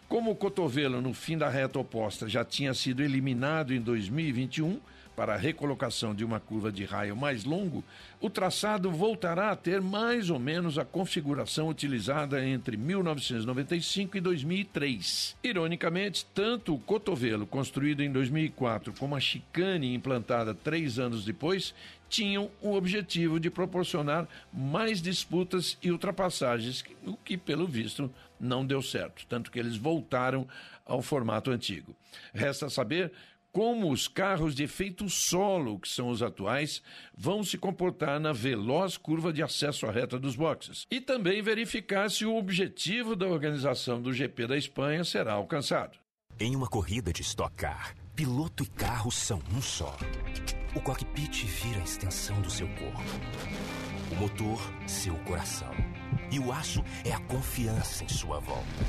Como 0.06 0.32
o 0.32 0.36
cotovelo 0.36 1.00
no 1.00 1.14
fim 1.14 1.38
da 1.38 1.48
reta 1.48 1.78
oposta 1.78 2.28
já 2.28 2.44
tinha 2.44 2.74
sido 2.74 3.02
eliminado 3.02 3.72
em 3.72 3.80
2021 3.80 4.78
para 5.18 5.34
a 5.34 5.36
recolocação 5.36 6.14
de 6.14 6.24
uma 6.24 6.38
curva 6.38 6.70
de 6.70 6.84
raio 6.84 7.16
mais 7.16 7.42
longo, 7.42 7.82
o 8.20 8.30
traçado 8.30 8.88
voltará 8.88 9.50
a 9.50 9.56
ter 9.56 9.80
mais 9.80 10.30
ou 10.30 10.38
menos 10.38 10.78
a 10.78 10.84
configuração 10.84 11.68
utilizada 11.68 12.46
entre 12.46 12.76
1995 12.76 14.16
e 14.16 14.20
2003. 14.20 15.36
Ironicamente, 15.42 16.24
tanto 16.32 16.72
o 16.72 16.78
cotovelo 16.78 17.48
construído 17.48 18.00
em 18.00 18.12
2004 18.12 18.92
como 18.92 19.16
a 19.16 19.20
chicane 19.20 19.92
implantada 19.92 20.54
três 20.54 21.00
anos 21.00 21.24
depois 21.24 21.74
tinham 22.08 22.48
o 22.62 22.74
objetivo 22.74 23.40
de 23.40 23.50
proporcionar 23.50 24.28
mais 24.52 25.02
disputas 25.02 25.76
e 25.82 25.90
ultrapassagens, 25.90 26.84
o 27.04 27.16
que, 27.16 27.36
pelo 27.36 27.66
visto, 27.66 28.08
não 28.38 28.64
deu 28.64 28.80
certo, 28.80 29.26
tanto 29.26 29.50
que 29.50 29.58
eles 29.58 29.76
voltaram 29.76 30.46
ao 30.86 31.02
formato 31.02 31.50
antigo. 31.50 31.94
Resta 32.32 32.70
saber 32.70 33.12
como 33.58 33.90
os 33.90 34.06
carros 34.06 34.54
de 34.54 34.62
efeito 34.62 35.08
solo, 35.08 35.80
que 35.80 35.88
são 35.88 36.10
os 36.10 36.22
atuais, 36.22 36.80
vão 37.12 37.42
se 37.42 37.58
comportar 37.58 38.20
na 38.20 38.32
veloz 38.32 38.96
curva 38.96 39.32
de 39.32 39.42
acesso 39.42 39.84
à 39.84 39.90
reta 39.90 40.16
dos 40.16 40.36
boxes. 40.36 40.86
E 40.88 41.00
também 41.00 41.42
verificar 41.42 42.08
se 42.08 42.24
o 42.24 42.36
objetivo 42.36 43.16
da 43.16 43.26
organização 43.26 44.00
do 44.00 44.12
GP 44.12 44.46
da 44.46 44.56
Espanha 44.56 45.02
será 45.02 45.32
alcançado. 45.32 45.98
Em 46.38 46.54
uma 46.54 46.68
corrida 46.68 47.12
de 47.12 47.22
Stock 47.22 47.52
Car, 47.56 47.96
piloto 48.14 48.62
e 48.62 48.66
carro 48.66 49.10
são 49.10 49.42
um 49.52 49.60
só. 49.60 49.96
O 50.76 50.80
cockpit 50.80 51.44
vira 51.44 51.80
a 51.80 51.82
extensão 51.82 52.40
do 52.40 52.48
seu 52.48 52.68
corpo. 52.68 53.02
O 54.12 54.14
motor, 54.20 54.60
seu 54.86 55.16
coração. 55.24 55.74
E 56.30 56.38
o 56.38 56.52
aço 56.52 56.84
é 57.04 57.12
a 57.12 57.18
confiança 57.22 58.04
em 58.04 58.08
sua 58.08 58.38
volta. 58.38 58.86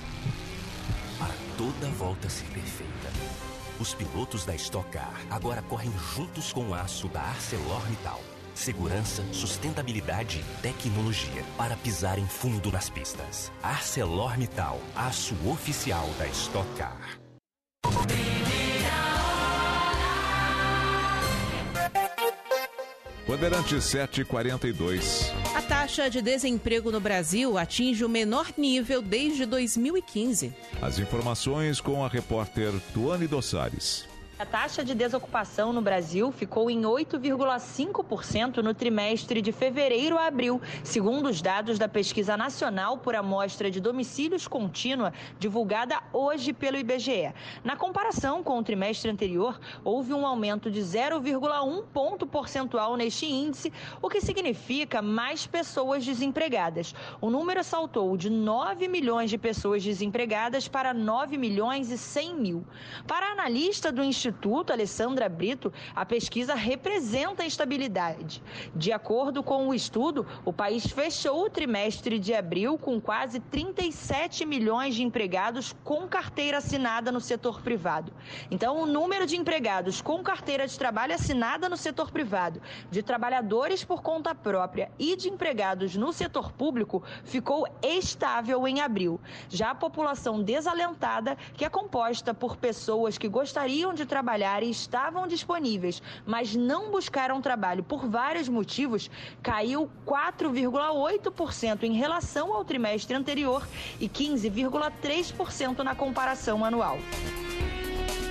Para 1.17 1.33
toda 1.57 1.87
volta 1.95 2.29
ser 2.29 2.45
perfeita, 2.49 3.48
os 3.79 3.93
pilotos 3.93 4.45
da 4.45 4.53
Stock 4.55 4.89
Car 4.91 5.13
agora 5.29 5.61
correm 5.61 5.91
juntos 6.13 6.51
com 6.51 6.69
o 6.69 6.73
aço 6.73 7.07
da 7.07 7.21
ArcelorMittal. 7.21 8.21
Segurança, 8.53 9.23
sustentabilidade 9.31 10.39
e 10.39 10.61
tecnologia 10.61 11.43
para 11.57 11.77
pisar 11.77 12.19
em 12.19 12.27
fundo 12.27 12.71
nas 12.71 12.89
pistas. 12.89 13.51
ArcelorMittal, 13.63 14.81
aço 14.95 15.35
oficial 15.49 16.09
da 16.17 16.27
Stock 16.27 16.67
Car. 16.75 17.19
Bandeirante 23.29 23.79
742. 23.79 25.31
A 25.53 25.61
taxa 25.61 26.09
de 26.09 26.19
desemprego 26.19 26.91
no 26.91 26.99
Brasil 26.99 27.59
atinge 27.59 28.03
o 28.03 28.09
menor 28.09 28.47
nível 28.57 29.03
desde 29.03 29.45
2015. 29.45 30.51
As 30.81 30.97
informações 30.97 31.79
com 31.79 32.03
a 32.03 32.07
repórter 32.07 32.73
Tuane 32.91 33.27
Dossares. 33.27 34.08
A 34.39 34.45
taxa 34.45 34.85
de 34.85 34.95
desocupação 34.95 35.73
no 35.73 35.81
Brasil 35.81 36.31
ficou 36.31 36.71
em 36.71 36.83
8,5% 36.83 38.59
no 38.59 38.73
trimestre 38.73 39.41
de 39.41 39.51
fevereiro 39.51 40.17
a 40.17 40.27
abril, 40.27 40.61
segundo 40.81 41.27
os 41.27 41.41
dados 41.41 41.77
da 41.77 41.89
Pesquisa 41.89 42.37
Nacional 42.37 42.97
por 42.99 43.15
Amostra 43.15 43.69
de 43.69 43.81
Domicílios 43.81 44.47
Contínua, 44.47 45.11
divulgada 45.37 46.01
hoje 46.13 46.53
pelo 46.53 46.77
IBGE. 46.77 47.33
Na 47.65 47.75
comparação 47.75 48.41
com 48.41 48.57
o 48.57 48.63
trimestre 48.63 49.11
anterior, 49.11 49.59
houve 49.83 50.13
um 50.13 50.25
aumento 50.25 50.71
de 50.71 50.79
0,1 50.79 51.83
ponto 51.93 52.25
percentual 52.25 52.95
neste 52.95 53.25
índice, 53.25 53.73
o 54.01 54.07
que 54.07 54.21
significa 54.21 55.01
mais 55.01 55.45
pessoas 55.45 56.05
desempregadas. 56.05 56.95
O 57.19 57.29
número 57.29 57.61
saltou 57.61 58.15
de 58.15 58.29
9 58.29 58.87
milhões 58.87 59.29
de 59.29 59.37
pessoas 59.37 59.83
desempregadas 59.83 60.65
para 60.65 60.93
9 60.93 61.37
milhões 61.37 61.91
e 61.91 61.97
100 61.97 62.35
mil. 62.35 62.65
Para 63.05 63.25
a 63.25 63.31
analista 63.33 63.91
do 63.91 64.01
Instituto 64.01 64.28
Instituto 64.29 64.71
Alessandra 64.71 65.27
Brito, 65.27 65.73
a 65.95 66.05
pesquisa 66.05 66.53
representa 66.53 67.41
a 67.41 67.47
estabilidade. 67.47 68.43
De 68.75 68.91
acordo 68.91 69.41
com 69.41 69.67
o 69.67 69.73
estudo, 69.73 70.25
o 70.45 70.53
país 70.53 70.85
fechou 70.85 71.45
o 71.45 71.49
trimestre 71.49 72.19
de 72.19 72.31
abril 72.31 72.77
com 72.77 73.01
quase 73.01 73.39
37 73.39 74.45
milhões 74.45 74.93
de 74.93 75.01
empregados 75.01 75.75
com 75.83 76.07
carteira 76.07 76.59
assinada 76.59 77.11
no 77.11 77.19
setor 77.19 77.59
privado. 77.61 78.13
Então, 78.51 78.79
o 78.79 78.85
número 78.85 79.25
de 79.25 79.35
empregados 79.35 79.99
com 79.99 80.21
carteira 80.21 80.67
de 80.67 80.77
trabalho 80.77 81.15
assinada 81.15 81.67
no 81.67 81.75
setor 81.75 82.11
privado, 82.11 82.61
de 82.91 83.01
trabalhadores 83.01 83.83
por 83.83 84.03
conta 84.03 84.35
própria 84.35 84.91
e 84.99 85.15
de 85.15 85.27
empregados 85.27 85.95
no 85.95 86.13
setor 86.13 86.51
público 86.51 87.01
ficou 87.23 87.67
estável 87.81 88.67
em 88.67 88.79
abril. 88.79 89.19
Já 89.49 89.71
a 89.71 89.75
população 89.75 90.43
desalentada, 90.43 91.35
que 91.55 91.65
é 91.65 91.69
composta 91.69 92.31
por 92.31 92.57
pessoas 92.57 93.17
que 93.17 93.27
gostariam 93.27 93.91
de 93.91 94.05
trabalhar 94.05 94.18
trabalhar 94.19 94.61
e 94.63 94.69
estavam 94.69 95.25
disponíveis, 95.25 96.03
mas 96.25 96.53
não 96.53 96.91
buscaram 96.91 97.41
trabalho 97.41 97.81
por 97.81 98.05
vários 98.05 98.49
motivos, 98.49 99.09
caiu 99.41 99.89
4,8% 100.05 101.83
em 101.83 101.93
relação 101.93 102.53
ao 102.53 102.65
trimestre 102.65 103.15
anterior 103.15 103.65
e 103.97 104.09
15,3% 104.09 105.79
na 105.79 105.95
comparação 105.95 106.65
anual. 106.65 106.99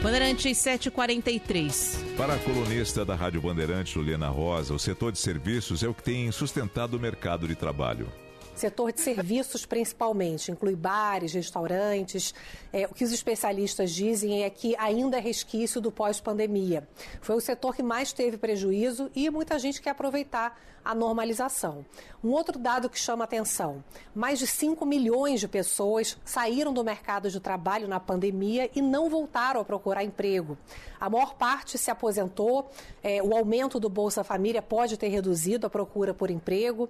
Bandeirantes 0.03 0.59
743. 0.59 2.05
Para 2.16 2.34
a 2.34 2.39
colunista 2.39 3.05
da 3.05 3.14
Rádio 3.14 3.41
Bandeirantes, 3.41 3.93
Juliana 3.93 4.28
Rosa, 4.28 4.74
o 4.74 4.78
setor 4.78 5.11
de 5.11 5.18
serviços 5.18 5.82
é 5.82 5.89
o 5.89 5.95
que 5.95 6.03
tem 6.03 6.30
sustentado 6.30 6.99
o 6.99 7.01
mercado 7.01 7.49
de 7.49 7.57
trabalho. 7.57 8.12
Setor 8.59 8.92
de 8.92 9.00
serviços, 9.00 9.64
principalmente, 9.64 10.50
inclui 10.50 10.74
bares, 10.74 11.32
restaurantes. 11.32 12.34
É, 12.72 12.86
o 12.86 12.92
que 12.92 13.04
os 13.04 13.12
especialistas 13.12 13.92
dizem 13.92 14.42
é 14.42 14.50
que 14.50 14.74
ainda 14.76 15.16
é 15.16 15.20
resquício 15.20 15.80
do 15.80 15.92
pós-pandemia. 15.92 16.88
Foi 17.20 17.36
o 17.36 17.40
setor 17.40 17.76
que 17.76 17.84
mais 17.84 18.12
teve 18.12 18.36
prejuízo 18.36 19.12
e 19.14 19.30
muita 19.30 19.61
gente 19.61 19.80
quer 19.80 19.90
aproveitar 19.90 20.61
a 20.89 20.95
normalização. 20.95 21.84
Um 22.24 22.30
outro 22.30 22.59
dado 22.59 22.89
que 22.89 22.99
chama 22.99 23.24
atenção: 23.24 23.84
mais 24.14 24.39
de 24.39 24.47
5 24.47 24.86
milhões 24.86 25.39
de 25.39 25.47
pessoas 25.47 26.16
saíram 26.24 26.72
do 26.72 26.82
mercado 26.82 27.30
de 27.30 27.39
trabalho 27.39 27.86
na 27.86 28.01
pandemia 28.01 28.70
e 28.74 28.80
não 28.80 29.11
voltaram 29.11 29.61
a 29.61 29.64
procurar 29.64 30.03
emprego. 30.03 30.57
A 30.99 31.09
maior 31.09 31.34
parte 31.34 31.78
se 31.78 31.91
aposentou, 31.91 32.70
é, 33.03 33.22
o 33.22 33.36
aumento 33.36 33.78
do 33.78 33.89
Bolsa 33.89 34.24
Família 34.24 34.61
pode 34.61 34.97
ter 34.97 35.09
reduzido 35.09 35.66
a 35.66 35.70
procura 35.70 36.12
por 36.12 36.30
emprego. 36.30 36.89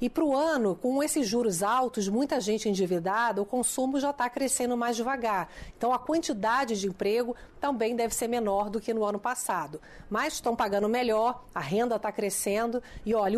E 0.00 0.08
para 0.08 0.24
o 0.24 0.36
ano, 0.36 0.76
com 0.76 1.02
esses 1.02 1.26
juros 1.26 1.62
altos, 1.62 2.08
muita 2.08 2.40
gente 2.40 2.68
endividada, 2.68 3.42
o 3.42 3.46
consumo 3.46 3.98
já 3.98 4.10
está 4.10 4.30
crescendo 4.30 4.76
mais 4.76 4.94
devagar. 4.94 5.48
Então 5.76 5.92
a 5.92 5.98
quantidade 5.98 6.78
de 6.78 6.86
emprego 6.86 7.34
também 7.60 7.96
deve 7.96 8.14
ser 8.14 8.28
menor 8.28 8.70
do 8.70 8.80
que 8.80 8.94
no 8.94 9.04
ano 9.04 9.18
passado. 9.18 9.80
Mas 10.08 10.34
estão 10.34 10.54
pagando 10.54 10.88
melhor, 10.88 11.42
a 11.52 11.60
renda 11.60 11.96
está 11.96 12.12
crescendo 12.12 12.80
e 13.04 13.12
olha, 13.12 13.37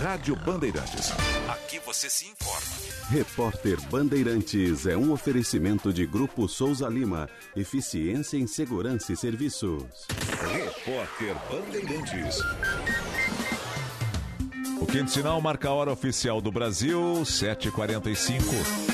Rádio 0.00 0.36
Bandeirantes. 0.36 1.12
Aqui 1.48 1.78
você 1.78 2.10
se 2.10 2.26
informa. 2.26 2.60
Repórter 3.08 3.80
Bandeirantes 3.88 4.86
é 4.86 4.96
um 4.96 5.12
oferecimento 5.12 5.92
de 5.92 6.04
Grupo 6.04 6.48
Souza 6.48 6.88
Lima. 6.88 7.28
Eficiência 7.56 8.36
em 8.36 8.46
Segurança 8.46 9.12
e 9.12 9.16
Serviços. 9.16 9.84
Repórter 10.52 11.34
Bandeirantes. 11.50 12.38
O 14.80 14.86
quinto 14.86 15.10
sinal 15.10 15.40
marca 15.40 15.68
a 15.68 15.72
hora 15.72 15.92
oficial 15.92 16.40
do 16.40 16.50
Brasil, 16.50 17.22
7h45. 17.24 18.93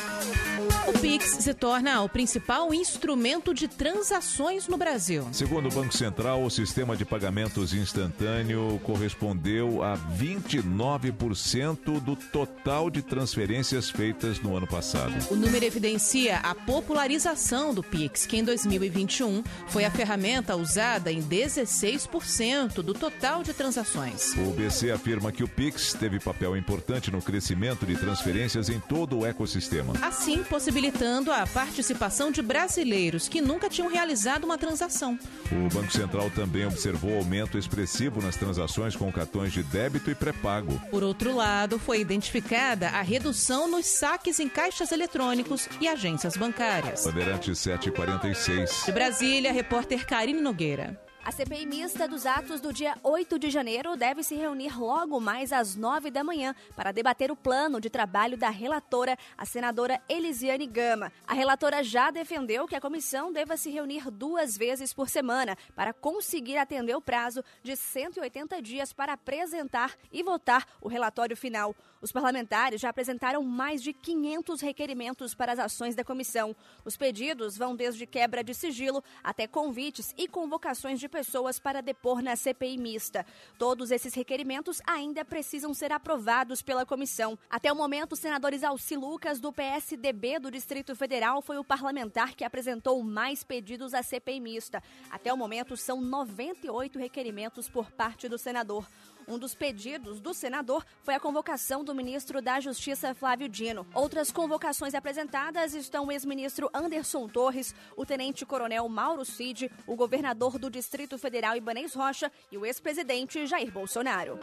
O 0.86 0.98
Pix 0.98 1.36
se 1.40 1.54
torna 1.54 2.02
o 2.02 2.08
principal 2.08 2.72
instrumento 2.74 3.54
de 3.54 3.68
transações 3.68 4.66
no 4.66 4.76
Brasil. 4.76 5.28
Segundo 5.32 5.68
o 5.68 5.72
Banco 5.72 5.96
Central, 5.96 6.42
o 6.42 6.50
sistema 6.50 6.96
de 6.96 7.04
pagamentos 7.04 7.74
instantâneo 7.74 8.80
correspondeu 8.82 9.82
a 9.82 9.96
29% 9.96 12.00
do 12.00 12.16
total 12.16 12.90
de 12.90 13.02
transferências 13.02 13.90
feitas 13.90 14.40
no 14.40 14.56
ano 14.56 14.66
passado. 14.66 15.12
O 15.30 15.36
número 15.36 15.64
evidencia 15.64 16.38
a 16.38 16.54
popularização 16.54 17.74
do 17.74 17.82
Pix, 17.82 18.26
que 18.26 18.38
em 18.38 18.44
2021 18.44 19.44
foi 19.68 19.84
a 19.84 19.90
ferramenta 19.90 20.56
usada 20.56 21.12
em 21.12 21.22
16% 21.22 22.82
do 22.82 22.94
total 22.94 23.42
de 23.42 23.52
transações. 23.52 24.32
O 24.34 24.52
BC 24.52 24.90
afirma 24.90 25.30
que 25.30 25.44
o 25.44 25.48
Pix 25.48 25.92
teve 25.92 26.18
papel 26.18 26.56
importante 26.56 27.10
no 27.10 27.20
crescimento 27.20 27.86
de 27.86 27.96
transferências 27.96 28.68
em 28.68 28.80
todo 28.80 29.18
o 29.18 29.26
ecossistema. 29.26 29.92
Assim, 30.02 30.42
possibilitando 30.70 31.32
a 31.32 31.44
participação 31.48 32.30
de 32.30 32.40
brasileiros 32.40 33.28
que 33.28 33.40
nunca 33.40 33.68
tinham 33.68 33.90
realizado 33.90 34.44
uma 34.44 34.56
transação. 34.56 35.18
O 35.50 35.74
Banco 35.74 35.90
Central 35.90 36.30
também 36.30 36.64
observou 36.64 37.16
aumento 37.16 37.58
expressivo 37.58 38.22
nas 38.22 38.36
transações 38.36 38.94
com 38.94 39.10
cartões 39.10 39.52
de 39.52 39.64
débito 39.64 40.12
e 40.12 40.14
pré-pago. 40.14 40.80
Por 40.88 41.02
outro 41.02 41.34
lado, 41.34 41.76
foi 41.76 42.00
identificada 42.00 42.88
a 42.88 43.02
redução 43.02 43.68
nos 43.68 43.84
saques 43.86 44.38
em 44.38 44.48
caixas 44.48 44.92
eletrônicos 44.92 45.68
e 45.80 45.88
agências 45.88 46.36
bancárias. 46.36 47.04
Bandeirante 47.04 47.52
746. 47.52 48.84
De 48.86 48.92
Brasília, 48.92 49.52
repórter 49.52 50.06
Karine 50.06 50.40
Nogueira. 50.40 51.09
A 51.22 51.30
CPI 51.30 51.66
mista 51.66 52.08
dos 52.08 52.24
atos 52.24 52.62
do 52.62 52.72
dia 52.72 52.96
8 53.02 53.38
de 53.38 53.50
janeiro 53.50 53.94
deve 53.94 54.22
se 54.22 54.34
reunir 54.34 54.80
logo 54.80 55.20
mais 55.20 55.52
às 55.52 55.76
9 55.76 56.10
da 56.10 56.24
manhã 56.24 56.54
para 56.74 56.92
debater 56.92 57.30
o 57.30 57.36
plano 57.36 57.78
de 57.78 57.90
trabalho 57.90 58.38
da 58.38 58.48
relatora, 58.48 59.18
a 59.36 59.44
senadora 59.44 60.00
Elisiane 60.08 60.66
Gama. 60.66 61.12
A 61.28 61.34
relatora 61.34 61.84
já 61.84 62.10
defendeu 62.10 62.66
que 62.66 62.74
a 62.74 62.80
comissão 62.80 63.30
deva 63.32 63.58
se 63.58 63.68
reunir 63.68 64.10
duas 64.10 64.56
vezes 64.56 64.94
por 64.94 65.10
semana 65.10 65.56
para 65.76 65.92
conseguir 65.92 66.56
atender 66.56 66.96
o 66.96 67.02
prazo 67.02 67.44
de 67.62 67.76
180 67.76 68.62
dias 68.62 68.90
para 68.90 69.12
apresentar 69.12 69.94
e 70.10 70.22
votar 70.22 70.66
o 70.80 70.88
relatório 70.88 71.36
final. 71.36 71.76
Os 72.02 72.10
parlamentares 72.10 72.80
já 72.80 72.88
apresentaram 72.88 73.42
mais 73.42 73.82
de 73.82 73.92
500 73.92 74.62
requerimentos 74.62 75.34
para 75.34 75.52
as 75.52 75.58
ações 75.58 75.94
da 75.94 76.02
comissão. 76.02 76.56
Os 76.82 76.96
pedidos 76.96 77.58
vão 77.58 77.76
desde 77.76 78.06
quebra 78.06 78.42
de 78.42 78.54
sigilo 78.54 79.04
até 79.22 79.46
convites 79.46 80.14
e 80.16 80.26
convocações 80.26 80.98
de 80.98 81.10
pessoas 81.10 81.58
para 81.58 81.82
depor 81.82 82.22
na 82.22 82.36
CPI 82.36 82.78
mista. 82.78 83.26
Todos 83.58 83.90
esses 83.90 84.14
requerimentos 84.14 84.80
ainda 84.86 85.26
precisam 85.26 85.74
ser 85.74 85.92
aprovados 85.92 86.62
pela 86.62 86.86
comissão. 86.86 87.38
Até 87.50 87.70
o 87.70 87.76
momento, 87.76 88.14
o 88.14 88.16
senador 88.16 88.54
Isalci 88.54 88.96
Lucas, 88.96 89.38
do 89.38 89.52
PSDB 89.52 90.38
do 90.38 90.50
Distrito 90.50 90.96
Federal, 90.96 91.42
foi 91.42 91.58
o 91.58 91.64
parlamentar 91.64 92.34
que 92.34 92.44
apresentou 92.44 93.02
mais 93.02 93.44
pedidos 93.44 93.92
à 93.92 94.02
CPI 94.02 94.40
mista. 94.40 94.82
Até 95.10 95.30
o 95.30 95.36
momento, 95.36 95.76
são 95.76 96.00
98 96.00 96.98
requerimentos 96.98 97.68
por 97.68 97.90
parte 97.90 98.26
do 98.26 98.38
senador. 98.38 98.86
Um 99.30 99.38
dos 99.38 99.54
pedidos 99.54 100.20
do 100.20 100.34
senador 100.34 100.84
foi 101.04 101.14
a 101.14 101.20
convocação 101.20 101.84
do 101.84 101.94
ministro 101.94 102.42
da 102.42 102.58
Justiça 102.58 103.14
Flávio 103.14 103.48
Dino. 103.48 103.86
Outras 103.94 104.32
convocações 104.32 104.92
apresentadas 104.92 105.72
estão 105.72 106.06
o 106.06 106.12
ex-ministro 106.12 106.68
Anderson 106.74 107.28
Torres, 107.28 107.72
o 107.96 108.04
tenente-coronel 108.04 108.88
Mauro 108.88 109.24
Cid, 109.24 109.70
o 109.86 109.94
governador 109.94 110.58
do 110.58 110.68
Distrito 110.68 111.16
Federal 111.16 111.56
Ibanez 111.56 111.94
Rocha 111.94 112.32
e 112.50 112.58
o 112.58 112.66
ex-presidente 112.66 113.46
Jair 113.46 113.70
Bolsonaro. 113.70 114.40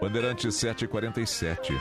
Bandeirante 0.00 0.50
747. 0.50 1.74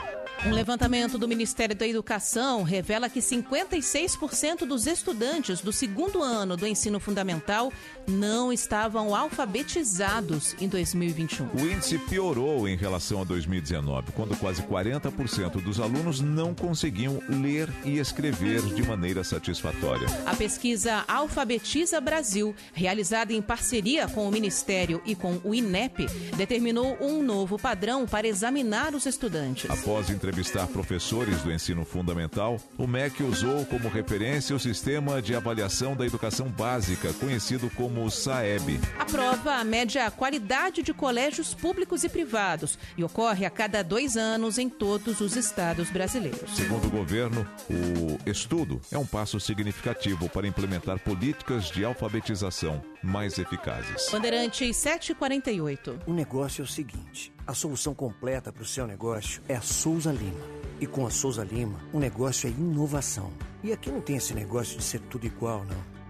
Um 0.45 0.51
levantamento 0.51 1.18
do 1.18 1.28
Ministério 1.28 1.76
da 1.76 1.88
Educação 1.88 2.61
revela 2.61 3.09
que 3.09 3.20
56% 3.20 4.59
dos 4.59 4.86
estudantes 4.86 5.59
do 5.59 5.74
segundo 5.74 6.22
ano 6.22 6.55
do 6.55 6.68
ensino 6.68 6.99
fundamental 6.99 7.74
não 8.08 8.51
estavam 8.51 9.16
alfabetizados 9.16 10.56
em 10.60 10.68
2021. 10.68 11.47
O 11.53 11.72
índice 11.72 11.97
piorou 11.97 12.68
em 12.68 12.76
relação 12.76 13.22
a 13.22 13.24
2019, 13.24 14.12
quando 14.14 14.36
quase 14.38 14.62
40% 14.62 15.62
dos 15.62 15.80
alunos 15.80 16.22
não 16.22 16.53
conseguiam 16.53 17.22
ler 17.28 17.70
e 17.84 17.97
escrever 17.97 18.62
de 18.62 18.84
maneira 18.84 19.24
satisfatória. 19.24 20.08
A 20.26 20.36
pesquisa 20.36 21.03
Alfabetiza 21.08 21.99
Brasil, 21.99 22.56
realizada 22.74 23.34
em 23.34 23.41
parceria 23.41 24.08
com 24.08 24.28
o 24.28 24.32
Ministério 24.32 25.01
e 25.06 25.16
com 25.16 25.39
o 25.43 25.53
INEP, 25.53 26.08
determinou 26.36 26.97
um 27.01 27.24
novo 27.24 27.58
padrão 27.58 28.06
para 28.06 28.28
examinar 28.28 28.93
os 28.93 29.06
estudantes. 29.06 29.70
Após 29.70 30.10
entrevistar 30.10 30.68
professores 30.68 31.41
do 31.41 31.51
ensino 31.51 31.86
fundamental, 31.86 32.58
o 32.78 32.88
MEC 32.88 33.24
usou 33.24 33.66
como 33.66 33.89
referência 33.89 34.56
o 34.56 34.60
sistema 34.60 35.22
de 35.22 35.36
avaliação 35.36 35.95
da 35.95 36.06
educação 36.06 36.47
básica, 36.47 37.14
conhecido 37.14 37.70
como 37.76 37.94
o 38.03 38.11
SAEB. 38.11 38.79
A 38.99 39.05
prova 39.05 39.63
mede 39.63 39.97
a 39.97 40.11
qualidade 40.11 40.81
de 40.81 40.93
colégios 40.93 41.53
públicos 41.53 42.03
e 42.03 42.09
privados 42.09 42.77
e 42.97 43.03
ocorre 43.03 43.45
a 43.45 43.49
cada 43.49 43.83
dois 43.83 44.17
anos 44.17 44.57
em 44.57 44.69
todos 44.69 45.21
os 45.21 45.35
estados 45.35 45.89
brasileiros. 45.89 46.55
Segundo 46.55 46.87
o 46.87 46.89
governo, 46.89 47.47
o 47.69 48.29
estudo 48.29 48.81
é 48.91 48.97
um 48.97 49.05
passo 49.05 49.39
significativo 49.39 50.27
para 50.29 50.47
implementar 50.47 50.99
políticas 50.99 51.65
de 51.65 51.85
alfabetização 51.85 52.81
mais 53.01 53.37
eficazes. 53.37 54.09
Bandeirantes 54.11 54.75
748. 54.75 55.99
O 56.07 56.13
negócio 56.13 56.61
é 56.61 56.65
o 56.65 56.67
seguinte: 56.67 57.31
a 57.45 57.53
solução 57.53 57.93
completa 57.93 58.51
para 58.51 58.63
o 58.63 58.65
seu 58.65 58.87
negócio 58.87 59.41
é 59.47 59.55
a 59.55 59.61
Souza 59.61 60.11
Lima. 60.11 60.65
E 60.79 60.85
com 60.85 61.05
a 61.05 61.09
Souza 61.09 61.43
Lima, 61.43 61.79
o 61.93 61.99
negócio 61.99 62.47
é 62.47 62.51
inovação. 62.51 63.31
E 63.63 63.71
aqui 63.71 63.89
não 63.89 64.01
tem 64.01 64.17
esse 64.17 64.33
negócio 64.33 64.77
de 64.77 64.83
ser 64.83 64.99
tudo 65.01 65.25
igual, 65.25 65.63
não. 65.63 65.94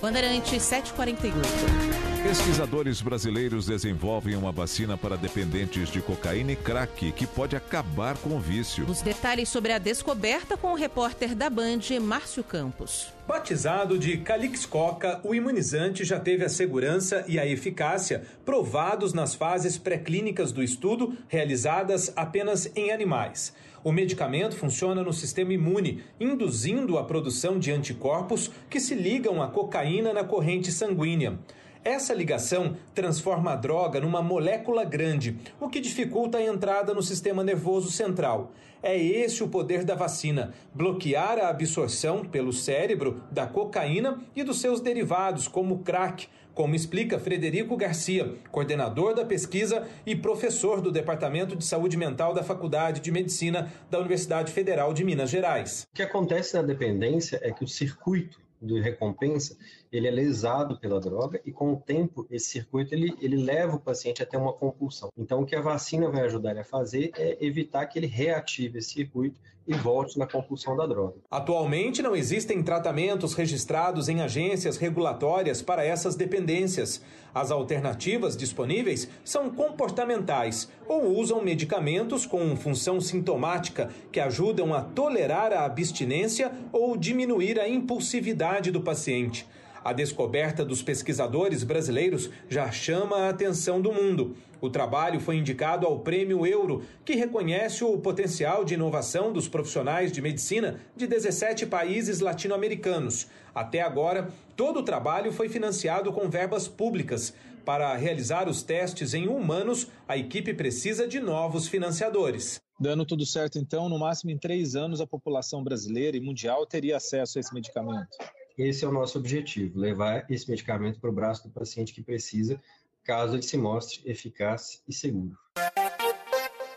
Bandeirante 0.00 0.60
748. 0.60 2.06
Pesquisadores 2.22 3.00
brasileiros 3.00 3.66
desenvolvem 3.66 4.34
uma 4.34 4.50
vacina 4.50 4.96
para 4.96 5.16
dependentes 5.16 5.88
de 5.88 6.00
cocaína 6.00 6.52
e 6.52 6.56
crack 6.56 7.12
que 7.12 7.26
pode 7.26 7.54
acabar 7.54 8.16
com 8.18 8.30
o 8.30 8.40
vício. 8.40 8.84
Os 8.84 9.00
detalhes 9.00 9.48
sobre 9.48 9.72
a 9.72 9.78
descoberta 9.78 10.56
com 10.56 10.72
o 10.72 10.74
repórter 10.74 11.34
da 11.34 11.48
Band, 11.48 11.80
Márcio 12.02 12.42
Campos. 12.42 13.12
Batizado 13.28 13.98
de 13.98 14.18
Calix 14.18 14.66
Coca, 14.66 15.20
o 15.22 15.34
imunizante 15.34 16.04
já 16.04 16.18
teve 16.18 16.44
a 16.44 16.48
segurança 16.48 17.24
e 17.28 17.38
a 17.38 17.46
eficácia 17.46 18.24
provados 18.44 19.12
nas 19.12 19.34
fases 19.34 19.78
pré-clínicas 19.78 20.52
do 20.52 20.62
estudo, 20.62 21.16
realizadas 21.28 22.12
apenas 22.16 22.70
em 22.74 22.90
animais. 22.90 23.52
O 23.86 23.92
medicamento 23.92 24.56
funciona 24.56 25.00
no 25.04 25.12
sistema 25.12 25.52
imune, 25.52 26.02
induzindo 26.18 26.98
a 26.98 27.04
produção 27.04 27.56
de 27.56 27.70
anticorpos 27.70 28.50
que 28.68 28.80
se 28.80 28.96
ligam 28.96 29.40
à 29.40 29.46
cocaína 29.46 30.12
na 30.12 30.24
corrente 30.24 30.72
sanguínea. 30.72 31.38
Essa 31.84 32.12
ligação 32.12 32.76
transforma 32.92 33.52
a 33.52 33.54
droga 33.54 34.00
numa 34.00 34.20
molécula 34.20 34.84
grande, 34.84 35.38
o 35.60 35.68
que 35.68 35.78
dificulta 35.78 36.38
a 36.38 36.44
entrada 36.44 36.92
no 36.92 37.00
sistema 37.00 37.44
nervoso 37.44 37.88
central. 37.88 38.50
É 38.82 38.98
esse 38.98 39.44
o 39.44 39.48
poder 39.48 39.84
da 39.84 39.94
vacina: 39.94 40.52
bloquear 40.74 41.38
a 41.38 41.48
absorção 41.48 42.24
pelo 42.24 42.52
cérebro 42.52 43.22
da 43.30 43.46
cocaína 43.46 44.18
e 44.34 44.42
dos 44.42 44.60
seus 44.60 44.80
derivados, 44.80 45.46
como 45.46 45.84
crack, 45.84 46.26
como 46.56 46.74
explica 46.74 47.20
Frederico 47.20 47.76
Garcia, 47.76 48.34
coordenador 48.50 49.14
da 49.14 49.26
pesquisa 49.26 49.86
e 50.06 50.16
professor 50.16 50.80
do 50.80 50.90
Departamento 50.90 51.54
de 51.54 51.62
Saúde 51.62 51.98
Mental 51.98 52.32
da 52.32 52.42
Faculdade 52.42 53.02
de 53.02 53.12
Medicina 53.12 53.70
da 53.90 53.98
Universidade 53.98 54.50
Federal 54.50 54.94
de 54.94 55.04
Minas 55.04 55.28
Gerais. 55.28 55.86
O 55.92 55.94
que 55.94 56.02
acontece 56.02 56.54
na 56.54 56.62
dependência 56.62 57.38
é 57.42 57.52
que 57.52 57.62
o 57.62 57.68
circuito 57.68 58.40
de 58.60 58.80
recompensa 58.80 59.54
ele 59.96 60.08
é 60.08 60.10
lesado 60.10 60.78
pela 60.78 61.00
droga 61.00 61.40
e 61.44 61.52
com 61.52 61.72
o 61.72 61.76
tempo 61.76 62.26
esse 62.30 62.50
circuito 62.50 62.94
ele, 62.94 63.14
ele 63.20 63.36
leva 63.36 63.76
o 63.76 63.80
paciente 63.80 64.22
até 64.22 64.36
uma 64.36 64.52
compulsão. 64.52 65.10
Então 65.16 65.40
o 65.40 65.46
que 65.46 65.56
a 65.56 65.60
vacina 65.60 66.10
vai 66.10 66.22
ajudar 66.22 66.50
ele 66.50 66.60
a 66.60 66.64
fazer 66.64 67.10
é 67.16 67.36
evitar 67.44 67.86
que 67.86 67.98
ele 67.98 68.06
reative 68.06 68.78
esse 68.78 68.90
circuito 68.90 69.40
e 69.66 69.74
volte 69.74 70.18
na 70.18 70.26
compulsão 70.26 70.76
da 70.76 70.86
droga. 70.86 71.16
Atualmente 71.30 72.00
não 72.00 72.14
existem 72.14 72.62
tratamentos 72.62 73.34
registrados 73.34 74.08
em 74.08 74.20
agências 74.20 74.76
regulatórias 74.76 75.60
para 75.60 75.84
essas 75.84 76.14
dependências. 76.14 77.02
As 77.34 77.50
alternativas 77.50 78.36
disponíveis 78.36 79.08
são 79.24 79.50
comportamentais 79.50 80.70
ou 80.86 81.16
usam 81.18 81.42
medicamentos 81.42 82.24
com 82.24 82.56
função 82.56 83.00
sintomática 83.00 83.90
que 84.12 84.20
ajudam 84.20 84.72
a 84.72 84.80
tolerar 84.80 85.52
a 85.52 85.64
abstinência 85.64 86.52
ou 86.72 86.96
diminuir 86.96 87.58
a 87.58 87.68
impulsividade 87.68 88.70
do 88.70 88.80
paciente. 88.80 89.46
A 89.86 89.92
descoberta 89.92 90.64
dos 90.64 90.82
pesquisadores 90.82 91.62
brasileiros 91.62 92.28
já 92.48 92.72
chama 92.72 93.18
a 93.18 93.28
atenção 93.28 93.80
do 93.80 93.92
mundo. 93.92 94.36
O 94.60 94.68
trabalho 94.68 95.20
foi 95.20 95.36
indicado 95.36 95.86
ao 95.86 96.00
Prêmio 96.00 96.44
Euro, 96.44 96.82
que 97.04 97.14
reconhece 97.14 97.84
o 97.84 97.96
potencial 97.96 98.64
de 98.64 98.74
inovação 98.74 99.32
dos 99.32 99.46
profissionais 99.46 100.10
de 100.10 100.20
medicina 100.20 100.80
de 100.96 101.06
17 101.06 101.66
países 101.66 102.18
latino-americanos. 102.18 103.28
Até 103.54 103.80
agora, 103.80 104.28
todo 104.56 104.80
o 104.80 104.82
trabalho 104.82 105.30
foi 105.30 105.48
financiado 105.48 106.12
com 106.12 106.28
verbas 106.28 106.66
públicas. 106.66 107.32
Para 107.64 107.94
realizar 107.94 108.48
os 108.48 108.64
testes 108.64 109.14
em 109.14 109.28
humanos, 109.28 109.86
a 110.08 110.16
equipe 110.16 110.52
precisa 110.52 111.06
de 111.06 111.20
novos 111.20 111.68
financiadores. 111.68 112.60
Dando 112.80 113.06
tudo 113.06 113.24
certo, 113.24 113.56
então, 113.56 113.88
no 113.88 114.00
máximo 114.00 114.32
em 114.32 114.36
três 114.36 114.74
anos, 114.74 115.00
a 115.00 115.06
população 115.06 115.62
brasileira 115.62 116.16
e 116.16 116.20
mundial 116.20 116.66
teria 116.66 116.96
acesso 116.96 117.38
a 117.38 117.40
esse 117.40 117.54
medicamento. 117.54 118.16
Esse 118.58 118.86
é 118.86 118.88
o 118.88 118.92
nosso 118.92 119.18
objetivo, 119.18 119.78
levar 119.78 120.24
esse 120.30 120.48
medicamento 120.48 120.98
para 120.98 121.10
o 121.10 121.12
braço 121.12 121.46
do 121.46 121.50
paciente 121.50 121.92
que 121.92 122.02
precisa, 122.02 122.58
caso 123.04 123.34
ele 123.34 123.42
se 123.42 123.58
mostre 123.58 124.00
eficaz 124.06 124.82
e 124.88 124.94
seguro. 124.94 125.36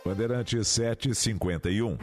Bandeirante 0.03 0.63
751. 0.63 1.97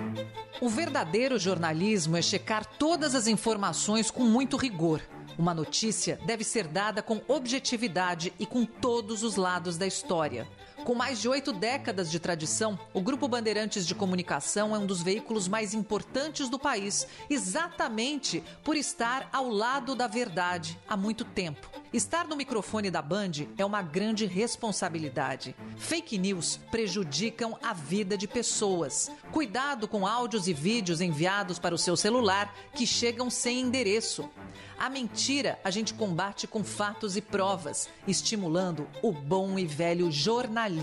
O 0.63 0.69
verdadeiro 0.69 1.39
jornalismo 1.39 2.17
é 2.17 2.23
checar 2.23 2.65
todas 2.79 3.15
as 3.15 3.27
informações 3.27 4.11
com 4.11 4.23
muito 4.23 4.57
rigor 4.57 5.03
Uma 5.39 5.53
notícia 5.53 6.19
deve 6.25 6.45
ser 6.45 6.67
dada 6.67 7.03
com 7.03 7.21
objetividade 7.29 8.33
e 8.39 8.47
com 8.47 8.65
todos 8.65 9.23
os 9.23 9.37
lados 9.37 9.77
da 9.77 9.87
história. 9.87 10.47
Com 10.87 10.95
mais 10.95 11.21
de 11.21 11.29
oito 11.29 11.53
décadas 11.53 12.09
de 12.09 12.21
tradição, 12.21 12.79
o 12.95 13.01
Grupo 13.01 13.27
Bandeirantes 13.27 13.85
de 13.85 13.93
Comunicação 13.93 14.73
é 14.73 14.79
um 14.79 14.87
dos 14.87 15.03
veículos 15.03 15.49
mais 15.49 15.75
importantes 15.75 16.49
do 16.49 16.61
país, 16.61 17.09
exatamente 17.29 18.41
por 18.63 18.77
estar 18.77 19.29
ao 19.33 19.49
lado 19.49 19.97
da 19.97 20.07
verdade 20.07 20.79
há 20.89 20.97
muito 20.97 21.25
tempo. 21.25 21.69
Estar 21.93 22.29
no 22.29 22.37
microfone 22.37 22.89
da 22.89 23.03
Band 23.03 23.33
é 23.59 23.65
uma 23.65 23.83
grande 23.83 24.27
responsabilidade. 24.27 25.57
Fake 25.77 26.17
news 26.19 26.61
prejudicam 26.71 27.59
a 27.61 27.73
vida 27.73 28.17
de 28.17 28.29
pessoas. 28.29 29.11
Cuidado 29.33 29.89
com 29.89 30.07
áudios 30.07 30.47
e 30.47 30.53
vídeos 30.53 31.01
enviados 31.01 31.59
para 31.59 31.75
o 31.75 31.79
seu 31.79 31.97
celular 31.97 32.55
que 32.77 32.87
chegam 32.87 33.29
sem 33.29 33.61
endereço. 33.61 34.31
A 34.79 34.91
mentira 34.91 35.59
a 35.65 35.71
gente 35.71 35.95
combate 35.95 36.47
com 36.47 36.63
fatos 36.63 37.17
e 37.17 37.23
provas, 37.23 37.89
estimulando 38.07 38.87
o 39.03 39.11
bom 39.11 39.59
e 39.59 39.67
velho 39.67 40.13
jornalismo. 40.13 40.76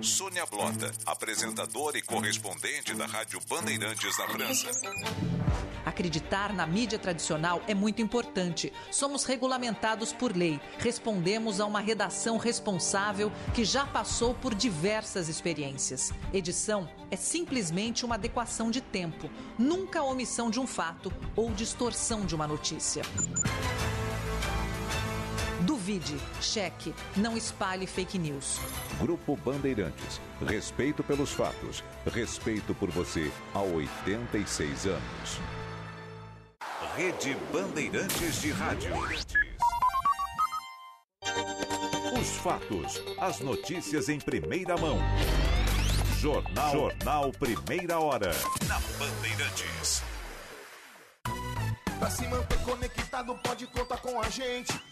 Sônia 0.00 0.46
Blota, 0.46 0.92
apresentadora 1.04 1.98
e 1.98 2.02
correspondente 2.02 2.94
da 2.94 3.06
Rádio 3.06 3.40
Bandeirantes 3.48 4.16
na 4.18 4.28
França. 4.28 4.70
Acreditar 5.84 6.52
na 6.52 6.66
mídia 6.66 6.98
tradicional 6.98 7.60
é 7.66 7.74
muito 7.74 8.00
importante. 8.00 8.72
Somos 8.90 9.24
regulamentados 9.24 10.12
por 10.12 10.36
lei. 10.36 10.60
Respondemos 10.78 11.60
a 11.60 11.66
uma 11.66 11.80
redação 11.80 12.36
responsável 12.36 13.32
que 13.52 13.64
já 13.64 13.84
passou 13.84 14.34
por 14.34 14.54
diversas 14.54 15.28
experiências. 15.28 16.12
Edição 16.32 16.88
é 17.10 17.16
simplesmente 17.16 18.04
uma 18.04 18.14
adequação 18.14 18.70
de 18.70 18.80
tempo, 18.80 19.28
nunca 19.58 20.00
a 20.00 20.04
omissão 20.04 20.50
de 20.50 20.60
um 20.60 20.66
fato 20.66 21.12
ou 21.34 21.50
distorção 21.50 22.24
de 22.24 22.34
uma 22.34 22.46
notícia. 22.46 23.02
Duvide, 25.62 26.16
cheque, 26.40 26.92
não 27.16 27.36
espalhe 27.36 27.86
fake 27.86 28.18
news. 28.18 28.58
Grupo 28.98 29.36
Bandeirantes. 29.36 30.20
Respeito 30.44 31.04
pelos 31.04 31.30
fatos. 31.30 31.84
Respeito 32.12 32.74
por 32.74 32.90
você 32.90 33.30
há 33.54 33.60
86 33.60 34.86
anos. 34.86 35.40
Rede 36.96 37.36
Bandeirantes 37.52 38.40
de 38.40 38.50
Rádio. 38.50 38.92
Os 42.20 42.28
fatos, 42.38 43.00
as 43.18 43.40
notícias 43.40 44.08
em 44.08 44.18
primeira 44.18 44.76
mão. 44.76 44.98
Jornal, 46.18 46.72
Jornal 46.72 47.32
Primeira 47.32 48.00
Hora. 48.00 48.32
Na 48.66 48.80
Bandeirantes. 48.98 50.02
Pra 51.98 52.10
se 52.10 52.26
manter 52.26 52.58
conectado, 52.64 53.34
pode 53.44 53.66
contar 53.68 53.98
com 53.98 54.20
a 54.20 54.28
gente. 54.28 54.91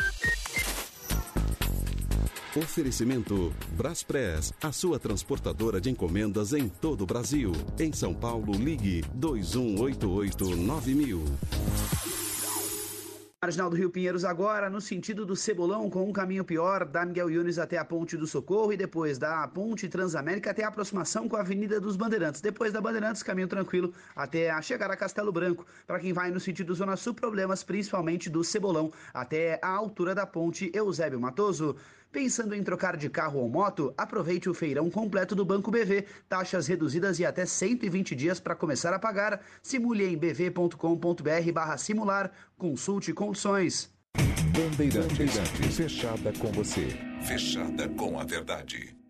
Oferecimento 2.53 3.53
Braspress, 3.77 4.53
a 4.61 4.73
sua 4.73 4.99
transportadora 4.99 5.79
de 5.79 5.89
encomendas 5.89 6.51
em 6.51 6.67
todo 6.67 7.03
o 7.03 7.05
Brasil. 7.05 7.53
Em 7.79 7.93
São 7.93 8.13
Paulo, 8.13 8.51
ligue 8.51 9.05
2188-9000. 9.17 11.21
Marginal 13.43 13.71
do 13.71 13.75
Rio 13.75 13.89
Pinheiros 13.89 14.23
agora, 14.23 14.69
no 14.69 14.79
sentido 14.79 15.25
do 15.25 15.35
Cebolão, 15.35 15.89
com 15.89 16.07
um 16.07 16.13
caminho 16.13 16.45
pior, 16.45 16.85
da 16.85 17.03
Miguel 17.03 17.31
Yunes 17.31 17.57
até 17.57 17.75
a 17.75 17.83
Ponte 17.83 18.15
do 18.15 18.27
Socorro 18.27 18.71
e 18.71 18.77
depois 18.77 19.17
da 19.17 19.47
Ponte 19.47 19.89
Transamérica 19.89 20.51
até 20.51 20.63
a 20.63 20.67
aproximação 20.67 21.27
com 21.27 21.37
a 21.37 21.39
Avenida 21.39 21.79
dos 21.79 21.95
Bandeirantes. 21.95 22.39
Depois 22.39 22.71
da 22.71 22.79
Bandeirantes, 22.79 23.23
caminho 23.23 23.47
tranquilo 23.47 23.95
até 24.15 24.51
a 24.51 24.61
chegar 24.61 24.91
a 24.91 24.95
Castelo 24.95 25.31
Branco. 25.31 25.65
Para 25.87 25.99
quem 25.99 26.13
vai 26.13 26.29
no 26.29 26.39
sentido 26.39 26.75
Zona 26.75 26.95
Sul, 26.95 27.15
problemas 27.15 27.63
principalmente 27.63 28.29
do 28.29 28.43
Cebolão 28.43 28.93
até 29.11 29.59
a 29.59 29.69
altura 29.69 30.13
da 30.13 30.27
Ponte 30.27 30.69
Eusébio 30.71 31.19
Matoso. 31.19 31.75
Pensando 32.11 32.53
em 32.53 32.63
trocar 32.63 32.97
de 32.97 33.09
carro 33.09 33.39
ou 33.39 33.49
moto? 33.49 33.93
Aproveite 33.97 34.49
o 34.49 34.53
feirão 34.53 34.89
completo 34.89 35.33
do 35.33 35.45
Banco 35.45 35.71
BV. 35.71 36.05
Taxas 36.27 36.67
reduzidas 36.67 37.19
e 37.19 37.25
até 37.25 37.45
120 37.45 38.15
dias 38.15 38.39
para 38.39 38.55
começar 38.55 38.93
a 38.93 38.99
pagar. 38.99 39.41
Simule 39.61 40.05
em 40.05 40.17
bv.com.br 40.17 41.51
barra 41.53 41.77
simular. 41.77 42.31
Consulte 42.57 43.13
condições. 43.13 43.89
Bandeirantes. 44.53 45.37
Fechada 45.75 46.33
com 46.37 46.51
você. 46.51 46.87
Fechada 47.25 47.87
com 47.89 48.19
a 48.19 48.25
verdade. 48.25 49.00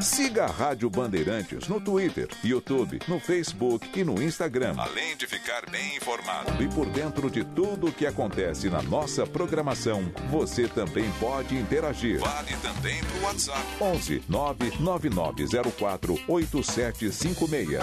Siga 0.00 0.44
a 0.44 0.50
Rádio 0.50 0.88
Bandeirantes 0.88 1.68
no 1.68 1.80
Twitter, 1.80 2.28
YouTube, 2.44 3.00
no 3.08 3.18
Facebook 3.18 3.88
e 3.98 4.04
no 4.04 4.22
Instagram. 4.22 4.74
Além 4.78 5.16
de 5.16 5.26
ficar 5.26 5.68
bem 5.70 5.96
informado 5.96 6.62
e 6.62 6.68
por 6.68 6.86
dentro 6.86 7.30
de 7.30 7.44
tudo 7.44 7.88
o 7.88 7.92
que 7.92 8.06
acontece 8.06 8.70
na 8.70 8.82
nossa 8.82 9.26
programação, 9.26 10.12
você 10.30 10.68
também 10.68 11.10
pode 11.18 11.56
interagir. 11.56 12.20
Vale 12.20 12.56
também 12.62 13.00
para 13.02 13.18
o 13.18 13.22
WhatsApp. 13.24 13.66
11 13.80 14.22
99904 14.28 16.20
8756. 16.28 17.78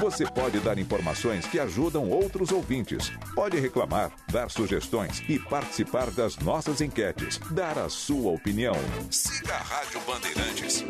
Você 0.00 0.24
pode 0.24 0.58
dar 0.60 0.78
informações 0.78 1.46
que 1.46 1.58
ajudam 1.58 2.08
outros 2.08 2.50
ouvintes. 2.50 3.12
Pode 3.34 3.58
reclamar, 3.58 4.10
dar 4.30 4.50
sugestões 4.50 5.22
e 5.28 5.38
participar 5.38 6.10
das 6.10 6.36
nossas 6.38 6.80
enquetes. 6.80 7.38
Dar 7.50 7.78
a 7.78 7.88
sua 7.88 8.32
opinião. 8.32 8.74
Siga 9.10 9.54
a 9.54 9.58
Rádio 9.58 10.00
Bandeirantes. 10.00 10.84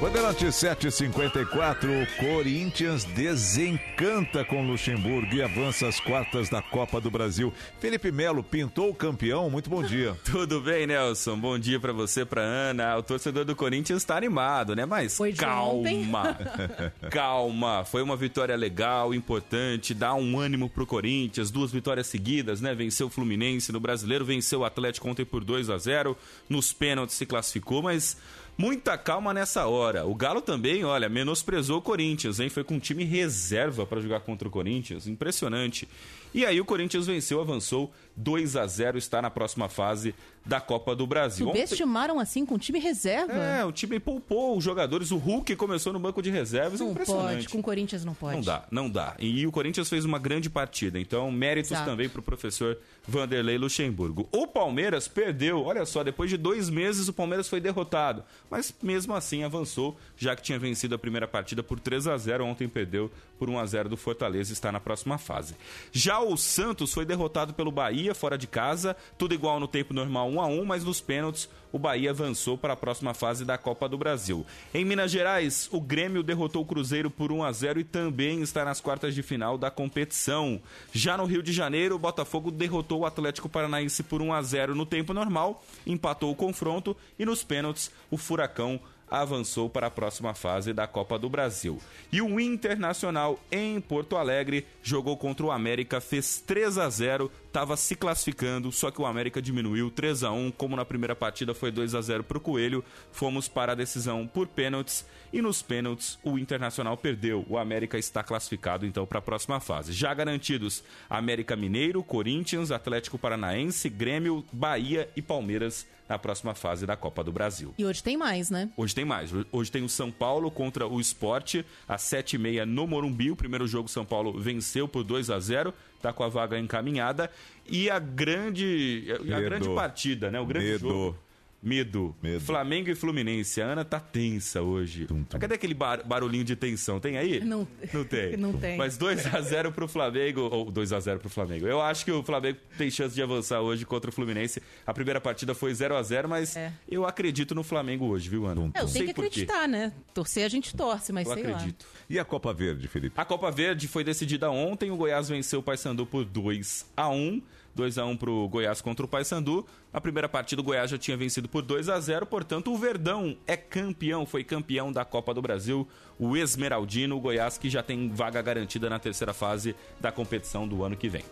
Bandeirante 0.00 0.52
754, 0.52 1.90
Corinthians 2.20 3.02
desencanta 3.02 4.44
com 4.44 4.64
Luxemburgo 4.64 5.34
e 5.34 5.42
avança 5.42 5.88
às 5.88 5.98
quartas 5.98 6.48
da 6.48 6.62
Copa 6.62 7.00
do 7.00 7.10
Brasil. 7.10 7.52
Felipe 7.80 8.12
Melo 8.12 8.44
pintou 8.44 8.90
o 8.90 8.94
campeão, 8.94 9.50
muito 9.50 9.68
bom 9.68 9.82
dia. 9.82 10.16
Tudo 10.24 10.60
bem, 10.60 10.86
Nelson? 10.86 11.36
Bom 11.36 11.58
dia 11.58 11.80
para 11.80 11.92
você, 11.92 12.24
para 12.24 12.42
Ana. 12.42 12.96
O 12.96 13.02
torcedor 13.02 13.44
do 13.44 13.56
Corinthians 13.56 14.02
está 14.02 14.16
animado, 14.16 14.76
né? 14.76 14.86
Mas 14.86 15.16
Foi 15.16 15.32
calma. 15.32 15.88
calma. 17.10 17.84
Foi 17.84 18.00
uma 18.00 18.16
vitória 18.16 18.54
legal, 18.54 19.12
importante, 19.12 19.94
dá 19.94 20.14
um 20.14 20.38
ânimo 20.38 20.70
pro 20.70 20.86
Corinthians, 20.86 21.50
duas 21.50 21.72
vitórias 21.72 22.06
seguidas, 22.06 22.60
né? 22.60 22.72
Venceu 22.72 23.08
o 23.08 23.10
Fluminense 23.10 23.72
no 23.72 23.80
Brasileiro, 23.80 24.24
venceu 24.24 24.60
o 24.60 24.64
Atlético 24.64 25.08
ontem 25.08 25.24
por 25.24 25.42
2 25.42 25.68
a 25.70 25.76
0, 25.76 26.16
nos 26.48 26.72
pênaltis 26.72 27.16
se 27.16 27.26
classificou, 27.26 27.82
mas 27.82 28.16
Muita 28.60 28.98
calma 28.98 29.32
nessa 29.32 29.68
hora. 29.68 30.04
O 30.04 30.16
Galo 30.16 30.42
também, 30.42 30.84
olha, 30.84 31.08
menosprezou 31.08 31.78
o 31.78 31.82
Corinthians, 31.82 32.40
hein? 32.40 32.48
Foi 32.48 32.64
com 32.64 32.74
um 32.74 32.80
time 32.80 33.04
reserva 33.04 33.86
para 33.86 34.00
jogar 34.00 34.18
contra 34.18 34.48
o 34.48 34.50
Corinthians. 34.50 35.06
Impressionante. 35.06 35.88
E 36.34 36.44
aí 36.44 36.60
o 36.60 36.64
Corinthians 36.64 37.06
venceu, 37.06 37.40
avançou 37.40 37.94
2 38.18 38.56
a 38.56 38.66
0 38.66 38.98
está 38.98 39.22
na 39.22 39.30
próxima 39.30 39.68
fase 39.68 40.14
da 40.44 40.60
Copa 40.60 40.96
do 40.96 41.06
Brasil. 41.06 41.46
Subestimaram 41.46 42.18
assim 42.18 42.44
com 42.44 42.54
o 42.54 42.58
time 42.58 42.78
reserva? 42.78 43.34
É, 43.34 43.64
o 43.64 43.70
time 43.70 44.00
poupou 44.00 44.56
os 44.56 44.64
jogadores. 44.64 45.10
O 45.10 45.16
Hulk 45.16 45.54
começou 45.56 45.92
no 45.92 46.00
banco 46.00 46.20
de 46.20 46.30
reservas. 46.30 46.80
Não 46.80 46.94
pode, 46.94 47.48
com 47.48 47.58
o 47.58 47.62
Corinthians 47.62 48.04
não 48.04 48.14
pode. 48.14 48.36
Não 48.36 48.42
dá, 48.42 48.64
não 48.70 48.90
dá. 48.90 49.14
E 49.18 49.46
o 49.46 49.52
Corinthians 49.52 49.88
fez 49.88 50.04
uma 50.04 50.18
grande 50.18 50.50
partida. 50.50 50.98
Então, 50.98 51.30
méritos 51.30 51.70
Exato. 51.70 51.88
também 51.88 52.08
para 52.08 52.20
o 52.20 52.22
professor 52.22 52.78
Vanderlei 53.06 53.58
Luxemburgo. 53.58 54.28
O 54.32 54.46
Palmeiras 54.46 55.06
perdeu. 55.06 55.62
Olha 55.62 55.86
só, 55.86 56.02
depois 56.02 56.30
de 56.30 56.36
dois 56.36 56.68
meses 56.68 57.08
o 57.08 57.12
Palmeiras 57.12 57.46
foi 57.46 57.60
derrotado. 57.60 58.24
Mas 58.50 58.74
mesmo 58.82 59.14
assim 59.14 59.44
avançou, 59.44 59.96
já 60.16 60.34
que 60.34 60.42
tinha 60.42 60.58
vencido 60.58 60.94
a 60.94 60.98
primeira 60.98 61.28
partida 61.28 61.62
por 61.62 61.78
3 61.78 62.08
a 62.08 62.16
0 62.16 62.44
Ontem 62.46 62.68
perdeu 62.68 63.10
por 63.38 63.48
1 63.48 63.58
a 63.58 63.66
0 63.66 63.88
do 63.88 63.96
Fortaleza 63.96 64.52
está 64.52 64.72
na 64.72 64.80
próxima 64.80 65.18
fase. 65.18 65.54
Já 65.92 66.18
o 66.20 66.36
Santos 66.36 66.92
foi 66.92 67.04
derrotado 67.04 67.54
pelo 67.54 67.70
Bahia 67.70 68.14
fora 68.14 68.36
de 68.36 68.46
casa. 68.46 68.96
Tudo 69.16 69.34
igual 69.34 69.60
no 69.60 69.68
tempo 69.68 69.94
normal 69.94 70.28
1 70.28 70.40
a 70.40 70.46
1 70.46 70.64
mas 70.64 70.84
nos 70.84 71.00
pênaltis 71.00 71.48
o 71.72 71.78
Bahia 71.78 72.10
avançou 72.10 72.56
para 72.56 72.72
a 72.72 72.76
próxima 72.76 73.14
fase 73.14 73.44
da 73.44 73.58
Copa 73.58 73.88
do 73.88 73.98
Brasil. 73.98 74.44
Em 74.72 74.84
Minas 74.84 75.10
Gerais, 75.10 75.68
o 75.70 75.80
Grêmio 75.80 76.22
derrotou 76.22 76.62
o 76.62 76.66
Cruzeiro 76.66 77.10
por 77.10 77.30
1 77.30 77.44
a 77.44 77.52
0 77.52 77.80
e 77.80 77.84
também 77.84 78.40
está 78.42 78.64
nas 78.64 78.80
quartas 78.80 79.14
de 79.14 79.22
final 79.22 79.58
da 79.58 79.70
competição. 79.70 80.60
Já 80.92 81.16
no 81.16 81.24
Rio 81.24 81.42
de 81.42 81.52
Janeiro, 81.52 81.96
o 81.96 81.98
Botafogo 81.98 82.50
derrotou 82.50 83.00
o 83.00 83.06
Atlético 83.06 83.48
Paranaense 83.48 84.02
por 84.02 84.22
1 84.22 84.32
a 84.32 84.42
0 84.42 84.74
no 84.74 84.86
tempo 84.86 85.12
normal, 85.12 85.62
empatou 85.86 86.32
o 86.32 86.36
confronto 86.36 86.96
e 87.18 87.24
nos 87.24 87.44
pênaltis 87.44 87.90
o 88.10 88.16
Furacão 88.16 88.80
avançou 89.10 89.68
para 89.68 89.88
a 89.88 89.90
próxima 89.90 90.34
fase 90.34 90.72
da 90.72 90.86
Copa 90.86 91.18
do 91.18 91.28
Brasil. 91.28 91.80
E 92.12 92.20
o 92.22 92.38
Internacional 92.40 93.38
em 93.50 93.80
Porto 93.80 94.16
Alegre 94.16 94.66
jogou 94.82 95.16
contra 95.16 95.46
o 95.46 95.50
América, 95.50 96.00
fez 96.00 96.40
3 96.40 96.78
a 96.78 96.88
0, 96.88 97.30
estava 97.46 97.76
se 97.76 97.94
classificando, 97.94 98.70
só 98.70 98.90
que 98.90 99.00
o 99.00 99.06
América 99.06 99.42
diminuiu 99.42 99.90
3 99.90 100.24
a 100.24 100.30
1, 100.30 100.50
como 100.52 100.76
na 100.76 100.84
primeira 100.84 101.16
partida 101.16 101.54
foi 101.54 101.70
2 101.70 101.94
a 101.94 102.00
0 102.00 102.24
para 102.24 102.38
o 102.38 102.40
Coelho. 102.40 102.84
Fomos 103.12 103.48
para 103.48 103.72
a 103.72 103.74
decisão 103.74 104.26
por 104.26 104.46
pênaltis 104.46 105.04
e 105.32 105.42
nos 105.42 105.62
pênaltis 105.62 106.18
o 106.22 106.38
Internacional 106.38 106.96
perdeu. 106.96 107.44
O 107.48 107.58
América 107.58 107.98
está 107.98 108.22
classificado 108.22 108.86
então 108.86 109.06
para 109.06 109.18
a 109.18 109.22
próxima 109.22 109.60
fase. 109.60 109.92
Já 109.92 110.12
garantidos 110.14 110.84
América 111.08 111.56
Mineiro, 111.56 112.02
Corinthians, 112.02 112.70
Atlético 112.70 113.18
Paranaense, 113.18 113.88
Grêmio, 113.88 114.44
Bahia 114.52 115.08
e 115.16 115.22
Palmeiras 115.22 115.86
na 116.08 116.18
próxima 116.18 116.54
fase 116.54 116.86
da 116.86 116.96
Copa 116.96 117.22
do 117.22 117.30
Brasil. 117.30 117.74
E 117.78 117.84
hoje 117.84 118.02
tem 118.02 118.16
mais, 118.16 118.50
né? 118.50 118.70
Hoje 118.76 118.94
tem 118.94 119.04
mais. 119.04 119.30
Hoje 119.52 119.70
tem 119.70 119.82
o 119.84 119.88
São 119.88 120.10
Paulo 120.10 120.50
contra 120.50 120.86
o 120.86 121.00
Esporte, 121.00 121.64
às 121.86 122.02
7h30 122.02 122.64
no 122.64 122.86
Morumbi. 122.86 123.30
O 123.30 123.36
primeiro 123.36 123.66
jogo 123.66 123.88
São 123.88 124.04
Paulo 124.04 124.38
venceu 124.38 124.88
por 124.88 125.04
2 125.04 125.30
a 125.30 125.38
0 125.38 125.74
está 125.96 126.12
com 126.12 126.22
a 126.22 126.28
vaga 126.28 126.58
encaminhada. 126.58 127.30
E 127.68 127.90
a 127.90 127.98
grande, 127.98 129.04
a 129.30 129.40
grande 129.40 129.68
partida, 129.68 130.30
né? 130.30 130.40
O 130.40 130.46
grande 130.46 130.66
Medo. 130.66 130.88
jogo. 130.88 131.18
Medo. 131.60 132.14
Flamengo 132.40 132.88
e 132.88 132.94
Fluminense. 132.94 133.60
A 133.60 133.66
Ana 133.66 133.84
tá 133.84 133.98
tensa 133.98 134.62
hoje. 134.62 135.06
Mas 135.10 135.40
Cadê 135.40 135.54
aquele 135.54 135.74
bar- 135.74 136.06
barulhinho 136.06 136.44
de 136.44 136.54
tensão? 136.54 137.00
Tem 137.00 137.18
aí? 137.18 137.40
Não, 137.40 137.66
Não 137.92 138.04
tem. 138.04 138.36
Não 138.38 138.52
tem. 138.52 138.76
Mas 138.76 138.96
2x0 138.96 139.72
pro 139.72 139.88
Flamengo, 139.88 140.42
ou 140.42 140.70
2x0 140.72 141.18
pro 141.18 141.28
Flamengo. 141.28 141.66
Eu 141.66 141.82
acho 141.82 142.04
que 142.04 142.12
o 142.12 142.22
Flamengo 142.22 142.58
tem 142.76 142.88
chance 142.90 143.14
de 143.14 143.22
avançar 143.22 143.60
hoje 143.60 143.84
contra 143.84 144.08
o 144.08 144.12
Fluminense. 144.12 144.62
A 144.86 144.94
primeira 144.94 145.20
partida 145.20 145.52
foi 145.54 145.72
0x0, 145.72 146.28
mas 146.28 146.54
eu 146.88 147.04
acredito 147.04 147.54
no 147.54 147.64
Flamengo 147.64 148.06
hoje, 148.06 148.28
viu, 148.28 148.46
Ana? 148.46 148.62
É, 148.62 148.64
eu 148.66 148.70
tenho 148.72 148.88
sei 148.88 149.04
que 149.06 149.10
acreditar, 149.10 149.66
né? 149.66 149.92
Torcer 150.14 150.44
a 150.44 150.48
gente 150.48 150.76
torce, 150.76 151.12
mas 151.12 151.26
Eu 151.26 151.34
sei 151.34 151.42
acredito. 151.44 151.86
E 152.08 152.18
a 152.20 152.24
Copa 152.24 152.52
Verde, 152.54 152.86
Felipe? 152.86 153.14
A 153.20 153.24
Copa 153.24 153.50
Verde 153.50 153.88
foi 153.88 154.04
decidida 154.04 154.48
ontem. 154.50 154.90
O 154.92 154.96
Goiás 154.96 155.28
venceu 155.28 155.58
o 155.58 155.62
Paysandu 155.62 156.06
por 156.06 156.24
2 156.24 156.86
a 156.96 157.08
1 157.08 157.42
2 157.78 157.96
a 157.96 158.04
1 158.04 158.16
pro 158.16 158.48
Goiás 158.48 158.80
contra 158.80 159.06
o 159.06 159.08
Paysandu. 159.08 159.64
A 159.92 160.00
primeira 160.00 160.28
partida 160.28 160.60
o 160.60 160.64
Goiás 160.64 160.90
já 160.90 160.98
tinha 160.98 161.16
vencido 161.16 161.48
por 161.48 161.62
2 161.62 161.88
a 161.88 162.00
0, 162.00 162.26
portanto 162.26 162.72
o 162.72 162.76
Verdão 162.76 163.36
é 163.46 163.56
campeão, 163.56 164.26
foi 164.26 164.42
campeão 164.42 164.90
da 164.90 165.04
Copa 165.04 165.32
do 165.32 165.40
Brasil. 165.40 165.86
O 166.18 166.36
Esmeraldino, 166.36 167.16
o 167.16 167.20
Goiás 167.20 167.56
que 167.56 167.70
já 167.70 167.80
tem 167.80 168.10
vaga 168.10 168.42
garantida 168.42 168.90
na 168.90 168.98
terceira 168.98 169.32
fase 169.32 169.76
da 170.00 170.10
competição 170.10 170.66
do 170.66 170.82
ano 170.82 170.96
que 170.96 171.08
vem. 171.08 171.24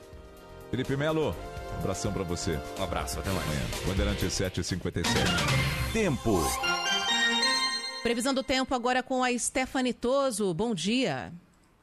Felipe 0.70 0.96
Melo, 0.96 1.34
um 1.74 1.78
abração 1.78 2.12
pra 2.12 2.22
você. 2.22 2.58
Um 2.78 2.84
abraço, 2.84 3.18
até 3.18 3.30
mais. 3.30 3.48
Bandeirante 3.84 4.30
757. 4.30 5.08
Tempo. 5.92 6.40
Previsão 8.04 8.32
do 8.32 8.44
tempo 8.44 8.72
agora 8.72 9.02
com 9.02 9.24
a 9.24 9.36
Stephanie 9.36 9.92
Toso. 9.92 10.54
Bom 10.54 10.74
dia. 10.74 11.32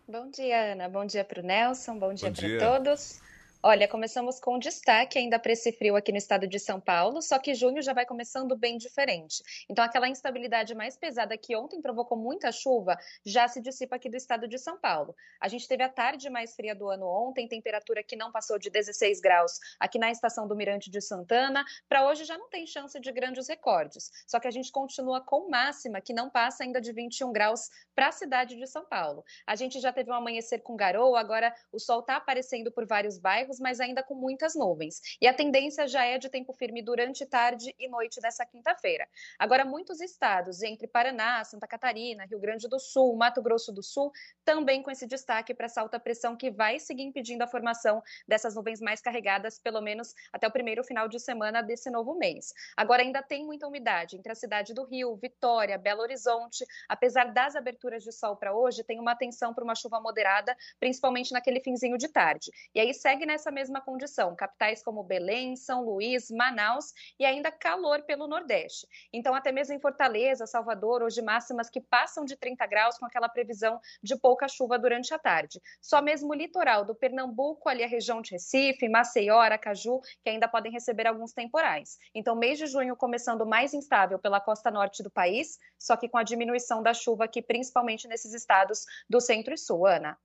Bom 0.07 0.29
dia, 0.29 0.71
Ana. 0.71 0.87
Bom 0.87 1.05
dia 1.05 1.23
para 1.25 1.41
o 1.41 1.45
Nelson. 1.45 1.99
Bom 1.99 2.13
dia 2.13 2.31
para 2.31 2.59
todos. 2.59 3.22
Olha, 3.65 3.87
começamos 3.87 4.41
com 4.41 4.59
destaque 4.59 5.17
ainda 5.17 5.39
para 5.39 5.53
esse 5.53 5.71
frio 5.71 5.95
aqui 5.95 6.11
no 6.11 6.17
estado 6.17 6.45
de 6.45 6.59
São 6.59 6.81
Paulo, 6.81 7.21
só 7.21 7.39
que 7.39 7.53
junho 7.53 7.81
já 7.81 7.93
vai 7.93 8.05
começando 8.05 8.57
bem 8.57 8.77
diferente. 8.77 9.41
Então, 9.69 9.85
aquela 9.85 10.09
instabilidade 10.09 10.75
mais 10.75 10.97
pesada 10.97 11.37
que 11.37 11.55
ontem 11.55 11.81
provocou 11.81 12.17
muita 12.17 12.51
chuva 12.51 12.97
já 13.25 13.47
se 13.47 13.61
dissipa 13.61 13.95
aqui 13.95 14.09
do 14.09 14.17
estado 14.17 14.49
de 14.49 14.57
São 14.57 14.77
Paulo. 14.77 15.15
A 15.39 15.47
gente 15.47 15.65
teve 15.65 15.81
a 15.81 15.87
tarde 15.87 16.29
mais 16.29 16.53
fria 16.57 16.75
do 16.75 16.89
ano 16.89 17.07
ontem, 17.07 17.47
temperatura 17.47 18.03
que 18.03 18.17
não 18.17 18.33
passou 18.33 18.59
de 18.59 18.69
16 18.69 19.21
graus 19.21 19.53
aqui 19.79 19.97
na 19.97 20.11
estação 20.11 20.45
do 20.45 20.57
Mirante 20.57 20.91
de 20.91 20.99
Santana. 20.99 21.63
Para 21.87 22.05
hoje 22.05 22.25
já 22.25 22.37
não 22.37 22.49
tem 22.49 22.67
chance 22.67 22.99
de 22.99 23.11
grandes 23.13 23.47
recordes, 23.47 24.11
só 24.27 24.41
que 24.41 24.47
a 24.49 24.51
gente 24.51 24.73
continua 24.73 25.21
com 25.21 25.49
máxima 25.49 26.01
que 26.01 26.11
não 26.11 26.29
passa 26.29 26.65
ainda 26.65 26.81
de 26.81 26.91
21 26.91 27.31
graus 27.31 27.69
para 27.95 28.09
a 28.09 28.11
cidade 28.11 28.57
de 28.57 28.67
São 28.67 28.83
Paulo. 28.83 29.23
A 29.47 29.55
gente 29.55 29.79
já 29.79 29.93
teve 29.93 30.11
um 30.11 30.15
amanhecer 30.15 30.61
com 30.61 30.75
garoa, 30.75 31.17
agora 31.17 31.55
o 31.71 31.79
sol 31.79 32.01
está 32.01 32.17
aparecendo 32.17 32.69
por 32.69 32.85
vários 32.85 33.17
bairros, 33.17 33.52
mas 33.59 33.79
ainda 33.79 34.03
com 34.03 34.15
muitas 34.15 34.55
nuvens. 34.55 35.01
E 35.21 35.27
a 35.27 35.33
tendência 35.33 35.87
já 35.87 36.05
é 36.05 36.17
de 36.17 36.29
tempo 36.29 36.53
firme 36.53 36.81
durante 36.81 37.25
tarde 37.25 37.73
e 37.79 37.87
noite 37.87 38.19
dessa 38.21 38.45
quinta-feira. 38.45 39.07
Agora, 39.37 39.65
muitos 39.65 39.99
estados, 40.01 40.61
entre 40.61 40.87
Paraná, 40.87 41.43
Santa 41.43 41.67
Catarina, 41.67 42.25
Rio 42.25 42.39
Grande 42.39 42.67
do 42.67 42.79
Sul, 42.79 43.15
Mato 43.15 43.41
Grosso 43.41 43.71
do 43.71 43.83
Sul, 43.83 44.11
também 44.43 44.81
com 44.81 44.91
esse 44.91 45.07
destaque 45.07 45.53
para 45.53 45.65
essa 45.65 45.81
alta 45.81 45.99
pressão 45.99 46.35
que 46.35 46.51
vai 46.51 46.79
seguir 46.79 47.03
impedindo 47.03 47.43
a 47.43 47.47
formação 47.47 48.01
dessas 48.27 48.55
nuvens 48.55 48.79
mais 48.79 49.01
carregadas, 49.01 49.59
pelo 49.59 49.81
menos 49.81 50.13
até 50.31 50.47
o 50.47 50.51
primeiro 50.51 50.83
final 50.83 51.07
de 51.07 51.19
semana 51.19 51.61
desse 51.61 51.89
novo 51.89 52.15
mês. 52.15 52.53
Agora, 52.75 53.01
ainda 53.01 53.21
tem 53.21 53.45
muita 53.45 53.67
umidade 53.67 54.17
entre 54.17 54.31
a 54.31 54.35
cidade 54.35 54.73
do 54.73 54.83
Rio, 54.83 55.15
Vitória, 55.15 55.77
Belo 55.77 56.01
Horizonte. 56.01 56.65
Apesar 56.87 57.31
das 57.31 57.55
aberturas 57.55 58.03
de 58.03 58.11
sol 58.11 58.35
para 58.35 58.55
hoje, 58.55 58.83
tem 58.83 58.99
uma 58.99 59.11
atenção 59.11 59.53
para 59.53 59.63
uma 59.63 59.75
chuva 59.75 59.99
moderada, 59.99 60.55
principalmente 60.79 61.31
naquele 61.31 61.59
finzinho 61.59 61.97
de 61.97 62.07
tarde. 62.07 62.51
E 62.73 62.79
aí 62.79 62.93
segue 62.93 63.25
nessa 63.25 63.42
mesma 63.51 63.81
condição, 63.81 64.35
capitais 64.35 64.83
como 64.83 65.03
Belém, 65.03 65.55
São 65.55 65.83
Luís, 65.83 66.29
Manaus 66.31 66.93
e 67.19 67.25
ainda 67.25 67.51
calor 67.51 68.01
pelo 68.03 68.27
Nordeste. 68.27 68.87
Então, 69.11 69.33
até 69.35 69.51
mesmo 69.51 69.75
em 69.75 69.79
Fortaleza, 69.79 70.47
Salvador, 70.47 71.03
hoje 71.03 71.21
máximas 71.21 71.69
que 71.69 71.81
passam 71.81 72.25
de 72.25 72.35
30 72.35 72.65
graus 72.67 72.97
com 72.97 73.05
aquela 73.05 73.29
previsão 73.29 73.79
de 74.01 74.15
pouca 74.17 74.47
chuva 74.47 74.79
durante 74.79 75.13
a 75.13 75.19
tarde. 75.19 75.61
Só 75.81 76.01
mesmo 76.01 76.31
o 76.31 76.33
litoral 76.33 76.85
do 76.85 76.95
Pernambuco, 76.95 77.69
ali 77.69 77.83
a 77.83 77.87
região 77.87 78.21
de 78.21 78.31
Recife, 78.31 78.89
Maceió, 78.89 79.39
Aracaju, 79.39 79.99
que 80.23 80.29
ainda 80.29 80.47
podem 80.47 80.71
receber 80.71 81.07
alguns 81.07 81.33
temporais. 81.33 81.97
Então, 82.13 82.35
mês 82.35 82.57
de 82.57 82.67
junho 82.67 82.95
começando 82.95 83.45
mais 83.45 83.73
instável 83.73 84.17
pela 84.17 84.39
costa 84.39 84.71
norte 84.71 85.03
do 85.03 85.11
país, 85.11 85.59
só 85.77 85.95
que 85.95 86.09
com 86.09 86.17
a 86.17 86.23
diminuição 86.23 86.81
da 86.81 86.93
chuva 86.93 87.25
aqui, 87.25 87.41
principalmente 87.41 88.07
nesses 88.07 88.33
estados 88.33 88.85
do 89.09 89.19
centro 89.19 89.53
e 89.53 89.57
sul. 89.57 89.85
Ana. 89.85 90.17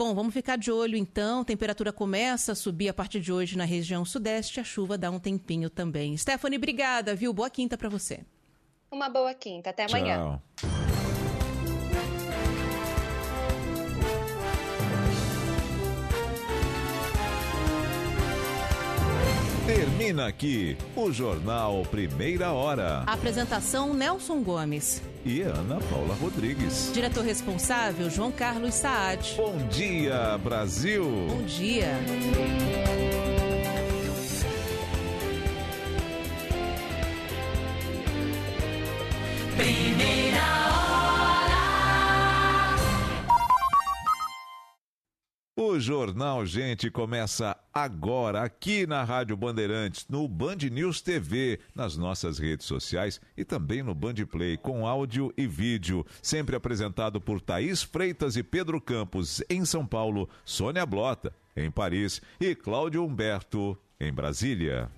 Bom, 0.00 0.14
vamos 0.14 0.32
ficar 0.32 0.56
de 0.56 0.72
olho 0.72 0.96
então. 0.96 1.44
Temperatura 1.44 1.92
começa 1.92 2.52
a 2.52 2.54
subir 2.54 2.88
a 2.88 2.94
partir 2.94 3.20
de 3.20 3.30
hoje 3.30 3.54
na 3.54 3.66
região 3.66 4.02
sudeste. 4.02 4.58
A 4.58 4.64
chuva 4.64 4.96
dá 4.96 5.10
um 5.10 5.18
tempinho 5.18 5.68
também. 5.68 6.16
Stephanie, 6.16 6.56
obrigada, 6.56 7.14
viu? 7.14 7.34
Boa 7.34 7.50
quinta 7.50 7.76
para 7.76 7.90
você. 7.90 8.20
Uma 8.90 9.10
boa 9.10 9.34
quinta. 9.34 9.68
Até 9.68 9.84
amanhã. 9.84 10.40
Termina 19.72 20.26
aqui 20.26 20.76
o 20.96 21.12
Jornal 21.12 21.84
Primeira 21.88 22.50
Hora. 22.50 23.04
Apresentação 23.06 23.94
Nelson 23.94 24.42
Gomes. 24.42 25.00
E 25.24 25.42
Ana 25.42 25.78
Paula 25.88 26.12
Rodrigues. 26.20 26.90
Diretor 26.92 27.24
responsável 27.24 28.10
João 28.10 28.32
Carlos 28.32 28.74
Saad. 28.74 29.36
Bom 29.36 29.56
dia, 29.68 30.36
Brasil. 30.38 31.04
Bom 31.04 31.42
dia. 31.44 31.86
Primeira 39.56 40.29
O 45.62 45.78
Jornal 45.78 46.46
Gente 46.46 46.90
começa 46.90 47.54
agora 47.70 48.40
aqui 48.40 48.86
na 48.86 49.04
Rádio 49.04 49.36
Bandeirantes, 49.36 50.06
no 50.08 50.26
Band 50.26 50.56
News 50.72 51.02
TV, 51.02 51.60
nas 51.74 51.98
nossas 51.98 52.38
redes 52.38 52.64
sociais 52.64 53.20
e 53.36 53.44
também 53.44 53.82
no 53.82 53.94
Band 53.94 54.14
Play, 54.30 54.56
com 54.56 54.86
áudio 54.86 55.30
e 55.36 55.46
vídeo. 55.46 56.06
Sempre 56.22 56.56
apresentado 56.56 57.20
por 57.20 57.42
Thaís 57.42 57.82
Freitas 57.82 58.36
e 58.36 58.42
Pedro 58.42 58.80
Campos, 58.80 59.42
em 59.50 59.62
São 59.66 59.86
Paulo, 59.86 60.30
Sônia 60.46 60.86
Blota, 60.86 61.30
em 61.54 61.70
Paris 61.70 62.22
e 62.40 62.54
Cláudio 62.54 63.04
Humberto, 63.04 63.76
em 64.00 64.10
Brasília. 64.10 64.90